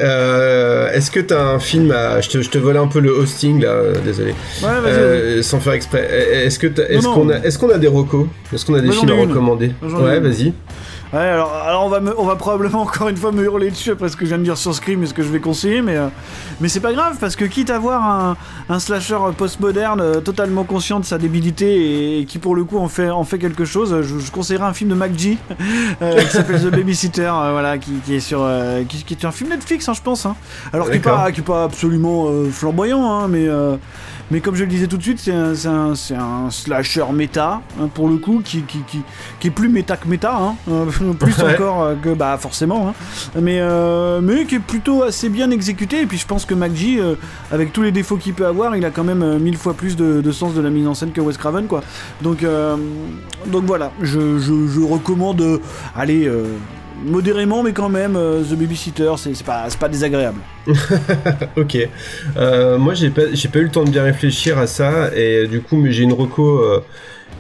euh, 0.01 0.91
est-ce 0.91 1.11
que 1.11 1.19
t'as 1.19 1.39
un 1.41 1.59
film 1.59 1.91
à... 1.91 2.19
Je 2.21 2.29
te, 2.29 2.41
je 2.41 2.49
te 2.49 2.57
vole 2.57 2.77
un 2.77 2.87
peu 2.87 2.99
le 2.99 3.11
hosting 3.11 3.61
là, 3.61 3.75
désolé. 4.03 4.31
ouais. 4.31 4.67
Euh, 4.87 5.41
sans 5.43 5.59
faire 5.59 5.73
exprès. 5.73 6.01
Est-ce 6.45 6.57
que 6.57 6.67
t'as- 6.67 6.87
est-ce 6.89 7.05
Non, 7.05 7.13
qu'on 7.13 7.29
a, 7.29 7.35
est-ce 7.37 7.59
qu'on 7.59 7.69
a 7.69 7.77
des 7.77 7.87
recos? 7.87 8.25
Est-ce 8.53 8.65
qu'on 8.65 8.73
a 8.73 8.79
des 8.81 8.91
j'en 8.91 9.01
films 9.01 9.11
à 9.11 9.21
recommander? 9.21 9.71
Ai 9.83 9.93
Ouais, 9.93 10.19
vas-y. 10.19 10.53
Ouais, 11.13 11.19
alors, 11.19 11.53
alors 11.53 11.85
on, 11.85 11.89
va 11.89 11.99
me- 11.99 12.19
on 12.19 12.25
va 12.25 12.35
probablement 12.35 12.81
encore 12.81 13.07
une 13.07 13.17
fois 13.17 13.31
me 13.31 13.43
hurler 13.43 13.69
dessus 13.69 13.91
après 13.91 14.09
ce 14.09 14.15
que 14.17 14.25
je 14.25 14.29
viens 14.29 14.39
de 14.39 14.43
dire 14.43 14.57
sur 14.57 14.73
Scream 14.73 15.03
et 15.03 15.05
ce 15.05 15.13
que 15.13 15.21
je 15.21 15.27
vais 15.29 15.39
conseiller, 15.39 15.83
mais, 15.83 15.95
euh, 15.95 16.07
mais 16.59 16.69
c'est 16.69 16.79
pas 16.79 16.91
grave 16.91 17.17
parce 17.19 17.35
que 17.35 17.45
quitte 17.45 17.69
à 17.69 17.77
voir 17.77 18.03
un, 18.03 18.35
un 18.67 18.79
slasher 18.79 19.19
postmoderne 19.37 20.01
euh, 20.01 20.21
totalement 20.21 20.63
conscient 20.63 20.99
de 20.99 21.05
sa 21.05 21.19
débilité 21.19 21.67
et, 21.67 22.19
et 22.21 22.25
qui 22.25 22.39
pour 22.39 22.55
le 22.55 22.63
coup 22.63 22.79
en 22.79 22.87
fait, 22.87 23.11
en 23.11 23.23
fait 23.25 23.37
quelque 23.37 23.63
chose, 23.63 24.01
je, 24.01 24.17
je 24.17 24.31
conseillerais 24.31 24.65
un 24.65 24.73
film 24.73 24.89
de 24.89 24.95
MacG 24.95 25.37
euh, 26.01 26.19
qui 26.23 26.31
s'appelle 26.31 26.59
The 26.61 26.71
Babysitter, 26.71 27.31
euh, 27.31 27.51
voilà, 27.51 27.77
qui, 27.77 27.91
qui 28.03 28.15
est 28.15 28.19
sur, 28.19 28.39
euh, 28.41 28.83
qui, 28.83 29.03
qui 29.03 29.13
est 29.13 29.23
un 29.25 29.31
film 29.31 29.51
Netflix, 29.51 29.87
hein, 29.87 29.93
je 29.93 30.01
pense. 30.01 30.25
hein. 30.25 30.35
Alors 30.73 30.87
qui 30.89 30.97
est 30.97 30.99
pas, 31.25 31.31
qui 31.31 31.41
est 31.41 31.43
pas 31.43 31.63
absolument 31.65 32.25
euh, 32.29 32.49
flamboyant, 32.49 33.11
hein, 33.19 33.27
mais. 33.27 33.47
Mais 34.31 34.39
comme 34.39 34.55
je 34.55 34.63
le 34.63 34.69
disais 34.69 34.87
tout 34.87 34.97
de 34.97 35.03
suite, 35.03 35.19
c'est 35.19 35.31
un, 35.67 36.49
slasher 36.49 37.05
méta, 37.13 37.61
hein, 37.79 37.87
pour 37.93 38.07
le 38.09 38.17
coup, 38.17 38.41
qui, 38.43 38.61
qui, 38.61 38.79
qui, 38.87 39.01
qui 39.39 39.47
est 39.47 39.51
plus 39.51 39.69
méta 39.69 39.97
que 39.97 40.07
méta, 40.07 40.35
hein, 40.35 40.55
euh, 40.69 40.85
plus 41.19 41.37
Ouais. 41.43 41.53
encore 41.53 41.83
euh, 41.83 41.95
que, 41.95 42.13
bah 42.13 42.37
forcément, 42.39 42.89
hein, 42.89 42.93
mais, 43.41 43.57
euh, 43.59 44.21
mais 44.21 44.45
qui 44.45 44.55
est 44.55 44.59
plutôt 44.59 45.03
assez 45.03 45.29
bien 45.29 45.51
exécuté. 45.51 46.01
Et 46.01 46.05
puis 46.05 46.17
je 46.17 46.25
pense 46.25 46.45
que 46.45 46.53
MacG, 46.53 47.01
avec 47.51 47.73
tous 47.73 47.81
les 47.81 47.91
défauts 47.91 48.17
qu'il 48.17 48.33
peut 48.33 48.45
avoir, 48.45 48.75
il 48.75 48.85
a 48.85 48.91
quand 48.91 49.03
même 49.03 49.37
mille 49.39 49.57
fois 49.57 49.73
plus 49.73 49.95
de, 49.95 50.21
de 50.21 50.31
sens 50.31 50.53
de 50.53 50.61
la 50.61 50.69
mise 50.69 50.87
en 50.87 50.93
scène 50.93 51.11
que 51.11 51.21
Wes 51.21 51.37
Craven, 51.37 51.67
quoi. 51.67 51.81
Donc, 52.21 52.43
euh, 52.43 52.75
donc 53.47 53.65
voilà, 53.65 53.91
je, 54.01 54.39
je, 54.39 54.67
je 54.67 54.79
recommande, 54.81 55.59
allez, 55.95 56.29
modérément, 57.05 57.63
mais 57.63 57.71
quand 57.73 57.89
même, 57.89 58.15
euh, 58.15 58.41
The 58.43 58.53
Babysitter, 58.55 59.11
c'est 59.17 59.33
c'est 59.35 59.45
pas, 59.45 59.67
pas 59.79 59.89
désagréable. 59.89 60.39
ok. 61.57 61.77
Euh, 62.37 62.77
moi, 62.77 62.93
j'ai 62.93 63.09
pas, 63.09 63.23
j'ai 63.33 63.47
pas 63.49 63.59
eu 63.59 63.63
le 63.63 63.69
temps 63.69 63.83
de 63.83 63.89
bien 63.89 64.03
réfléchir 64.03 64.57
à 64.57 64.67
ça, 64.67 65.15
et 65.15 65.47
du 65.47 65.61
coup, 65.61 65.75
mais 65.77 65.91
j'ai 65.91 66.03
une 66.03 66.13
reco, 66.13 66.59
euh, 66.59 66.81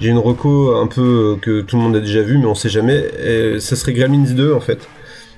j'ai 0.01 0.09
une 0.09 0.17
reco 0.17 0.75
un 0.75 0.87
peu 0.87 1.37
que 1.41 1.61
tout 1.61 1.77
le 1.77 1.81
monde 1.83 1.95
a 1.95 1.99
déjà 1.99 2.21
vu, 2.21 2.37
mais 2.37 2.45
on 2.45 2.55
sait 2.55 2.69
jamais. 2.69 3.05
Et 3.25 3.59
ça 3.59 3.75
serait 3.75 3.93
Gremlins 3.93 4.33
2 4.33 4.53
en 4.53 4.59
fait, 4.59 4.87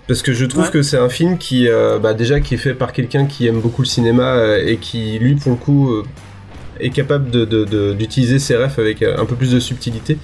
parce 0.07 0.21
que 0.21 0.33
je 0.33 0.45
trouve 0.45 0.65
Ouais. 0.65 0.71
que 0.71 0.81
c'est 0.81 0.97
un 0.97 1.09
film 1.09 1.37
qui, 1.37 1.67
bah, 2.01 2.13
déjà, 2.13 2.39
qui 2.39 2.55
est 2.55 2.57
fait 2.57 2.73
par 2.73 2.93
quelqu'un 2.93 3.25
qui 3.25 3.47
aime 3.47 3.59
beaucoup 3.59 3.81
le 3.81 3.87
cinéma 3.87 4.57
et 4.65 4.77
qui, 4.77 5.19
lui, 5.19 5.35
pour 5.35 5.51
le 5.51 5.57
coup, 5.57 5.91
est 6.79 6.89
capable 6.89 7.29
de- 7.31 7.45
de- 7.45 7.63
de- 7.65 7.93
d'utiliser 7.93 8.37
ses 8.39 8.55
refs 8.57 8.79
avec 8.79 9.01
un 9.01 9.25
peu 9.25 9.35
plus 9.35 9.51
de 9.51 9.59
subtilité. 9.59 10.17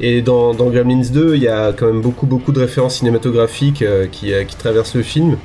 Et 0.00 0.22
dans, 0.22 0.52
Gremlins 0.52 1.10
2, 1.12 1.36
il 1.36 1.42
y 1.42 1.48
a 1.48 1.72
quand 1.72 1.86
même 1.86 2.02
beaucoup 2.02 2.26
beaucoup 2.26 2.52
de 2.52 2.60
références 2.60 2.96
cinématographiques 2.96 3.82
euh, 3.82 4.06
qui, 4.06 4.32
euh, 4.32 4.44
qui 4.44 4.56
traversent 4.56 4.94
le 4.94 5.02
film. 5.02 5.38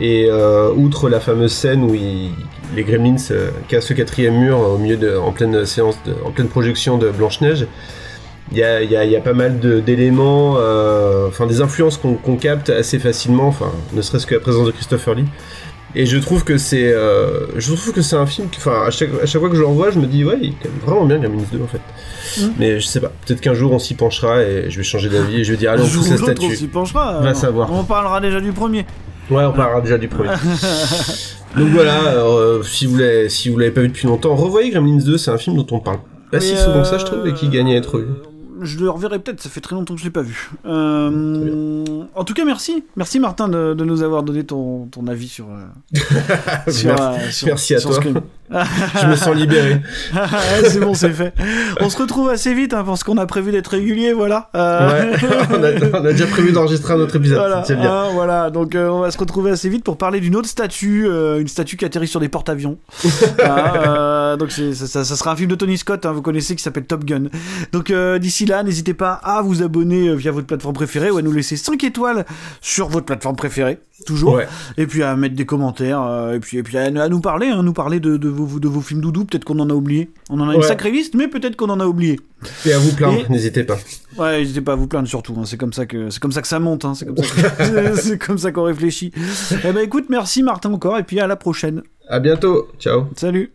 Et 0.00 0.26
euh, 0.30 0.72
outre 0.72 1.08
la 1.08 1.20
fameuse 1.20 1.52
scène 1.52 1.82
où 1.82 1.92
les 1.92 2.82
Gremlins 2.82 3.16
cassent 3.68 3.90
le 3.90 3.96
quatrième 3.96 4.38
mur 4.38 4.58
au 4.58 4.78
milieu 4.78 5.20
en 5.20 5.32
pleine 5.32 5.66
séance, 5.66 5.98
en 6.24 6.30
pleine 6.30 6.48
projection 6.48 6.96
de 6.96 7.10
Blanche 7.10 7.42
Neige, 7.42 7.66
il 8.52 8.58
y 8.58 8.64
a, 8.64 9.20
pas 9.20 9.34
mal 9.34 9.60
d'éléments, 9.60 10.56
enfin 11.28 11.46
des 11.46 11.60
influences 11.60 11.98
qu'on 11.98 12.14
qu'on 12.14 12.36
capte 12.36 12.70
assez 12.70 12.98
facilement, 12.98 13.48
enfin 13.48 13.70
ne 13.92 14.00
serait-ce 14.00 14.26
que 14.26 14.34
la 14.34 14.40
présence 14.40 14.66
de 14.66 14.72
Christopher 14.72 15.14
Lee. 15.14 15.26
Et 15.94 16.06
je 16.06 16.16
trouve 16.18 16.42
que 16.44 16.56
c'est, 16.56 16.90
euh, 16.92 17.46
je 17.56 17.72
trouve 17.74 17.92
que 17.92 18.00
c'est 18.00 18.16
un 18.16 18.24
film, 18.26 18.48
qui- 18.48 18.58
enfin 18.58 18.84
à 18.86 18.90
chaque, 18.90 19.10
à 19.22 19.26
chaque 19.26 19.40
fois 19.40 19.50
que 19.50 19.56
je 19.56 19.60
le 19.60 19.66
revois, 19.66 19.90
je 19.90 19.98
me 19.98 20.06
dis 20.06 20.24
ouais, 20.24 20.38
il 20.40 20.48
est 20.50 20.54
quand 20.62 20.68
même 20.70 20.78
vraiment 20.84 21.04
bien 21.04 21.18
Gremlins 21.18 21.44
2 21.52 21.60
en 21.62 21.66
fait. 21.66 21.80
Mhm. 22.40 22.52
Mais 22.58 22.80
je 22.80 22.86
sais 22.86 23.00
pas, 23.00 23.12
peut-être 23.26 23.40
qu'un 23.42 23.52
jour 23.54 23.72
on 23.72 23.78
s'y 23.78 23.94
penchera 23.94 24.42
et 24.42 24.70
je 24.70 24.76
vais 24.78 24.82
changer 24.84 25.10
d'avis 25.10 25.40
et 25.40 25.44
je 25.44 25.52
vais 25.52 25.58
dire 25.58 25.74
pousse 25.74 25.94
ou 25.96 26.02
la 26.04 26.16
l'autre, 26.16 26.22
on 26.32 26.36
statue. 26.36 26.56
s'y 26.56 26.66
penchera. 26.68 27.20
Va 27.20 27.30
euh, 27.30 27.34
savoir. 27.34 27.70
On 27.72 27.84
parlera 27.84 28.20
déjà 28.20 28.40
du 28.40 28.52
premier. 28.52 28.86
Ouais, 29.30 29.44
on 29.44 29.52
parlera 29.52 29.80
déjà 29.82 29.98
du 29.98 30.08
premier. 30.08 30.30
Donc 31.56 31.68
voilà, 31.68 32.00
euh, 32.16 32.62
si 32.62 32.86
vous 32.86 32.96
l'avez 32.96 33.28
si 33.28 33.50
vous 33.50 33.58
l'avez 33.58 33.70
pas 33.72 33.82
vu 33.82 33.88
depuis 33.88 34.06
longtemps, 34.06 34.34
revoyez 34.34 34.70
Gremlins 34.70 35.04
2, 35.04 35.18
c'est 35.18 35.30
un 35.30 35.36
film 35.38 35.56
dont 35.56 35.66
on 35.72 35.80
parle 35.80 35.98
pas 36.30 36.40
si 36.40 36.56
souvent 36.56 36.80
que 36.80 36.86
ça, 36.88 36.94
euh, 36.94 36.98
je 36.98 37.04
trouve, 37.04 37.26
et 37.26 37.34
qui 37.34 37.48
gagne 37.48 37.72
à 37.72 37.76
être 37.76 37.98
vu. 37.98 38.06
Je 38.62 38.78
le 38.78 38.88
reverrai 38.90 39.18
peut-être, 39.18 39.40
ça 39.40 39.50
fait 39.50 39.60
très 39.60 39.74
longtemps 39.74 39.94
que 39.94 40.00
je 40.00 40.04
l'ai 40.04 40.10
pas 40.10 40.22
vu. 40.22 40.50
Euh, 40.66 41.84
en 42.14 42.24
tout 42.24 42.34
cas, 42.34 42.44
merci. 42.44 42.84
Merci 42.96 43.20
Martin 43.20 43.48
de, 43.48 43.74
de 43.74 43.84
nous 43.84 44.02
avoir 44.02 44.22
donné 44.22 44.44
ton, 44.44 44.86
ton 44.86 45.06
avis 45.06 45.28
sur, 45.28 45.46
euh, 45.50 45.98
sur, 46.70 46.88
Merci- 46.90 46.90
euh, 46.90 47.30
sur- 47.30 47.46
merci 47.48 47.74
à 47.74 47.78
sur 47.80 47.90
toi. 48.00 48.00
Je 49.00 49.06
me 49.06 49.16
sens 49.16 49.34
libéré. 49.34 49.80
C'est 50.68 50.78
bon, 50.80 50.92
c'est 50.92 51.08
fait. 51.10 51.32
On 51.80 51.88
se 51.88 51.96
retrouve 51.96 52.28
assez 52.28 52.52
vite 52.52 52.74
hein, 52.74 52.82
parce 52.84 53.02
qu'on 53.02 53.16
a 53.16 53.24
prévu 53.24 53.50
d'être 53.50 53.68
régulier, 53.68 54.12
voilà. 54.12 54.50
Euh, 54.54 55.12
Ouais, 55.12 55.16
on, 55.50 55.62
a, 55.62 56.00
on 56.00 56.04
a 56.04 56.12
déjà 56.12 56.26
prévu 56.26 56.52
d'enregistrer 56.52 56.92
un 56.92 56.98
autre 57.00 57.16
épisode, 57.16 57.38
Voilà, 57.38 57.64
c'est 57.64 57.76
bien. 57.76 57.90
hein, 57.90 58.08
voilà. 58.12 58.50
donc 58.50 58.74
on 58.76 59.00
va 59.00 59.10
se 59.10 59.16
retrouver 59.16 59.52
assez 59.52 59.70
vite 59.70 59.84
pour 59.84 59.96
parler 59.96 60.20
d'une 60.20 60.36
autre 60.36 60.48
statue, 60.50 61.06
une 61.06 61.48
statue 61.48 61.78
qui 61.78 61.86
atterrit 61.86 62.08
sur 62.08 62.20
des 62.20 62.28
porte-avions. 62.28 62.76
Hein, 63.42 64.36
donc 64.36 64.50
ça, 64.52 64.74
ça- 64.86 65.04
ça 65.04 65.16
sera 65.16 65.32
un 65.32 65.36
film 65.36 65.48
de 65.48 65.54
Tony 65.54 65.78
Scott, 65.78 66.04
hein, 66.04 66.12
vous 66.12 66.20
connaissez, 66.22 66.54
qui 66.54 66.62
s'appelle 66.62 66.84
Top 66.84 67.04
Gun. 67.06 67.24
Donc 67.72 67.90
d'ici 68.20 68.44
là, 68.44 68.51
n'hésitez 68.62 68.92
pas 68.94 69.12
à 69.12 69.40
vous 69.40 69.62
abonner 69.62 70.08
euh, 70.08 70.14
via 70.14 70.30
votre 70.32 70.46
plateforme 70.46 70.74
préférée 70.74 71.10
ou 71.10 71.16
à 71.16 71.22
nous 71.22 71.32
laisser 71.32 71.56
5 71.56 71.82
étoiles 71.84 72.26
sur 72.60 72.88
votre 72.88 73.06
plateforme 73.06 73.36
préférée, 73.36 73.78
toujours. 74.06 74.34
Ouais. 74.34 74.46
Et 74.76 74.86
puis 74.86 75.02
à 75.02 75.16
mettre 75.16 75.34
des 75.34 75.46
commentaires, 75.46 76.02
euh, 76.02 76.34
et 76.34 76.40
puis, 76.40 76.58
et 76.58 76.62
puis 76.62 76.76
à, 76.76 76.82
à 76.84 77.08
nous 77.08 77.20
parler, 77.20 77.46
hein, 77.48 77.62
nous 77.62 77.72
parler 77.72 78.00
de, 78.00 78.16
de, 78.16 78.28
vos, 78.28 78.58
de 78.58 78.68
vos 78.68 78.80
films 78.80 79.00
doudou, 79.00 79.24
peut-être 79.24 79.44
qu'on 79.44 79.58
en 79.60 79.70
a 79.70 79.74
oublié. 79.74 80.10
On 80.28 80.38
en 80.40 80.48
a 80.50 80.54
une 80.54 80.62
sacrée 80.62 80.90
liste, 80.90 81.14
mais 81.14 81.28
peut-être 81.28 81.56
qu'on 81.56 81.70
en 81.70 81.80
a 81.80 81.86
oublié. 81.86 82.20
Et 82.66 82.72
à 82.72 82.78
vous 82.78 82.92
plaindre, 82.94 83.20
Et- 83.26 83.32
n'hésitez 83.32 83.64
pas. 83.64 83.78
Ouais, 84.18 84.40
n'hésitez 84.40 84.60
pas 84.60 84.72
à 84.72 84.76
vous 84.76 84.88
plaindre 84.88 85.08
surtout. 85.08 85.34
hein, 85.38 85.44
C'est 85.46 85.56
comme 85.56 85.72
ça 85.72 85.86
que 85.86 86.10
c'est 86.10 86.20
comme 86.20 86.32
ça 86.32 86.42
que 86.42 86.48
ça 86.48 86.58
monte. 86.58 86.84
hein, 86.84 86.94
C'est 86.94 87.06
comme 87.06 87.16
ça 87.24 87.50
que- 87.50 87.94
c'est 88.00 88.18
comme 88.18 88.38
ça 88.38 88.50
qu'on 88.52 88.64
réfléchit. 88.64 89.12
Eh 89.64 89.72
ben 89.72 89.78
écoute, 89.84 90.06
merci 90.10 90.42
Martin 90.42 90.72
encore 90.72 90.98
et 90.98 91.04
puis 91.04 91.20
à 91.20 91.26
la 91.28 91.36
prochaine. 91.36 91.82
À 92.08 92.18
bientôt, 92.18 92.68
ciao. 92.80 93.04
Salut. 93.16 93.52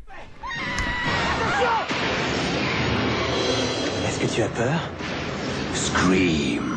Tu 4.38 4.44
peur? 4.54 4.80
Scream. 5.74 6.77